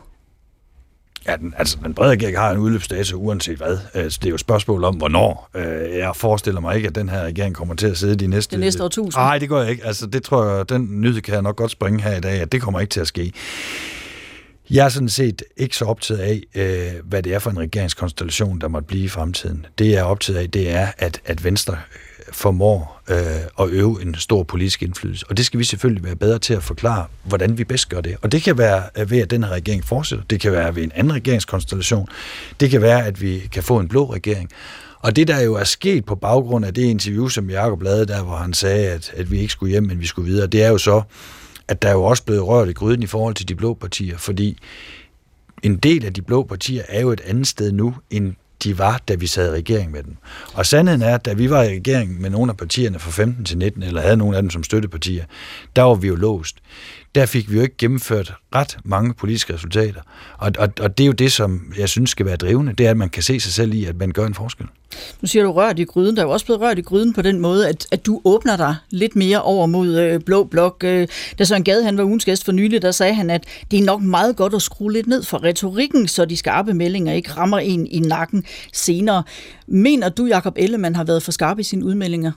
Ja, 1.29 1.37
den, 1.37 1.55
altså 1.57 1.79
den 1.85 1.95
brede 1.95 2.11
regering 2.11 2.39
har 2.39 2.51
en 2.51 2.59
udløbsdato 2.59 3.17
uanset 3.17 3.57
hvad. 3.57 3.79
Altså, 3.95 4.19
det 4.23 4.27
er 4.27 4.31
jo 4.31 4.35
et 4.35 4.41
spørgsmål 4.41 4.85
om, 4.85 4.95
hvornår. 4.95 5.51
Øh, 5.55 5.97
jeg 5.97 6.17
forestiller 6.17 6.61
mig 6.61 6.77
ikke, 6.77 6.89
at 6.89 6.95
den 6.95 7.09
her 7.09 7.23
regering 7.23 7.55
kommer 7.55 7.75
til 7.75 7.87
at 7.87 7.97
sidde 7.97 8.17
de 8.17 8.27
næste... 8.27 8.51
Det 8.51 8.61
næste 8.61 8.85
årtusind? 8.85 9.23
Nej, 9.23 9.39
det 9.39 9.49
gør 9.49 9.63
jeg 9.63 9.71
ikke. 9.71 9.85
Altså, 9.85 10.07
det 10.07 10.23
tror 10.23 10.45
jeg, 10.45 10.69
den 10.69 11.01
nyhed 11.01 11.21
kan 11.21 11.35
jeg 11.35 11.43
nok 11.43 11.57
godt 11.57 11.71
springe 11.71 12.03
her 12.03 12.17
i 12.17 12.21
dag, 12.21 12.41
at 12.41 12.53
det 12.53 12.63
kommer 12.63 12.81
ikke 12.81 12.91
til 12.91 13.01
at 13.01 13.07
ske. 13.07 13.33
Jeg 14.71 14.85
er 14.85 14.89
sådan 14.89 15.09
set 15.09 15.43
ikke 15.57 15.77
så 15.77 15.85
optaget 15.85 16.21
af, 16.21 16.43
øh, 16.55 16.93
hvad 17.05 17.23
det 17.23 17.35
er 17.35 17.39
for 17.39 17.51
en 17.51 17.59
regeringskonstellation, 17.59 18.59
der 18.59 18.69
måtte 18.69 18.87
blive 18.87 19.05
i 19.05 19.09
fremtiden. 19.09 19.67
Det 19.79 19.91
jeg 19.91 19.95
er 19.95 20.05
optaget 20.05 20.39
af, 20.39 20.51
det 20.51 20.71
er, 20.71 20.89
at, 20.99 21.21
at 21.25 21.45
Venstre 21.45 21.77
formår 22.35 23.03
øh, 23.11 23.17
at 23.61 23.69
øve 23.71 24.03
en 24.03 24.15
stor 24.15 24.43
politisk 24.43 24.83
indflydelse. 24.83 25.27
Og 25.29 25.37
det 25.37 25.47
skal 25.47 25.59
vi 25.59 25.65
selvfølgelig 25.65 26.05
være 26.05 26.17
bedre 26.17 26.39
til 26.39 26.55
at 26.55 26.63
forklare, 26.63 27.07
hvordan 27.25 27.59
vi 27.59 27.65
bedst 27.65 27.89
gør 27.89 28.01
det. 28.01 28.17
Og 28.23 28.33
det 28.33 28.43
kan 28.43 28.59
være 28.59 28.83
øh, 28.99 29.11
ved, 29.11 29.19
at 29.19 29.31
den 29.31 29.45
her 29.45 29.51
regering 29.51 29.85
fortsætter. 29.85 30.25
Det 30.31 30.41
kan 30.41 30.53
være 30.53 30.77
ved 30.77 30.83
en 30.83 30.93
anden 30.95 31.13
regeringskonstellation. 31.13 32.09
Det 32.61 32.71
kan 32.71 32.83
være, 32.83 33.07
at 33.07 33.21
vi 33.21 33.39
kan 33.53 33.63
få 33.63 33.79
en 33.79 33.89
blå 33.89 34.13
regering. 34.13 34.51
Og 34.99 35.17
det, 35.17 35.29
der 35.29 35.41
jo 35.41 35.55
er 35.55 35.65
sket 35.65 36.05
på 36.05 36.15
baggrund 36.15 36.65
af 36.65 36.75
det 36.75 36.83
interview, 36.83 37.29
som 37.29 37.51
Jacob 37.51 37.83
lavede 37.83 38.07
der, 38.07 38.23
hvor 38.23 38.37
han 38.37 38.55
sagde, 38.55 38.89
at, 38.89 39.13
at 39.17 39.31
vi 39.31 39.39
ikke 39.39 39.53
skulle 39.53 39.71
hjem, 39.71 39.83
men 39.83 40.01
vi 40.01 40.07
skulle 40.07 40.31
videre, 40.31 40.47
det 40.47 40.63
er 40.63 40.69
jo 40.69 40.79
så, 40.79 41.03
at 41.69 41.83
der 41.83 41.89
er 41.89 41.93
jo 41.93 42.05
også 42.05 42.25
blevet 42.25 42.43
rørt 42.43 42.69
i 42.69 42.73
gryden 42.73 43.03
i 43.03 43.07
forhold 43.07 43.35
til 43.35 43.49
de 43.49 43.55
blå 43.55 43.75
partier, 43.75 44.19
fordi 44.19 44.59
en 45.63 45.77
del 45.77 46.05
af 46.05 46.15
de 46.15 46.23
blå 46.23 46.43
partier 46.43 46.83
er 46.89 47.01
jo 47.01 47.11
et 47.11 47.21
andet 47.21 47.47
sted 47.47 47.73
nu, 47.73 47.95
end 48.11 48.35
de 48.63 48.79
var, 48.79 49.01
da 49.09 49.15
vi 49.15 49.27
sad 49.27 49.55
i 49.55 49.57
regering 49.57 49.91
med 49.91 50.03
dem. 50.03 50.17
Og 50.55 50.67
sandheden 50.67 51.03
er, 51.03 51.15
at 51.15 51.25
da 51.25 51.33
vi 51.33 51.51
var 51.51 51.63
i 51.63 51.69
regering 51.69 52.21
med 52.21 52.31
nogle 52.31 52.51
af 52.51 52.57
partierne 52.57 52.99
fra 52.99 53.11
15 53.11 53.45
til 53.45 53.59
19, 53.59 53.83
eller 53.83 54.01
havde 54.01 54.17
nogle 54.17 54.37
af 54.37 54.43
dem 54.43 54.51
som 54.51 54.63
støttepartier, 54.63 55.25
der 55.77 55.83
var 55.83 55.95
vi 55.95 56.09
jo 56.09 56.15
låst. 56.15 56.57
Der 57.15 57.27
fik 57.27 57.51
vi 57.51 57.57
jo 57.57 57.63
ikke 57.63 57.77
gennemført 57.77 58.35
ret 58.55 58.77
mange 58.85 59.15
politiske 59.15 59.55
resultater. 59.55 60.01
Og, 60.39 60.53
og, 60.59 60.69
og 60.81 60.99
det 60.99 61.05
er 61.05 61.07
jo 61.07 61.13
det, 61.13 61.33
som 61.33 61.73
jeg 61.79 61.89
synes 61.89 62.11
skal 62.11 62.27
være 62.27 62.37
drivende, 62.37 62.73
det 62.73 62.87
er, 62.87 62.91
at 62.91 62.97
man 62.97 63.09
kan 63.09 63.23
se 63.23 63.41
sig 63.41 63.53
selv 63.53 63.75
i, 63.75 63.85
at 63.85 63.97
man 63.97 64.11
gør 64.11 64.27
en 64.27 64.35
forskel. 64.35 64.67
Nu 65.21 65.27
siger 65.27 65.43
du 65.43 65.53
rørt 65.53 65.79
i 65.79 65.85
gryden. 65.85 66.17
Der 66.17 66.23
er 66.23 66.27
jo 66.27 66.33
også 66.33 66.47
blevet 66.47 66.61
rørt 66.61 66.79
i 66.79 66.83
gryden 66.83 67.13
på 67.13 67.23
den 67.23 67.41
måde, 67.41 67.69
at, 67.69 67.87
at 67.93 68.07
du 68.07 68.21
åbner 68.25 68.57
dig 68.57 68.77
lidt 68.91 69.17
mere 69.17 69.43
over 69.43 69.67
mod 69.67 69.99
øh, 69.99 70.21
Blå 70.21 70.45
Blok. 70.45 70.85
Øh, 70.85 71.09
da 71.39 71.45
Søren 71.45 71.65
Gade 71.65 71.85
han 71.85 71.99
var 71.99 72.05
ugens 72.05 72.25
gæst 72.25 72.45
for 72.45 72.53
nylig, 72.53 72.83
der 72.83 72.91
sagde 72.91 73.15
han, 73.15 73.31
at 73.31 73.45
det 73.71 73.79
er 73.79 73.85
nok 73.85 74.03
meget 74.03 74.37
godt 74.37 74.55
at 74.55 74.63
skrue 74.63 74.93
lidt 74.93 75.07
ned 75.07 75.23
for 75.23 75.45
retorikken, 75.45 76.09
så 76.09 76.25
de 76.25 76.37
skarpe 76.37 76.75
meldinger 76.75 77.13
ikke 77.13 77.33
rammer 77.33 77.59
en 77.59 77.87
i 77.87 78.01
nakken 78.01 78.45
senere. 78.73 79.23
Mener 79.67 80.09
du, 80.09 80.27
Jakob 80.27 80.55
Ellemann 80.57 80.97
har 80.97 81.05
været 81.05 81.23
for 81.23 81.33
skarp 81.33 81.59
i 81.59 81.63
sine 81.63 81.85
udmeldinger? 81.85 82.33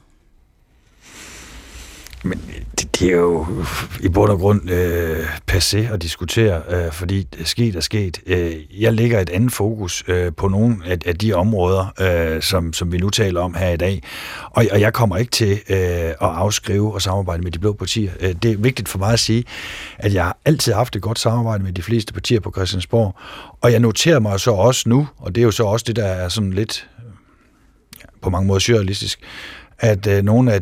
Men 2.24 2.41
øh, 2.49 2.61
det, 2.80 2.99
det 2.99 3.07
er 3.07 3.15
jo 3.15 3.45
øh, 3.59 3.65
i 4.05 4.09
bund 4.09 4.32
og 4.32 4.39
grund 4.39 4.70
øh, 4.70 5.26
passé 5.51 5.78
at 5.78 6.01
diskutere, 6.01 6.61
øh, 6.70 6.91
fordi 6.91 7.28
sket 7.43 7.76
er 7.76 7.80
sket. 7.80 8.22
Øh, 8.26 8.82
jeg 8.82 8.93
lægger 8.93 9.20
et 9.20 9.30
andet 9.30 9.51
fokus 9.51 10.03
øh, 10.07 10.32
på 10.38 10.47
nogle 10.47 10.78
af, 10.86 10.97
af 11.05 11.15
de 11.15 11.34
områder, 11.34 11.93
øh, 11.99 12.41
som, 12.41 12.74
som 12.74 12.91
vi 12.91 12.97
nu 12.97 13.09
taler 13.09 13.41
om 13.41 13.53
her 13.53 13.70
i 13.70 13.78
dag. 13.78 14.03
Og, 14.43 14.65
og 14.72 14.82
jeg 14.82 14.93
kommer 14.93 15.18
ikke 15.18 15.32
til 15.32 15.51
øh, 15.51 15.78
at 15.78 16.15
afskrive 16.20 16.93
og 16.93 17.01
samarbejde 17.01 17.43
med 17.43 17.51
de 17.51 17.59
blå 17.59 17.74
partier. 17.74 18.11
Øh, 18.20 18.36
det 18.43 18.51
er 18.51 18.57
vigtigt 18.57 18.89
for 18.89 18.99
mig 18.99 19.13
at 19.13 19.20
sige, 19.20 19.43
at 19.97 20.13
jeg 20.13 20.24
har 20.24 20.38
altid 20.45 20.74
haft 20.74 20.95
et 20.95 21.01
godt 21.01 21.20
samarbejde 21.20 21.63
med 21.63 21.72
de 21.72 21.82
fleste 21.82 22.13
partier 22.13 22.39
på 22.39 22.51
Christiansborg. 22.51 23.15
Og 23.61 23.72
jeg 23.72 23.80
noterer 23.80 24.20
mig 24.20 24.39
så 24.39 24.51
også 24.51 24.89
nu, 24.89 25.07
og 25.18 25.36
det 25.36 25.41
er 25.41 25.45
jo 25.45 25.51
så 25.51 25.63
også 25.63 25.84
det, 25.88 25.95
der 25.95 26.05
er 26.05 26.30
sådan 26.30 26.53
lidt 26.53 26.89
på 28.22 28.30
mange 28.30 28.47
måder 28.47 28.59
surrealistisk, 28.59 29.20
at 29.80 30.07
øh, 30.07 30.24
nogle 30.24 30.53
af 30.53 30.61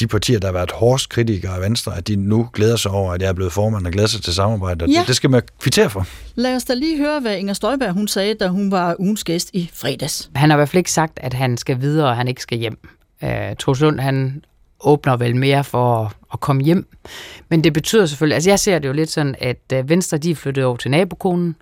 de 0.00 0.06
partier, 0.06 0.38
der 0.38 0.48
har 0.48 0.52
været 0.52 0.70
hårdest 0.70 1.08
kritikere 1.08 1.54
af 1.54 1.60
Venstre, 1.60 1.96
at 1.96 2.08
de 2.08 2.16
nu 2.16 2.48
glæder 2.52 2.76
sig 2.76 2.90
over, 2.90 3.12
at 3.12 3.22
jeg 3.22 3.28
er 3.28 3.32
blevet 3.32 3.52
formand 3.52 3.86
og 3.86 3.92
glæder 3.92 4.08
sig 4.08 4.22
til 4.22 4.34
samarbejde. 4.34 4.84
Ja. 4.84 4.98
Det, 4.98 5.08
det 5.08 5.16
skal 5.16 5.30
man 5.30 5.42
kvittere 5.60 5.90
for. 5.90 6.06
Lad 6.34 6.56
os 6.56 6.64
da 6.64 6.74
lige 6.74 6.98
høre, 6.98 7.20
hvad 7.20 7.36
Inger 7.36 7.54
Støjberg 7.54 7.92
hun 7.92 8.08
sagde, 8.08 8.34
da 8.34 8.48
hun 8.48 8.70
var 8.70 8.96
ugens 8.98 9.24
gæst 9.24 9.50
i 9.52 9.70
fredags. 9.74 10.30
Han 10.34 10.50
har 10.50 10.56
i 10.56 10.58
hvert 10.58 10.68
fald 10.68 10.78
ikke 10.78 10.92
sagt, 10.92 11.18
at 11.22 11.34
han 11.34 11.56
skal 11.56 11.80
videre, 11.80 12.08
og 12.08 12.16
han 12.16 12.28
ikke 12.28 12.42
skal 12.42 12.58
hjem. 12.58 12.78
Uh, 13.22 13.28
Troels 13.58 13.80
Lund, 13.80 14.00
han 14.00 14.44
åbner 14.80 15.16
vel 15.16 15.36
mere 15.36 15.64
for 15.64 16.12
at, 16.32 16.40
komme 16.40 16.62
hjem. 16.62 16.86
Men 17.48 17.64
det 17.64 17.72
betyder 17.72 18.06
selvfølgelig, 18.06 18.34
altså 18.34 18.50
jeg 18.50 18.58
ser 18.58 18.78
det 18.78 18.88
jo 18.88 18.92
lidt 18.92 19.10
sådan, 19.10 19.34
at 19.38 19.72
uh, 19.74 19.88
Venstre 19.88 20.18
de 20.18 20.30
er 20.30 20.34
flyttet 20.34 20.64
over 20.64 20.76
til 20.76 20.90
nabokonen, 20.90 21.56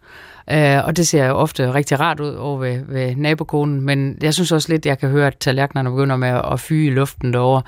Uh, 0.52 0.86
og 0.86 0.96
det 0.96 1.06
ser 1.08 1.26
jo 1.26 1.34
ofte 1.34 1.74
rigtig 1.74 2.00
rart 2.00 2.20
ud 2.20 2.34
over 2.34 2.58
ved, 2.58 2.80
ved 2.88 3.16
nabokonen, 3.16 3.80
men 3.80 4.18
jeg 4.22 4.34
synes 4.34 4.52
også 4.52 4.72
lidt, 4.72 4.86
jeg 4.86 4.98
kan 4.98 5.08
høre, 5.08 5.26
at 5.26 5.36
tallerkenerne 5.36 5.90
begynder 5.90 6.16
med 6.16 6.28
at, 6.28 6.52
at 6.52 6.60
fyge 6.60 6.86
i 6.86 6.90
luften 6.90 7.32
derovre. 7.32 7.62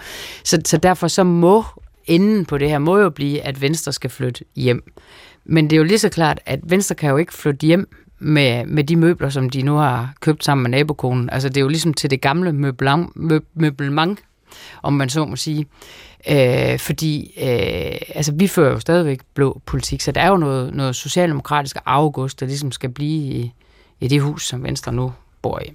Så, 0.45 0.61
så 0.64 0.76
derfor 0.76 1.09
så 1.09 1.24
må 1.24 1.64
enden 2.07 2.45
på 2.45 2.59
det 2.59 2.70
her 2.70 2.78
må 2.78 2.99
jo 2.99 3.11
blive, 3.11 3.41
at 3.41 3.61
Venstre 3.61 3.93
skal 3.93 4.11
flytte 4.11 4.45
hjem. 4.57 4.83
Men 5.45 5.64
det 5.64 5.72
er 5.72 5.78
jo 5.78 5.85
lige 5.85 5.99
så 5.99 6.09
klart, 6.09 6.41
at 6.47 6.61
Venstre 6.62 6.95
kan 6.95 7.11
jo 7.11 7.16
ikke 7.16 7.35
flytte 7.35 7.66
hjem 7.66 7.89
med, 8.18 8.66
med 8.66 8.85
de 8.85 8.97
møbler, 8.97 9.28
som 9.28 9.51
de 9.51 9.62
nu 9.62 9.74
har 9.74 10.14
købt 10.20 10.45
sammen 10.45 10.62
med 10.62 10.70
nabokonen. 10.70 11.31
Altså 11.31 11.49
det 11.49 11.57
er 11.57 11.61
jo 11.61 11.68
ligesom 11.68 11.95
til 11.95 12.11
det 12.11 12.20
gamle 12.20 12.53
møblement, 12.53 13.11
møblement 13.55 14.18
om 14.83 14.93
man 14.93 15.09
så 15.09 15.24
må 15.24 15.37
sige. 15.37 15.66
Øh, 16.28 16.78
fordi 16.78 17.34
øh, 17.36 17.98
altså, 18.14 18.32
vi 18.32 18.48
fører 18.48 18.72
jo 18.72 18.80
stadigvæk 18.80 19.20
blå 19.34 19.60
politik, 19.66 20.00
så 20.00 20.12
der 20.12 20.20
er 20.20 20.28
jo 20.28 20.36
noget, 20.36 20.74
noget 20.74 20.96
socialdemokratisk 20.96 21.76
august, 21.86 22.40
der 22.40 22.46
ligesom 22.46 22.72
skal 22.72 22.90
blive 22.90 23.34
i, 23.34 23.52
i 24.00 24.08
det 24.08 24.22
hus, 24.22 24.46
som 24.46 24.62
Venstre 24.62 24.92
nu 24.92 25.12
bor 25.42 25.60
i. 25.60 25.72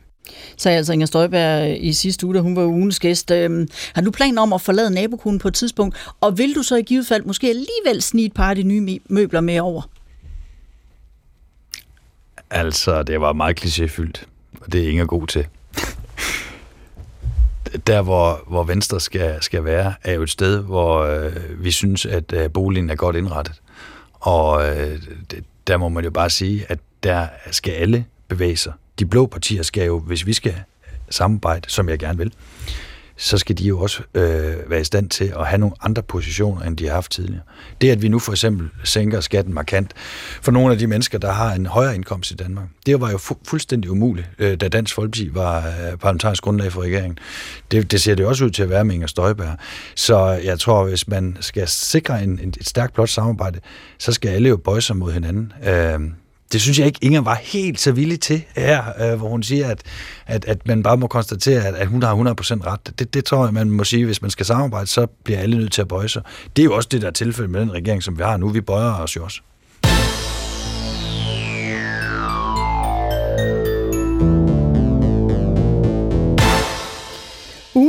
Sagde 0.57 0.77
altså 0.77 0.93
Inger 0.93 1.05
Støjberg 1.05 1.83
i 1.83 1.93
sidste 1.93 2.25
uge, 2.25 2.35
da 2.35 2.39
hun 2.39 2.55
var 2.55 2.63
ugens 2.63 2.99
gæst. 2.99 3.31
Øhm, 3.31 3.67
har 3.93 4.01
du 4.01 4.11
planer 4.11 4.41
om 4.41 4.53
at 4.53 4.61
forlade 4.61 4.93
nabokonen 4.93 5.39
på 5.39 5.47
et 5.47 5.53
tidspunkt? 5.53 6.11
Og 6.21 6.37
vil 6.37 6.55
du 6.55 6.63
så 6.63 6.75
i 6.75 6.81
givet 6.81 7.07
fald 7.07 7.23
måske 7.23 7.47
alligevel 7.47 8.01
snige 8.01 8.25
et 8.25 8.33
par 8.33 8.49
af 8.49 8.55
de 8.55 8.63
nye 8.63 8.99
møbler 9.09 9.41
med 9.41 9.59
over? 9.59 9.81
Altså, 12.49 13.03
det 13.03 13.21
var 13.21 13.33
meget 13.33 13.65
klichéfyldt, 13.65 14.23
og 14.61 14.71
det 14.71 14.83
er 14.83 14.89
Inger 14.89 15.05
god 15.05 15.27
til 15.27 15.47
der, 17.87 18.01
hvor, 18.01 18.43
hvor 18.47 18.63
Venstre 18.63 18.99
skal, 18.99 19.37
skal 19.41 19.63
være, 19.63 19.93
er 20.03 20.13
jo 20.13 20.23
et 20.23 20.29
sted, 20.29 20.59
hvor 20.59 20.99
øh, 20.99 21.63
vi 21.63 21.71
synes, 21.71 22.05
at 22.05 22.33
øh, 22.33 22.51
boligen 22.51 22.89
er 22.89 22.95
godt 22.95 23.15
indrettet. 23.15 23.61
Og 24.13 24.69
øh, 24.69 25.01
der 25.67 25.77
må 25.77 25.89
man 25.89 26.03
jo 26.03 26.11
bare 26.11 26.29
sige, 26.29 26.65
at 26.69 26.79
der 27.03 27.27
skal 27.51 27.71
alle 27.71 28.05
bevæge 28.27 28.57
sig. 28.57 28.73
De 28.99 29.05
blå 29.05 29.25
partier 29.25 29.63
skal 29.63 29.85
jo, 29.85 29.99
hvis 29.99 30.25
vi 30.25 30.33
skal 30.33 30.55
samarbejde, 31.09 31.69
som 31.69 31.89
jeg 31.89 31.99
gerne 31.99 32.17
vil, 32.17 32.33
så 33.17 33.37
skal 33.37 33.57
de 33.57 33.63
jo 33.63 33.79
også 33.79 34.03
øh, 34.13 34.69
være 34.69 34.81
i 34.81 34.83
stand 34.83 35.09
til 35.09 35.33
at 35.39 35.47
have 35.47 35.57
nogle 35.57 35.75
andre 35.81 36.03
positioner, 36.03 36.61
end 36.61 36.77
de 36.77 36.85
har 36.87 36.93
haft 36.93 37.11
tidligere. 37.11 37.41
Det, 37.81 37.91
at 37.91 38.01
vi 38.01 38.07
nu 38.07 38.19
for 38.19 38.31
eksempel 38.31 38.69
sænker 38.83 39.21
skatten 39.21 39.53
markant 39.53 39.93
for 40.41 40.51
nogle 40.51 40.71
af 40.71 40.79
de 40.79 40.87
mennesker, 40.87 41.17
der 41.17 41.31
har 41.31 41.53
en 41.53 41.65
højere 41.65 41.95
indkomst 41.95 42.31
i 42.31 42.33
Danmark, 42.35 42.67
det 42.85 43.01
var 43.01 43.11
jo 43.11 43.17
fu- 43.17 43.41
fuldstændig 43.47 43.91
umuligt, 43.91 44.29
øh, 44.39 44.57
da 44.57 44.67
Dansk 44.67 44.95
Folkeparti 44.95 45.29
var 45.33 45.57
øh, 45.57 45.97
parlamentarisk 45.97 46.43
grundlag 46.43 46.71
for 46.71 46.81
regeringen. 46.81 47.17
Det, 47.71 47.91
det 47.91 48.01
ser 48.01 48.15
det 48.15 48.25
også 48.25 48.45
ud 48.45 48.49
til 48.49 48.63
at 48.63 48.69
være 48.69 48.85
med 48.85 48.95
Inger 48.95 49.07
Støjberg. 49.07 49.57
Så 49.95 50.27
jeg 50.43 50.59
tror, 50.59 50.85
hvis 50.85 51.07
man 51.07 51.37
skal 51.39 51.67
sikre 51.67 52.23
en, 52.23 52.39
en, 52.39 52.49
et 52.49 52.67
stærkt 52.67 52.93
blot 52.93 53.09
samarbejde, 53.09 53.59
så 53.99 54.11
skal 54.11 54.29
alle 54.29 54.49
jo 54.49 54.57
bøje 54.57 54.81
sig 54.81 54.97
mod 54.97 55.11
hinanden. 55.11 55.53
Øh, 55.67 55.99
det 56.51 56.61
synes 56.61 56.79
jeg 56.79 56.87
ikke, 56.87 56.99
Inger 57.01 57.21
var 57.21 57.35
helt 57.35 57.79
så 57.79 57.91
villig 57.91 58.19
til 58.19 58.43
her, 58.55 58.83
øh, 59.01 59.17
hvor 59.17 59.29
hun 59.29 59.43
siger, 59.43 59.67
at, 59.67 59.81
at, 60.27 60.45
at 60.45 60.67
man 60.67 60.83
bare 60.83 60.97
må 60.97 61.07
konstatere, 61.07 61.65
at, 61.65 61.75
at 61.75 61.87
hun 61.87 62.03
har 62.03 62.15
100% 62.15 62.67
ret. 62.67 62.99
Det, 62.99 63.13
det 63.13 63.25
tror 63.25 63.45
jeg, 63.45 63.53
man 63.53 63.71
må 63.71 63.83
sige, 63.83 64.05
hvis 64.05 64.21
man 64.21 64.31
skal 64.31 64.45
samarbejde, 64.45 64.87
så 64.87 65.05
bliver 65.05 65.39
alle 65.39 65.57
nødt 65.57 65.71
til 65.71 65.81
at 65.81 65.87
bøje 65.87 66.09
sig. 66.09 66.21
Det 66.55 66.61
er 66.61 66.63
jo 66.63 66.75
også 66.75 66.89
det, 66.91 67.01
der 67.01 67.07
er 67.07 67.11
tilfældet 67.11 67.51
med 67.51 67.61
den 67.61 67.71
regering, 67.71 68.03
som 68.03 68.17
vi 68.17 68.23
har 68.23 68.37
nu. 68.37 68.49
Vi 68.49 68.61
bøjer 68.61 68.93
os 68.93 69.15
jo 69.15 69.23
også. 69.23 69.41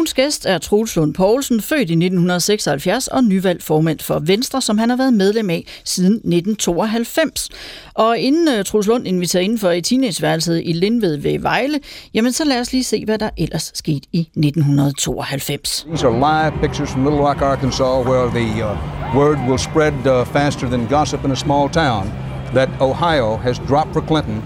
Ugens 0.07 0.15
gæst 0.15 0.47
er 0.47 0.59
Troels 0.59 0.97
Lund 0.97 1.15
Poulsen, 1.15 1.61
født 1.61 1.79
i 1.79 1.83
1976 1.83 3.09
og 3.09 3.25
nyvalgt 3.25 3.63
formand 3.63 4.01
for 4.01 4.19
Venstre, 4.19 4.63
som 4.63 4.79
han 4.79 4.91
har 4.91 4.97
været 4.97 5.15
medlem 5.15 5.51
af 5.51 5.65
siden 5.85 6.13
1992. 6.13 7.49
Og 7.95 8.19
inden 8.19 8.59
uh, 8.59 8.65
Troels 8.65 8.87
Lund 8.87 9.07
inviterer 9.07 9.43
indenfor 9.43 9.71
i 9.71 9.81
teenageværelset 9.81 10.63
i 10.65 10.73
Lindved 10.73 11.17
ved 11.17 11.39
Vejle, 11.39 11.81
jamen 12.15 12.33
så 12.33 12.45
lad 12.45 12.61
os 12.61 12.73
lige 12.73 12.85
se, 12.85 13.05
hvad 13.05 13.19
der 13.19 13.31
ellers 13.39 13.71
skete 13.75 14.09
i 14.13 14.21
1992. 14.21 15.87
These 15.89 16.07
are 16.07 16.17
live 16.19 16.61
pictures 16.61 16.91
from 16.91 17.05
Little 17.05 17.21
Rock, 17.21 17.43
Arkansas, 17.43 18.05
where 18.05 18.31
the 18.31 18.65
uh, 18.65 19.17
word 19.17 19.39
will 19.49 19.59
spread 19.59 20.07
uh, 20.07 20.27
faster 20.27 20.69
than 20.69 20.87
gossip 20.87 21.25
in 21.25 21.31
a 21.31 21.37
small 21.37 21.69
town 21.69 22.13
that 22.55 22.69
Ohio 22.81 23.37
has 23.37 23.59
dropped 23.69 23.93
for 23.93 24.01
Clinton. 24.01 24.43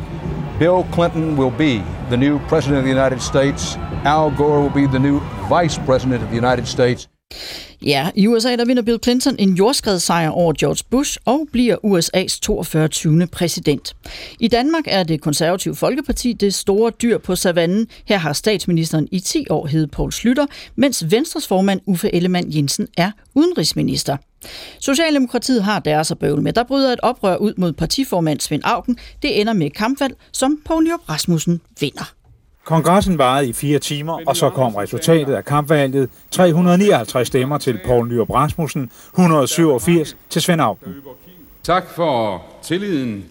Bill 0.59 0.85
Clinton 0.95 1.37
will 1.37 1.57
be 1.59 1.83
the 2.11 2.17
new 2.17 2.39
president 2.49 2.79
of 2.79 2.85
the 2.85 2.95
United 3.01 3.21
States. 3.23 3.77
Al 4.05 4.31
Gore 4.37 4.61
will 4.61 4.73
be 4.73 4.87
the 4.87 4.99
new 4.99 5.21
vice 5.49 5.81
president 5.87 6.23
of 6.23 6.29
the 6.29 6.39
United 6.47 6.67
States. 6.67 7.09
Ja, 7.83 8.11
i 8.15 8.27
USA 8.27 8.57
der 8.57 8.65
vinder 8.65 8.83
Bill 8.83 8.99
Clinton 9.03 9.37
en 9.39 9.55
jordskredssejr 9.55 10.31
over 10.31 10.53
George 10.61 10.85
Bush 10.91 11.19
og 11.25 11.49
bliver 11.53 11.77
USA's 11.85 12.39
42. 12.43 13.27
præsident. 13.27 13.97
I 14.41 14.49
Danmark 14.49 14.85
er 14.87 15.03
det 15.03 15.21
konservative 15.21 15.77
Folkeparti 15.77 16.33
det 16.33 16.55
store 16.55 16.91
dyr 17.03 17.19
på 17.19 17.37
savannen. 17.37 17.89
Her 18.05 18.17
har 18.17 18.33
statsministeren 18.33 19.09
i 19.13 19.21
10 19.21 19.47
år 19.51 19.67
heddet 19.67 19.91
Poul 19.91 20.13
Slytter, 20.13 20.47
mens 20.77 21.11
Venstres 21.11 21.47
formand 21.47 21.81
Uffe 21.87 22.15
Ellemann 22.15 22.55
Jensen 22.55 22.89
er 22.97 23.11
udenrigsminister. 23.35 24.17
Socialdemokratiet 24.79 25.65
har 25.65 25.79
deres 25.79 26.11
at 26.11 26.19
bøvle 26.19 26.43
med. 26.43 26.53
Der 26.53 26.65
bryder 26.65 26.93
et 26.93 27.01
oprør 27.01 27.37
ud 27.37 27.55
mod 27.57 27.73
partiformand 27.73 28.41
Svend 28.41 28.63
Auken. 28.65 28.99
Det 29.23 29.41
ender 29.41 29.53
med 29.53 29.67
et 29.67 29.75
kampvalg, 29.75 30.15
som 30.33 30.61
Poul 30.65 30.91
Rasmussen 31.09 31.61
vinder. 31.81 32.20
Kongressen 32.71 33.19
varede 33.19 33.49
i 33.49 33.53
fire 33.53 33.79
timer, 33.79 34.19
og 34.27 34.37
så 34.37 34.51
kom 34.51 34.75
resultatet 34.75 35.35
af 35.35 35.45
kampvalget. 35.45 36.11
359 36.31 37.27
stemmer 37.27 37.59
til 37.59 37.81
Poul 37.87 38.09
Nyrup 38.09 38.31
Rasmussen, 38.31 38.91
187 39.15 40.17
til 40.31 40.43
Svend 40.43 40.61
Auken. 40.61 40.95
Tak 41.63 41.85
for 41.97 42.43
tilliden. 42.63 43.25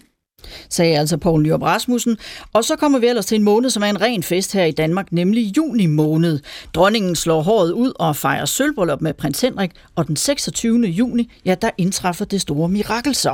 Sagde 0.70 0.98
altså 0.98 1.16
Poul 1.16 1.42
Nyrup 1.42 1.62
Rasmussen. 1.62 2.18
Og 2.52 2.64
så 2.64 2.76
kommer 2.76 2.98
vi 2.98 3.06
ellers 3.06 3.26
til 3.26 3.36
en 3.36 3.42
måned, 3.42 3.70
som 3.70 3.82
er 3.82 3.86
en 3.86 4.00
ren 4.00 4.22
fest 4.22 4.52
her 4.52 4.64
i 4.64 4.70
Danmark, 4.70 5.12
nemlig 5.12 5.56
juni 5.56 5.86
måned. 5.86 6.40
Dronningen 6.74 7.16
slår 7.16 7.42
håret 7.42 7.72
ud 7.72 7.92
og 7.98 8.16
fejrer 8.16 8.44
sølvbryllup 8.44 9.00
med 9.00 9.14
prins 9.14 9.40
Henrik, 9.40 9.70
og 9.96 10.06
den 10.06 10.16
26. 10.16 10.86
juni, 10.86 11.32
ja, 11.44 11.54
der 11.62 11.70
indtræffer 11.78 12.24
det 12.24 12.40
store 12.40 12.68
mirakel 12.68 13.14
så. 13.14 13.30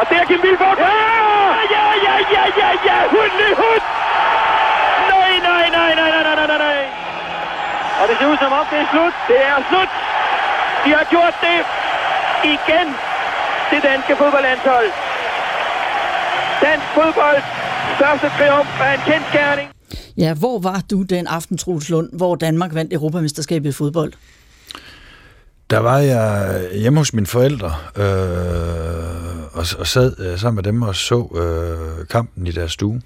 Og 0.00 0.06
der 0.10 0.24
kan 0.28 0.38
Vilborg! 0.42 0.78
Ja! 0.78 1.12
Ja, 1.74 1.86
ja, 2.06 2.16
ja, 2.34 2.44
ja, 2.60 2.68
ja! 2.86 3.08
Hund, 3.10 3.56
hund! 3.56 4.01
Nej, 5.76 5.90
nej, 6.00 6.10
nej, 6.14 6.22
nej, 6.38 6.46
nej, 6.52 6.60
nej! 6.66 6.82
Og 8.00 8.04
det 8.08 8.14
ser 8.18 8.26
ud 8.32 8.38
som 8.44 8.52
om, 8.60 8.64
det 8.72 8.78
er 8.84 8.88
slut. 8.94 9.14
Det 9.30 9.38
er 9.50 9.56
slut! 9.70 9.92
De 10.84 10.90
har 10.98 11.06
gjort 11.14 11.36
det 11.46 11.58
igen, 12.54 12.86
det 13.72 13.80
danske 13.90 14.12
fodboldlandshold. 14.20 14.88
Dansk 16.66 16.86
fodbold 16.98 17.40
største 17.96 18.28
triumf 18.36 18.80
er 18.86 18.92
en 18.98 19.02
kendskærning. 19.10 19.68
Ja, 20.16 20.34
hvor 20.34 20.58
var 20.58 20.82
du 20.90 21.02
den 21.02 21.26
aften, 21.26 21.58
Troels 21.58 21.88
Lund, 21.88 22.08
hvor 22.12 22.34
Danmark 22.36 22.74
vandt 22.74 22.92
Europamesterskabet 22.92 23.68
i 23.68 23.72
fodbold? 23.72 24.12
Der 25.70 25.78
var 25.78 25.98
jeg 25.98 26.60
hjemme 26.72 26.98
hos 26.98 27.12
mine 27.12 27.26
forældre 27.26 27.74
øh, 27.96 28.04
og, 29.52 29.64
og 29.78 29.86
sad 29.86 30.20
øh, 30.20 30.38
sammen 30.38 30.56
med 30.56 30.62
dem 30.62 30.82
og 30.82 30.96
så 30.96 31.28
øh, 31.34 32.06
kampen 32.06 32.46
i 32.46 32.50
deres 32.50 32.72
stue. 32.72 33.00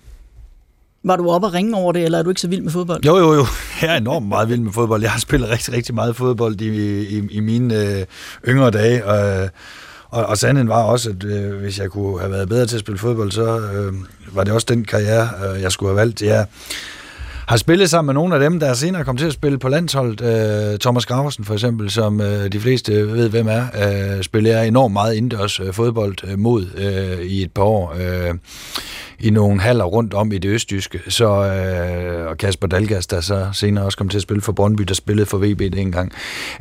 Var 1.07 1.17
du 1.17 1.31
oppe 1.31 1.47
og 1.47 1.55
ringe 1.55 1.77
over 1.77 1.93
det, 1.93 2.03
eller 2.05 2.19
er 2.19 2.23
du 2.23 2.29
ikke 2.29 2.41
så 2.41 2.49
vild 2.49 2.63
med 2.63 2.73
fodbold? 2.73 3.05
Jo, 3.05 3.17
jo, 3.17 3.35
jo. 3.35 3.47
Jeg 3.83 3.93
er 3.93 3.97
enormt 3.97 4.29
meget 4.29 4.49
vild 4.49 4.61
med 4.61 4.73
fodbold. 4.73 5.03
Jeg 5.03 5.11
har 5.11 5.21
spillet 5.21 5.51
rigtig, 5.51 5.75
rigtig 5.75 5.95
meget 5.95 6.17
fodbold 6.17 6.61
i, 6.61 7.01
i, 7.19 7.23
i 7.31 7.41
mine 7.41 7.83
øh, 7.83 8.05
yngre 8.49 8.71
dage. 8.71 9.07
Og, 9.07 9.49
og, 10.11 10.27
og 10.27 10.39
sandheden 10.39 10.69
var 10.69 10.83
også, 10.83 11.11
at 11.11 11.25
øh, 11.25 11.55
hvis 11.55 11.79
jeg 11.79 11.91
kunne 11.91 12.21
have 12.21 12.33
været 12.33 12.49
bedre 12.49 12.67
til 12.67 12.77
at 12.77 12.81
spille 12.81 12.99
fodbold, 12.99 13.31
så 13.31 13.59
øh, 13.59 13.93
var 14.33 14.45
det 14.45 14.53
også 14.53 14.67
den 14.69 14.85
karriere, 14.85 15.29
øh, 15.55 15.63
jeg 15.63 15.73
skulle 15.73 15.91
have 15.91 15.97
valgt. 15.97 16.23
Jeg 16.23 16.47
har 17.47 17.57
spillet 17.57 17.91
sammen 17.91 18.07
med 18.07 18.15
nogle 18.15 18.35
af 18.35 18.41
dem, 18.41 18.61
der 18.61 18.75
senere 18.75 19.05
kom 19.05 19.17
til 19.17 19.27
at 19.27 19.33
spille 19.33 19.59
på 19.59 19.69
landsholdet. 19.69 20.21
Øh, 20.21 20.79
Thomas 20.79 21.07
Graversen 21.07 21.45
for 21.45 21.55
eksempel, 21.55 21.91
som 21.91 22.21
øh, 22.21 22.53
de 22.53 22.61
fleste 22.61 23.13
ved, 23.13 23.29
hvem 23.29 23.49
er, 23.49 23.67
øh, 24.17 24.23
spiller 24.23 24.63
enormt 24.63 24.93
meget 24.93 25.15
indendørs 25.15 25.61
øh, 25.61 25.73
fodbold 25.73 26.17
øh, 26.25 26.39
mod 26.39 26.67
øh, 26.77 27.27
i 27.27 27.43
et 27.43 27.53
par 27.53 27.63
år. 27.63 27.95
Øh, 28.01 28.35
i 29.21 29.31
nogle 29.31 29.61
haller 29.61 29.85
rundt 29.85 30.15
om 30.15 30.33
i 30.33 30.39
det 30.39 30.49
østjyske. 30.49 31.01
Så, 31.09 31.27
øh, 31.27 32.27
og 32.27 32.39
Kasper 32.39 32.67
Dalgas, 32.67 33.07
der 33.07 33.21
så 33.21 33.49
senere 33.53 33.85
også 33.85 33.99
kom 33.99 34.09
til 34.09 34.19
at 34.19 34.23
spille 34.23 34.41
for 34.41 34.53
Brøndby, 34.53 34.83
der 34.83 34.95
spillede 34.95 35.27
for 35.27 35.39
VB 35.39 35.59
det 35.59 35.79
engang. 35.79 36.13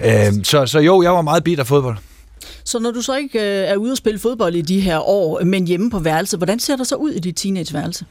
Øh, 0.06 0.34
så, 0.44 0.66
så 0.66 0.80
jo, 0.80 1.02
jeg 1.02 1.12
var 1.12 1.22
meget 1.22 1.44
bit 1.44 1.60
af 1.60 1.68
fodbold. 1.68 1.98
Så 2.64 2.80
når 2.80 2.92
du 2.92 3.02
så 3.02 3.16
ikke 3.16 3.40
øh, 3.40 3.70
er 3.70 3.76
ude 3.76 3.92
og 3.92 3.98
spille 3.98 4.20
fodbold 4.20 4.56
i 4.56 4.62
de 4.62 4.80
her 4.80 5.00
år, 5.00 5.44
men 5.44 5.68
hjemme 5.68 5.92
på 5.92 6.00
værelse, 6.00 6.38
hvordan 6.38 6.60
ser 6.60 6.76
det 6.76 6.88
så 6.88 6.96
ud 6.96 7.12
i 7.12 7.20
dit 7.20 7.36
teenageværelse? 7.36 8.06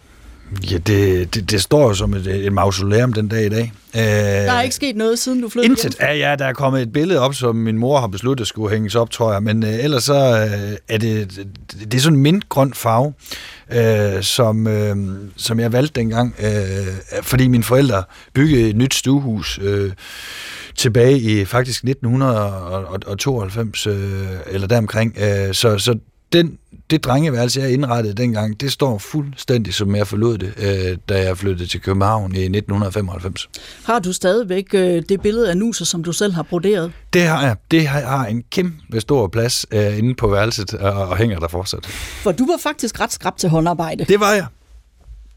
Ja, 0.70 0.78
det, 0.78 1.34
det, 1.34 1.50
det 1.50 1.62
står 1.62 1.88
jo 1.88 1.94
som 1.94 2.14
et, 2.14 2.26
et 2.26 2.52
mausoleum 2.52 3.12
den 3.12 3.28
dag 3.28 3.46
i 3.46 3.48
dag. 3.48 3.72
Øh, 3.94 4.02
der 4.02 4.52
er 4.52 4.62
ikke 4.62 4.74
sket 4.74 4.96
noget, 4.96 5.18
siden 5.18 5.40
du 5.40 5.48
flyttede 5.48 5.72
Intet. 5.72 5.96
Ja, 6.00 6.14
ja, 6.14 6.36
der 6.36 6.44
er 6.44 6.52
kommet 6.52 6.82
et 6.82 6.92
billede 6.92 7.20
op, 7.20 7.34
som 7.34 7.57
min 7.57 7.78
mor 7.78 8.00
har 8.00 8.07
besluttet 8.07 8.46
skulle 8.46 8.70
hænges 8.70 8.94
op, 8.94 9.11
tror 9.11 9.32
jeg. 9.32 9.42
Men 9.42 9.64
øh, 9.64 9.84
ellers 9.84 10.05
så 10.05 10.14
øh, 10.14 10.76
er 10.88 10.98
det, 10.98 11.36
det, 11.36 11.92
det 11.92 11.94
er 11.94 12.00
sådan 12.00 12.16
en 12.16 12.22
mintgrøn 12.22 12.74
farve, 12.74 13.12
øh, 13.72 14.22
som, 14.22 14.66
øh, 14.66 14.96
som 15.36 15.61
jeg 15.61 15.72
valgte 15.72 16.00
dengang, 16.00 16.34
øh, 16.38 17.22
fordi 17.22 17.48
mine 17.48 17.64
forældre 17.64 18.02
byggede 18.34 18.68
et 18.68 18.76
nyt 18.76 18.94
stuehus 18.94 19.59
øh, 19.62 19.92
tilbage 20.76 21.18
i 21.18 21.44
faktisk 21.44 21.84
1992, 21.84 23.86
øh, 23.86 23.94
eller 24.46 24.66
deromkring. 24.66 25.16
Øh, 25.18 25.55
så, 25.55 25.78
så 25.78 25.98
den, 26.32 26.59
det 26.91 27.05
drengeværelse, 27.05 27.61
jeg 27.61 27.72
indrettede 27.72 28.14
dengang, 28.14 28.61
det 28.61 28.72
står 28.72 28.99
fuldstændig, 28.99 29.74
som 29.74 29.97
jeg 29.97 30.07
forlod 30.07 30.39
det, 30.39 30.55
øh, 30.59 30.99
da 31.09 31.22
jeg 31.22 31.39
flyttede 31.39 31.68
til 31.68 31.80
København 31.80 32.35
i 32.35 32.39
1995. 32.39 33.49
Har 33.85 33.99
du 33.99 34.12
stadigvæk 34.12 34.74
øh, 34.74 35.03
det 35.09 35.20
billede 35.20 35.51
af 35.51 35.57
Nuser, 35.57 35.85
som 35.85 36.05
du 36.05 36.12
selv 36.12 36.32
har 36.32 36.43
broderet? 36.43 36.93
Det 37.12 37.22
har 37.22 37.47
jeg. 37.47 37.57
Det 37.70 37.87
har, 37.87 38.01
har 38.01 38.26
en 38.26 38.43
kæmpe 38.51 39.01
stor 39.01 39.28
plads 39.28 39.66
øh, 39.70 39.99
inde 39.99 40.14
på 40.14 40.28
værelset, 40.28 40.74
og, 40.74 40.93
og 40.93 41.16
hænger 41.16 41.39
der 41.39 41.49
fortsat. 41.49 41.87
For 41.87 42.32
du 42.32 42.47
var 42.47 42.57
faktisk 42.62 43.01
ret 43.01 43.12
skrab 43.12 43.37
til 43.37 43.49
håndarbejde. 43.49 44.05
Det 44.05 44.20
var 44.20 44.32
jeg. 44.32 44.47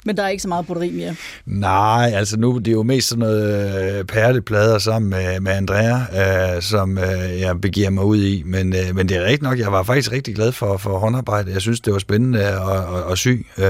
Men 0.07 0.17
der 0.17 0.23
er 0.23 0.27
ikke 0.27 0.41
så 0.41 0.47
meget 0.47 0.65
broderi 0.65 0.91
mere? 0.91 1.15
Nej, 1.45 2.11
altså 2.15 2.37
nu 2.37 2.57
det 2.57 2.67
er 2.67 2.71
jo 2.71 2.83
mest 2.83 3.07
sådan 3.07 3.19
noget 3.19 3.99
øh, 3.99 4.05
perleplader 4.05 4.77
sammen 4.77 5.09
med, 5.09 5.39
med 5.39 5.51
Andrea, 5.51 6.55
øh, 6.55 6.61
som 6.61 6.97
øh, 6.97 7.39
jeg 7.39 7.61
begiver 7.61 7.89
mig 7.89 8.03
ud 8.03 8.17
i. 8.17 8.43
Men, 8.45 8.75
øh, 8.75 8.95
men 8.95 9.09
det 9.09 9.17
er 9.17 9.21
rigtigt 9.23 9.41
nok, 9.41 9.59
jeg 9.59 9.71
var 9.71 9.83
faktisk 9.83 10.11
rigtig 10.11 10.35
glad 10.35 10.51
for, 10.51 10.77
for 10.77 10.97
håndarbejde. 10.99 11.51
Jeg 11.51 11.61
synes, 11.61 11.79
det 11.79 11.93
var 11.93 11.99
spændende 11.99 12.43
at, 12.43 12.53
at, 12.53 13.11
at 13.11 13.17
sy. 13.17 13.27
Øh, 13.27 13.65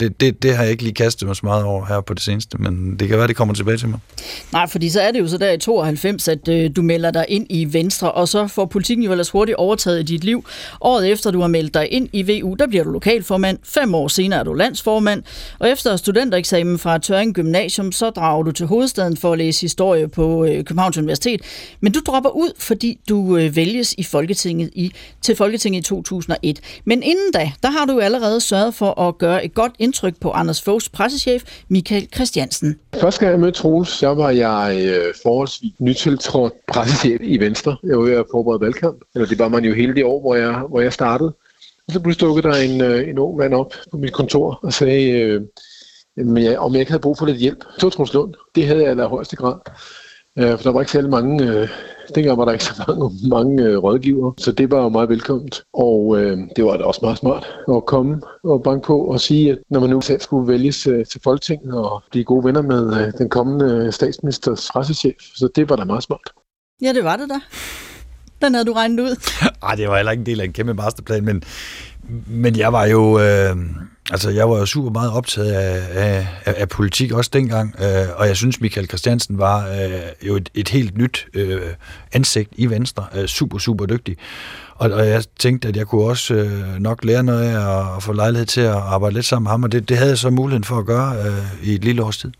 det, 0.00 0.20
det, 0.20 0.42
det 0.42 0.56
har 0.56 0.62
jeg 0.62 0.70
ikke 0.70 0.82
lige 0.82 0.94
kastet 0.94 1.28
mig 1.28 1.36
så 1.36 1.40
meget 1.44 1.64
over 1.64 1.86
her 1.86 2.00
på 2.00 2.14
det 2.14 2.22
seneste, 2.22 2.58
men 2.58 2.96
det 2.98 3.08
kan 3.08 3.18
være, 3.18 3.26
det 3.26 3.36
kommer 3.36 3.54
tilbage 3.54 3.76
til 3.76 3.88
mig. 3.88 3.98
Nej, 4.52 4.66
fordi 4.68 4.90
så 4.90 5.00
er 5.00 5.10
det 5.10 5.20
jo 5.20 5.28
så 5.28 5.38
der 5.38 5.52
i 5.52 5.58
92, 5.58 6.28
at 6.28 6.48
øh, 6.48 6.70
du 6.76 6.82
melder 6.82 7.10
dig 7.10 7.24
ind 7.28 7.46
i 7.50 7.72
Venstre, 7.72 8.12
og 8.12 8.28
så 8.28 8.46
får 8.46 8.64
politikken 8.64 9.04
jo 9.04 9.10
ellers 9.10 9.30
hurtigt 9.30 9.56
overtaget 9.56 10.00
i 10.00 10.02
dit 10.02 10.24
liv. 10.24 10.44
Året 10.80 11.10
efter 11.12 11.30
du 11.30 11.40
har 11.40 11.48
meldt 11.48 11.74
dig 11.74 11.92
ind 11.92 12.08
i 12.12 12.40
VU, 12.40 12.54
der 12.54 12.66
bliver 12.66 12.84
du 12.84 12.90
lokalformand. 12.90 13.58
Fem 13.64 13.94
år 13.94 14.08
senere 14.08 14.40
er 14.40 14.44
du 14.44 14.52
landsformand. 14.52 15.22
Og 15.58 15.70
efter 15.70 15.96
studentereksamen 15.96 16.78
fra 16.78 16.98
Tøring 16.98 17.34
Gymnasium, 17.34 17.92
så 17.92 18.10
drager 18.10 18.42
du 18.42 18.52
til 18.52 18.66
hovedstaden 18.66 19.16
for 19.16 19.32
at 19.32 19.38
læse 19.38 19.60
historie 19.60 20.08
på 20.08 20.44
øh, 20.44 20.64
Københavns 20.64 20.98
Universitet. 20.98 21.40
Men 21.80 21.92
du 21.92 22.00
dropper 22.06 22.30
ud, 22.30 22.52
fordi 22.58 23.00
du 23.08 23.36
øh, 23.36 23.56
vælges 23.56 23.94
i 23.98 24.02
Folketinget 24.02 24.70
i, 24.74 24.92
til 25.22 25.36
Folketinget 25.36 25.80
i 25.80 25.82
2001. 25.82 26.60
Men 26.84 27.02
inden 27.02 27.32
da, 27.32 27.52
der 27.62 27.70
har 27.70 27.84
du 27.84 28.00
allerede 28.00 28.40
sørget 28.40 28.74
for 28.74 29.00
at 29.00 29.18
gøre 29.18 29.44
et 29.44 29.54
godt 29.54 29.72
indtryk 29.78 30.14
på 30.20 30.30
Anders 30.30 30.62
Foghs 30.62 30.88
pressechef, 30.88 31.42
Michael 31.68 32.08
Christiansen. 32.14 32.78
Først 32.94 33.20
gang 33.20 33.32
jeg 33.32 33.40
mødte 33.40 33.58
Troels, 33.58 33.88
så 33.88 34.14
var 34.14 34.30
jeg 34.30 34.80
øh, 34.86 35.14
forholdsvis 35.22 35.72
nytiltrådt 35.78 36.52
pressechef 36.72 37.20
i 37.22 37.40
Venstre. 37.40 37.76
Jeg 37.84 37.98
var 37.98 38.04
ved 38.04 38.12
at 38.12 38.24
forberede 38.30 38.60
valgkamp. 38.60 38.96
Eller 39.14 39.28
det 39.28 39.38
var 39.38 39.48
man 39.48 39.64
jo 39.64 39.74
hele 39.74 39.94
det 39.94 40.04
år, 40.04 40.20
hvor 40.20 40.34
jeg, 40.34 40.52
hvor 40.52 40.80
jeg 40.80 40.92
startede. 40.92 41.34
Og 41.86 41.92
så 41.92 42.00
pludselig 42.00 42.28
dukkede 42.28 42.48
der 42.48 42.54
en, 42.54 42.80
øh, 42.80 43.08
en 43.08 43.18
ung 43.18 43.36
mand 43.36 43.54
op 43.54 43.72
på 43.90 43.96
mit 43.96 44.12
kontor 44.12 44.60
og 44.62 44.72
sagde, 44.72 45.10
øh, 45.10 45.40
men 46.16 46.44
jeg, 46.44 46.58
om 46.58 46.72
jeg 46.72 46.80
ikke 46.80 46.92
havde 46.92 47.02
brug 47.02 47.18
for 47.18 47.26
lidt 47.26 47.38
hjælp. 47.38 47.64
Så 47.78 47.90
Truls 47.90 48.14
Lund, 48.14 48.34
det 48.54 48.66
havde 48.66 48.80
jeg 48.80 48.86
i 48.86 48.90
allerhøjeste 48.90 49.36
grad. 49.36 49.54
Øh, 50.38 50.50
for 50.50 50.62
der 50.62 50.72
var 50.72 50.80
ikke 50.80 50.92
særlig 50.92 51.10
mange, 51.10 51.44
øh, 51.44 51.68
dengang 52.14 52.38
var 52.38 52.44
der 52.44 52.52
ikke 52.52 52.64
så 52.64 52.84
mange, 52.88 53.10
mange 53.36 53.62
øh, 53.62 53.78
rådgivere, 53.78 54.34
så 54.38 54.52
det 54.52 54.70
var 54.70 54.82
jo 54.82 54.88
meget 54.88 55.08
velkomment. 55.08 55.62
Og 55.72 56.20
øh, 56.20 56.38
det 56.56 56.64
var 56.64 56.76
da 56.76 56.84
også 56.84 57.00
meget 57.02 57.18
smart 57.18 57.46
at 57.68 57.86
komme 57.86 58.22
og 58.44 58.62
banke 58.62 58.86
på 58.86 59.04
og 59.04 59.20
sige, 59.20 59.52
at 59.52 59.58
når 59.70 59.80
man 59.80 59.90
nu 59.90 60.00
selv 60.00 60.20
skulle 60.20 60.48
vælges 60.48 60.86
øh, 60.86 61.06
til 61.06 61.20
Folketinget 61.24 61.74
og 61.74 62.02
blive 62.10 62.24
gode 62.24 62.44
venner 62.44 62.62
med 62.62 63.06
øh, 63.06 63.12
den 63.18 63.28
kommende 63.28 63.86
øh, 63.86 63.92
statsministers 63.92 64.70
pressechef, 64.72 65.16
så 65.36 65.48
det 65.56 65.70
var 65.70 65.76
da 65.76 65.84
meget 65.84 66.02
smart. 66.02 66.30
Ja, 66.82 66.92
det 66.92 67.04
var 67.04 67.16
det 67.16 67.28
da. 67.28 67.40
Den 68.44 68.54
havde 68.54 68.64
du 68.64 68.72
regnet 68.72 69.02
ud. 69.02 69.16
Nej, 69.62 69.74
det 69.74 69.88
var 69.88 69.96
heller 69.96 70.12
ikke 70.12 70.20
en 70.20 70.26
del 70.26 70.40
af 70.40 70.44
en 70.44 70.52
kæmpe 70.52 70.74
masterplan, 70.74 71.24
men, 71.24 71.42
men 72.26 72.56
jeg 72.56 72.72
var 72.72 72.84
jo... 72.86 73.20
Øh, 73.20 73.56
altså, 74.10 74.30
jeg 74.30 74.50
var 74.50 74.58
jo 74.58 74.66
super 74.66 74.90
meget 74.90 75.12
optaget 75.12 75.52
af, 75.52 75.82
af, 75.94 76.26
af, 76.44 76.54
af 76.56 76.68
politik 76.68 77.12
også 77.12 77.30
dengang, 77.32 77.74
øh, 77.78 78.06
og 78.16 78.28
jeg 78.28 78.36
synes, 78.36 78.60
Michael 78.60 78.88
Christiansen 78.88 79.38
var 79.38 79.68
øh, 79.68 80.28
jo 80.28 80.36
et, 80.36 80.50
et 80.54 80.68
helt 80.68 80.98
nyt 80.98 81.26
øh, 81.34 81.60
ansigt 82.12 82.50
i 82.56 82.66
Venstre. 82.66 83.06
Øh, 83.14 83.26
super, 83.26 83.58
super 83.58 83.86
dygtig. 83.86 84.16
Og, 84.74 84.90
og 84.90 85.08
jeg 85.08 85.24
tænkte, 85.38 85.68
at 85.68 85.76
jeg 85.76 85.86
kunne 85.86 86.04
også 86.04 86.34
øh, 86.34 86.78
nok 86.78 87.04
lære 87.04 87.22
noget 87.22 87.42
af 87.42 87.96
at 87.96 88.02
få 88.02 88.12
lejlighed 88.12 88.46
til 88.46 88.60
at 88.60 88.74
arbejde 88.74 89.14
lidt 89.14 89.26
sammen 89.26 89.44
med 89.44 89.50
ham, 89.50 89.62
og 89.62 89.72
det, 89.72 89.88
det 89.88 89.96
havde 89.96 90.10
jeg 90.10 90.18
så 90.18 90.30
muligheden 90.30 90.64
for 90.64 90.78
at 90.78 90.86
gøre 90.86 91.16
øh, 91.26 91.68
i 91.68 91.74
et 91.74 91.84
lille 91.84 92.02
års 92.02 92.18
tid. 92.18 92.32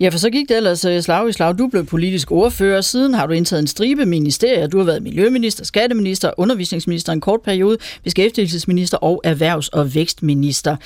Ja, 0.00 0.08
for 0.08 0.18
så 0.18 0.30
gik 0.30 0.48
det 0.48 0.56
ellers 0.56 0.84
øh, 0.84 1.02
slag 1.02 1.28
i 1.28 1.32
slag. 1.32 1.58
Du 1.58 1.66
blev 1.68 1.86
politisk 1.86 2.30
ordfører, 2.30 2.80
siden 2.80 3.14
har 3.14 3.26
du 3.26 3.32
indtaget 3.32 3.60
en 3.60 3.66
stribe 3.66 4.06
ministerier. 4.06 4.66
Du 4.66 4.78
har 4.78 4.84
været 4.84 5.02
miljøminister, 5.02 5.64
skatteminister, 5.64 6.30
undervisningsminister 6.36 7.12
en 7.12 7.20
kort 7.20 7.40
periode, 7.42 7.78
beskæftigelsesminister 8.04 8.98
og 8.98 9.20
erhvervs- 9.24 9.68
og 9.72 9.94
vækstminister. 9.94 10.76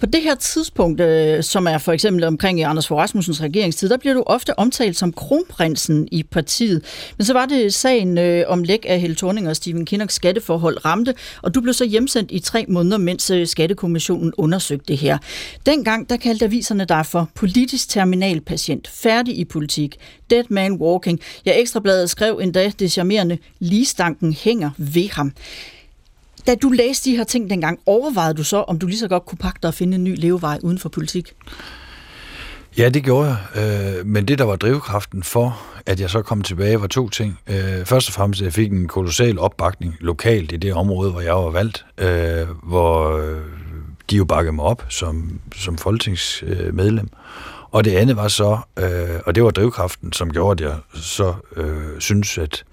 På 0.00 0.06
det 0.06 0.22
her 0.22 0.34
tidspunkt, 0.34 1.00
øh, 1.00 1.42
som 1.42 1.66
er 1.66 1.78
for 1.78 1.92
eksempel 1.92 2.24
omkring 2.24 2.58
i 2.58 2.62
Anders 2.62 2.88
Fogh 2.88 3.00
Rasmussens 3.00 3.42
regeringstid, 3.42 3.88
der 3.88 3.96
bliver 3.96 4.14
du 4.14 4.22
ofte 4.26 4.58
omtalt 4.58 4.96
som 4.96 5.12
kronprinsen 5.12 6.08
i 6.12 6.22
partiet. 6.22 6.82
Men 7.16 7.24
så 7.24 7.32
var 7.32 7.46
det 7.46 7.74
sagen 7.74 8.18
øh, 8.18 8.44
om 8.48 8.62
læk 8.62 8.86
af 8.88 9.00
Helle 9.00 9.16
Thorning 9.16 9.48
og 9.48 9.56
Stephen 9.56 9.86
Kinnocks 9.86 10.14
skatteforhold 10.14 10.84
ramte, 10.84 11.14
og 11.42 11.54
du 11.54 11.60
blev 11.60 11.74
så 11.74 11.84
hjemsendt 11.84 12.30
i 12.32 12.38
tre 12.38 12.64
måneder, 12.68 12.98
mens 12.98 13.32
skattekommissionen 13.44 14.32
undersøgte 14.36 14.84
det 14.88 14.98
her. 14.98 15.18
Dengang, 15.66 16.10
der 16.10 16.16
kaldte 16.16 16.44
aviserne 16.44 16.84
dig 16.84 17.06
for 17.06 17.28
politisk 17.34 17.88
terminalpatient, 18.06 18.88
færdig 18.88 19.38
i 19.38 19.44
politik, 19.44 19.96
dead 20.30 20.44
man 20.50 20.72
walking. 20.72 21.20
Ja, 21.46 21.60
Ekstrabladet 21.60 22.10
skrev 22.10 22.38
endda 22.42 22.72
det 22.78 22.92
charmerende, 22.92 23.38
ligestanken 23.58 24.32
hænger 24.32 24.70
ved 24.76 25.08
ham. 25.10 25.32
Da 26.46 26.54
du 26.54 26.68
læste 26.68 27.10
de 27.10 27.16
her 27.16 27.24
ting 27.24 27.50
dengang, 27.50 27.78
overvejede 27.86 28.34
du 28.34 28.44
så, 28.44 28.56
om 28.56 28.78
du 28.78 28.86
lige 28.86 28.98
så 28.98 29.08
godt 29.08 29.26
kunne 29.26 29.38
pakke 29.38 29.58
dig 29.62 29.68
og 29.68 29.74
finde 29.74 29.94
en 29.94 30.04
ny 30.04 30.20
levevej 30.20 30.58
uden 30.62 30.78
for 30.78 30.88
politik? 30.88 31.32
Ja, 32.78 32.88
det 32.88 33.04
gjorde 33.04 33.36
jeg. 33.54 33.98
Øh, 33.98 34.06
men 34.06 34.28
det, 34.28 34.38
der 34.38 34.44
var 34.44 34.56
drivkraften 34.56 35.22
for, 35.22 35.62
at 35.86 36.00
jeg 36.00 36.10
så 36.10 36.22
kom 36.22 36.42
tilbage, 36.42 36.80
var 36.80 36.86
to 36.86 37.08
ting. 37.08 37.38
Øh, 37.46 37.84
først 37.84 38.08
og 38.08 38.14
fremmest, 38.14 38.40
at 38.40 38.44
jeg 38.44 38.52
fik 38.52 38.72
en 38.72 38.88
kolossal 38.88 39.38
opbakning 39.38 39.96
lokalt 40.00 40.52
i 40.52 40.56
det 40.56 40.74
område, 40.74 41.10
hvor 41.10 41.20
jeg 41.20 41.34
var 41.34 41.50
valgt, 41.50 41.86
øh, 41.98 42.46
hvor 42.62 43.18
øh, 43.18 43.40
de 44.10 44.16
jo 44.16 44.24
bakkede 44.24 44.52
mig 44.52 44.64
op 44.64 44.86
som, 44.88 45.40
som 45.56 45.78
folketingsmedlem. 45.78 47.08
Og 47.70 47.84
det 47.84 47.90
andet 47.90 48.16
var 48.16 48.28
så, 48.28 48.58
og 49.26 49.34
det 49.34 49.44
var 49.44 49.50
drivkraften, 49.50 50.12
som 50.12 50.32
gjorde, 50.32 50.64
at 50.64 50.70
jeg 50.70 50.78
så 50.94 51.34
øh, 51.56 52.00
synes, 52.00 52.38
at 52.38 52.64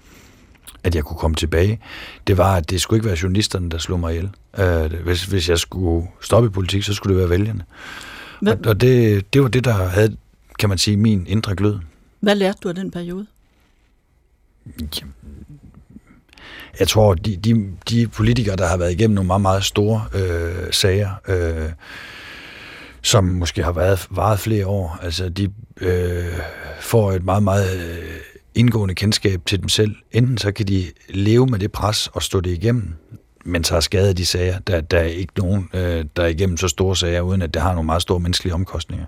at 0.84 0.94
jeg 0.94 1.04
kunne 1.04 1.18
komme 1.18 1.34
tilbage, 1.34 1.80
det 2.26 2.38
var, 2.38 2.56
at 2.56 2.70
det 2.70 2.80
skulle 2.80 2.98
ikke 2.98 3.06
være 3.06 3.18
journalisterne, 3.22 3.70
der 3.70 3.78
slog 3.78 4.00
mig 4.00 4.12
ihjel. 4.12 4.30
Øh, 4.58 4.92
hvis, 5.04 5.24
hvis 5.24 5.48
jeg 5.48 5.58
skulle 5.58 6.08
stoppe 6.20 6.46
i 6.46 6.50
politik, 6.50 6.82
så 6.82 6.94
skulle 6.94 7.14
det 7.14 7.20
være 7.20 7.30
vælgerne. 7.30 7.64
Hvad? 8.40 8.52
Og, 8.52 8.58
og 8.66 8.80
det, 8.80 9.24
det 9.34 9.42
var 9.42 9.48
det, 9.48 9.64
der 9.64 9.72
havde, 9.72 10.16
kan 10.58 10.68
man 10.68 10.78
sige, 10.78 10.96
min 10.96 11.26
indre 11.26 11.54
glød. 11.54 11.78
Hvad 12.20 12.34
lærte 12.34 12.58
du 12.62 12.68
af 12.68 12.74
den 12.74 12.90
periode? 12.90 13.26
Jeg 16.80 16.88
tror, 16.88 17.14
de, 17.14 17.36
de, 17.36 17.66
de 17.90 18.08
politikere, 18.08 18.56
der 18.56 18.66
har 18.66 18.76
været 18.76 18.92
igennem 18.92 19.14
nogle 19.14 19.26
meget, 19.26 19.42
meget 19.42 19.64
store 19.64 20.04
øh, 20.14 20.72
sager, 20.72 21.10
øh, 21.28 21.70
som 23.04 23.24
måske 23.24 23.62
har 23.62 23.72
været 23.72 24.06
varet 24.10 24.40
flere 24.40 24.66
år, 24.66 24.98
altså 25.02 25.28
de 25.28 25.52
øh, 25.80 26.24
får 26.80 27.12
et 27.12 27.24
meget, 27.24 27.42
meget 27.42 27.76
øh, 27.76 28.04
indgående 28.54 28.94
kendskab 28.94 29.40
til 29.46 29.60
dem 29.60 29.68
selv. 29.68 29.96
Enten 30.12 30.38
så 30.38 30.52
kan 30.52 30.68
de 30.68 30.84
leve 31.08 31.46
med 31.46 31.58
det 31.58 31.72
pres 31.72 32.08
og 32.12 32.22
stå 32.22 32.40
det 32.40 32.50
igennem, 32.50 32.94
men 33.44 33.64
så 33.64 33.74
har 33.74 33.80
skadet 33.80 34.16
de 34.16 34.26
sager. 34.26 34.58
Der, 34.58 34.80
der 34.80 34.98
er 34.98 35.04
ikke 35.04 35.32
nogen, 35.36 35.68
øh, 35.74 36.04
der 36.16 36.22
er 36.22 36.26
igennem 36.26 36.56
så 36.56 36.68
store 36.68 36.96
sager, 36.96 37.20
uden 37.20 37.42
at 37.42 37.54
det 37.54 37.62
har 37.62 37.72
nogle 37.72 37.86
meget 37.86 38.02
store 38.02 38.20
menneskelige 38.20 38.54
omkostninger. 38.54 39.06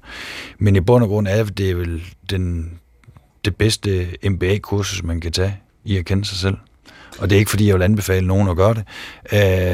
Men 0.59 0.77
i 0.77 0.81
bund 0.81 1.05
og 1.05 1.09
grund 1.09 1.29
er 1.29 1.45
det 1.45 1.77
vel 1.77 2.03
den, 2.31 2.73
det 3.45 3.57
bedste 3.57 4.09
MBA-kursus, 4.31 5.03
man 5.03 5.21
kan 5.21 5.33
tage 5.33 5.57
i 5.85 5.97
at 5.97 6.05
kende 6.05 6.25
sig 6.25 6.39
selv. 6.39 6.57
Og 7.19 7.31
det 7.31 7.37
er 7.37 7.39
ikke, 7.39 7.51
fordi 7.51 7.67
jeg 7.67 7.75
vil 7.75 7.83
anbefale 7.83 8.27
nogen 8.27 8.49
at 8.49 8.57
gøre 8.57 8.75
det, 8.75 8.85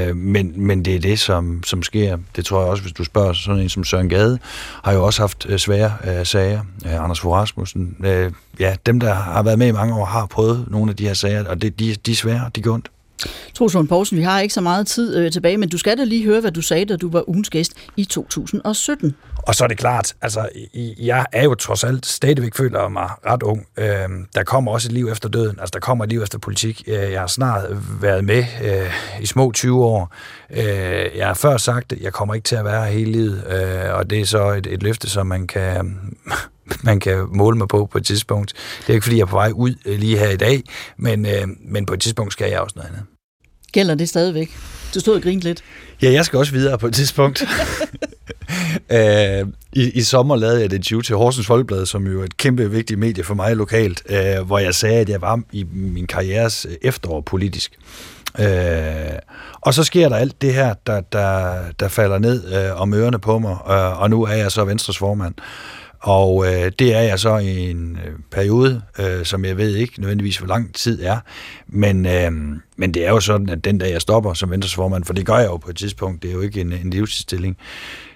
øh, 0.08 0.16
men, 0.16 0.52
men 0.56 0.84
det 0.84 0.94
er 0.94 1.00
det, 1.00 1.18
som, 1.18 1.62
som 1.66 1.82
sker. 1.82 2.18
Det 2.36 2.44
tror 2.44 2.60
jeg 2.60 2.70
også, 2.70 2.82
hvis 2.82 2.92
du 2.92 3.04
spørger 3.04 3.32
sådan 3.32 3.60
en 3.60 3.68
som 3.68 3.84
Søren 3.84 4.08
Gade, 4.08 4.38
har 4.84 4.92
jo 4.92 5.04
også 5.04 5.22
haft 5.22 5.46
øh, 5.48 5.58
svære 5.58 5.92
øh, 6.04 6.26
sager. 6.26 6.60
Øh, 6.86 7.04
Anders 7.04 7.20
Fogh 7.20 7.34
Rasmussen, 7.34 7.96
øh, 8.04 8.32
ja, 8.60 8.76
dem, 8.86 9.00
der 9.00 9.14
har 9.14 9.42
været 9.42 9.58
med 9.58 9.66
i 9.66 9.72
mange 9.72 9.94
år, 9.94 10.04
har 10.04 10.26
prøvet 10.26 10.66
nogle 10.70 10.90
af 10.90 10.96
de 10.96 11.06
her 11.06 11.14
sager, 11.14 11.44
og 11.44 11.62
det, 11.62 11.78
de, 11.78 11.94
de 12.06 12.10
er 12.10 12.16
svære, 12.16 12.50
de 12.56 12.62
går 12.62 12.74
ondt. 12.74 12.90
Trosund 13.54 13.88
Poulsen, 13.88 14.18
vi 14.18 14.22
har 14.22 14.40
ikke 14.40 14.54
så 14.54 14.60
meget 14.60 14.86
tid 14.86 15.16
øh, 15.16 15.32
tilbage, 15.32 15.58
men 15.58 15.68
du 15.68 15.78
skal 15.78 15.98
da 15.98 16.04
lige 16.04 16.24
høre, 16.24 16.40
hvad 16.40 16.50
du 16.50 16.62
sagde, 16.62 16.84
da 16.84 16.96
du 16.96 17.10
var 17.10 17.28
ugens 17.28 17.50
gæst 17.50 17.72
i 17.96 18.04
2017. 18.04 19.14
Og 19.46 19.54
så 19.54 19.64
er 19.64 19.68
det 19.68 19.78
klart, 19.78 20.14
altså, 20.22 20.48
jeg 20.98 21.26
er 21.32 21.44
jo 21.44 21.54
trods 21.54 21.84
alt 21.84 22.06
stadigvæk 22.06 22.54
føler 22.54 22.88
mig 22.88 23.10
ret 23.26 23.42
ung. 23.42 23.66
Øh, 23.76 24.08
der 24.34 24.42
kommer 24.44 24.72
også 24.72 24.88
et 24.88 24.92
liv 24.92 25.08
efter 25.08 25.28
døden, 25.28 25.56
altså 25.60 25.70
der 25.72 25.80
kommer 25.80 26.04
et 26.04 26.10
liv 26.10 26.22
efter 26.22 26.38
politik. 26.38 26.82
Øh, 26.86 27.12
jeg 27.12 27.20
har 27.20 27.26
snart 27.26 27.64
været 28.00 28.24
med 28.24 28.44
øh, 28.64 29.22
i 29.22 29.26
små 29.26 29.52
20 29.52 29.84
år. 29.84 30.14
Øh, 30.50 31.16
jeg 31.16 31.26
har 31.26 31.34
før 31.34 31.56
sagt, 31.56 31.92
at 31.92 32.00
jeg 32.00 32.12
kommer 32.12 32.34
ikke 32.34 32.44
til 32.44 32.56
at 32.56 32.64
være 32.64 32.84
her 32.84 32.92
hele 32.92 33.12
livet, 33.12 33.44
øh, 33.46 33.94
og 33.94 34.10
det 34.10 34.20
er 34.20 34.26
så 34.26 34.50
et, 34.50 34.66
et 34.66 34.82
løfte, 34.82 35.10
som 35.10 35.26
man 35.26 35.46
kan, 35.46 35.98
man 36.82 37.00
kan 37.00 37.26
måle 37.32 37.58
mig 37.58 37.68
på 37.68 37.86
på 37.86 37.98
et 37.98 38.04
tidspunkt. 38.04 38.52
Det 38.80 38.88
er 38.88 38.94
ikke, 38.94 39.04
fordi 39.04 39.16
jeg 39.16 39.22
er 39.22 39.26
på 39.26 39.36
vej 39.36 39.50
ud 39.54 39.74
lige 39.98 40.18
her 40.18 40.28
i 40.30 40.36
dag, 40.36 40.62
men, 40.96 41.26
men 41.64 41.86
på 41.86 41.94
et 41.94 42.00
tidspunkt 42.00 42.32
skal 42.32 42.50
jeg 42.50 42.60
også 42.60 42.72
noget 42.76 42.88
andet. 42.88 43.02
Gælder 43.72 43.94
det 43.94 44.08
stadigvæk? 44.08 44.56
Du 44.94 45.00
stod 45.00 45.14
og 45.14 45.22
grinte 45.22 45.44
lidt. 45.44 45.62
Ja, 46.02 46.12
jeg 46.12 46.24
skal 46.24 46.38
også 46.38 46.52
videre 46.52 46.78
på 46.78 46.86
et 46.86 46.94
tidspunkt. 46.94 47.44
uh, 48.90 49.48
i, 49.82 49.90
I 49.94 50.02
sommer 50.02 50.36
lavede 50.36 50.58
jeg 50.58 50.66
et 50.66 50.72
interview 50.72 51.00
til 51.00 51.16
Horsens 51.16 51.46
Folkeblad, 51.46 51.86
som 51.86 52.06
jo 52.06 52.20
er 52.20 52.24
et 52.24 52.36
kæmpe 52.36 52.70
vigtigt 52.70 53.00
medie 53.00 53.24
for 53.24 53.34
mig 53.34 53.56
lokalt, 53.56 54.02
uh, 54.10 54.46
hvor 54.46 54.58
jeg 54.58 54.74
sagde, 54.74 55.00
at 55.00 55.08
jeg 55.08 55.20
var 55.20 55.40
i 55.52 55.64
min 55.72 56.06
karrieres 56.06 56.66
efterår 56.82 57.20
politisk. 57.20 57.72
Uh, 58.38 58.44
og 59.60 59.74
så 59.74 59.84
sker 59.84 60.08
der 60.08 60.16
alt 60.16 60.42
det 60.42 60.54
her, 60.54 60.74
der, 60.86 61.00
der, 61.00 61.58
der 61.80 61.88
falder 61.88 62.18
ned 62.18 62.70
uh, 62.72 62.80
om 62.80 62.94
ørerne 62.94 63.18
på 63.18 63.38
mig, 63.38 63.52
uh, 63.52 64.02
og 64.02 64.10
nu 64.10 64.22
er 64.22 64.34
jeg 64.34 64.52
så 64.52 64.64
Venstres 64.64 64.98
formand. 64.98 65.34
Og 66.02 66.46
øh, 66.46 66.72
det 66.78 66.94
er 66.94 67.00
jeg 67.00 67.18
så 67.18 67.36
i 67.36 67.70
en 67.70 67.98
øh, 68.06 68.12
periode, 68.30 68.82
øh, 68.98 69.24
som 69.24 69.44
jeg 69.44 69.56
ved 69.56 69.74
ikke 69.74 70.00
nødvendigvis, 70.00 70.38
hvor 70.38 70.48
lang 70.48 70.74
tid 70.74 71.02
er. 71.02 71.18
Men, 71.66 72.06
øh, 72.06 72.32
men 72.76 72.94
det 72.94 73.06
er 73.06 73.10
jo 73.10 73.20
sådan, 73.20 73.48
at 73.48 73.64
den 73.64 73.78
dag 73.78 73.92
jeg 73.92 74.00
stopper 74.00 74.34
som 74.34 74.50
venstresformand, 74.50 75.04
for 75.04 75.12
det 75.12 75.26
gør 75.26 75.36
jeg 75.36 75.46
jo 75.46 75.56
på 75.56 75.70
et 75.70 75.76
tidspunkt, 75.76 76.22
det 76.22 76.28
er 76.28 76.34
jo 76.34 76.40
ikke 76.40 76.60
en, 76.60 76.72
en 76.72 76.90
livsstilling, 76.90 77.56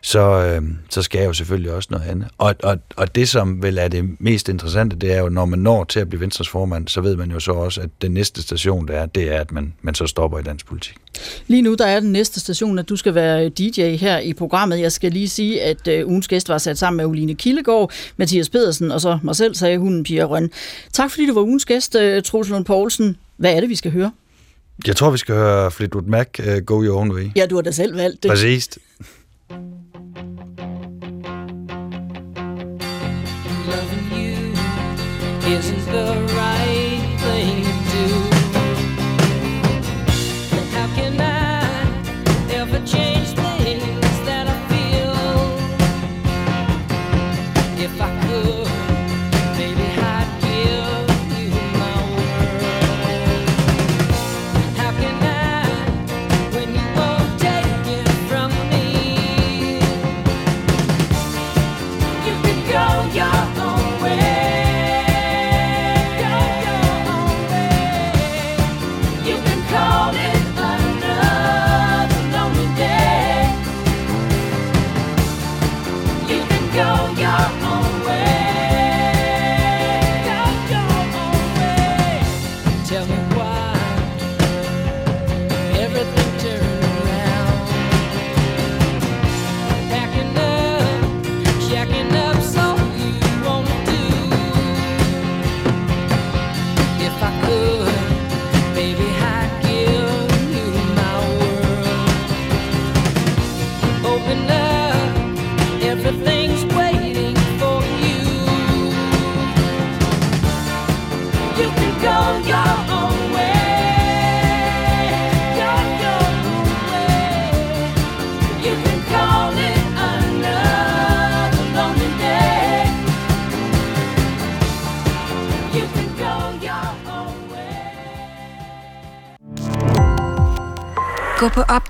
så, 0.02 0.20
øh, 0.20 0.62
så 0.90 1.02
skal 1.02 1.18
jeg 1.18 1.26
jo 1.26 1.32
selvfølgelig 1.32 1.72
også 1.72 1.88
noget 1.90 2.04
andet. 2.04 2.28
Og, 2.38 2.54
og, 2.62 2.78
og 2.96 3.14
det, 3.14 3.28
som 3.28 3.62
vel 3.62 3.78
er 3.78 3.88
det 3.88 4.20
mest 4.20 4.48
interessante, 4.48 4.96
det 4.96 5.12
er 5.12 5.18
jo, 5.18 5.28
når 5.28 5.44
man 5.44 5.58
når 5.58 5.84
til 5.84 6.00
at 6.00 6.08
blive 6.08 6.20
venstresformand, 6.20 6.88
så 6.88 7.00
ved 7.00 7.16
man 7.16 7.30
jo 7.30 7.40
så 7.40 7.52
også, 7.52 7.80
at 7.80 7.88
den 8.02 8.10
næste 8.10 8.42
station, 8.42 8.88
der 8.88 8.94
er, 8.94 9.06
det 9.06 9.32
er, 9.34 9.40
at 9.40 9.52
man, 9.52 9.74
man 9.82 9.94
så 9.94 10.06
stopper 10.06 10.38
i 10.38 10.42
dansk 10.42 10.66
politik. 10.66 10.96
Lige 11.46 11.62
nu, 11.62 11.74
der 11.74 11.86
er 11.86 12.00
den 12.00 12.12
næste 12.12 12.40
station, 12.40 12.78
at 12.78 12.88
du 12.88 12.96
skal 12.96 13.14
være 13.14 13.48
DJ 13.48 13.96
her 13.96 14.18
i 14.18 14.32
programmet. 14.32 14.80
Jeg 14.80 14.92
skal 14.92 15.12
lige 15.12 15.28
sige, 15.28 15.62
at 15.62 15.88
øh, 15.88 16.06
ugens 16.06 16.28
gæst 16.28 16.48
var 16.48 16.58
sat 16.58 16.78
sammen 16.78 16.96
med 16.96 17.06
Uline 17.06 17.34
Kildegård, 17.34 17.92
Mathias 18.16 18.48
Pedersen 18.48 18.90
og 18.90 19.00
så 19.00 19.18
mig 19.22 19.36
selv, 19.36 19.54
sagde 19.54 19.78
hun, 19.78 20.04
Pia 20.04 20.24
Røn. 20.24 20.50
Tak 20.92 21.10
fordi 21.10 21.26
du 21.26 21.34
var 21.34 21.42
ugens 21.42 21.64
gæst, 21.64 21.94
øh, 21.96 22.22
Troels 22.22 22.48
Lund 22.48 22.64
Poulsen. 22.64 23.16
Hvad 23.36 23.52
er 23.54 23.60
det, 23.60 23.68
vi 23.68 23.74
skal 23.74 23.92
høre? 23.92 24.12
Jeg 24.86 24.96
tror, 24.96 25.10
vi 25.10 25.18
skal 25.18 25.34
høre 25.34 25.70
Fleetwood 25.70 26.04
Mac, 26.04 26.28
uh, 26.38 26.58
Go 26.66 26.82
Your 26.84 27.00
Own 27.00 27.12
Way. 27.12 27.30
Ja, 27.36 27.46
du 27.46 27.54
har 27.54 27.62
da 27.62 27.72
selv 27.72 27.96
valgt 27.96 28.22
det. 28.22 28.30
Præcis. 28.30 28.68
isn't 35.46 35.84
the 35.86 36.34
right 36.34 36.55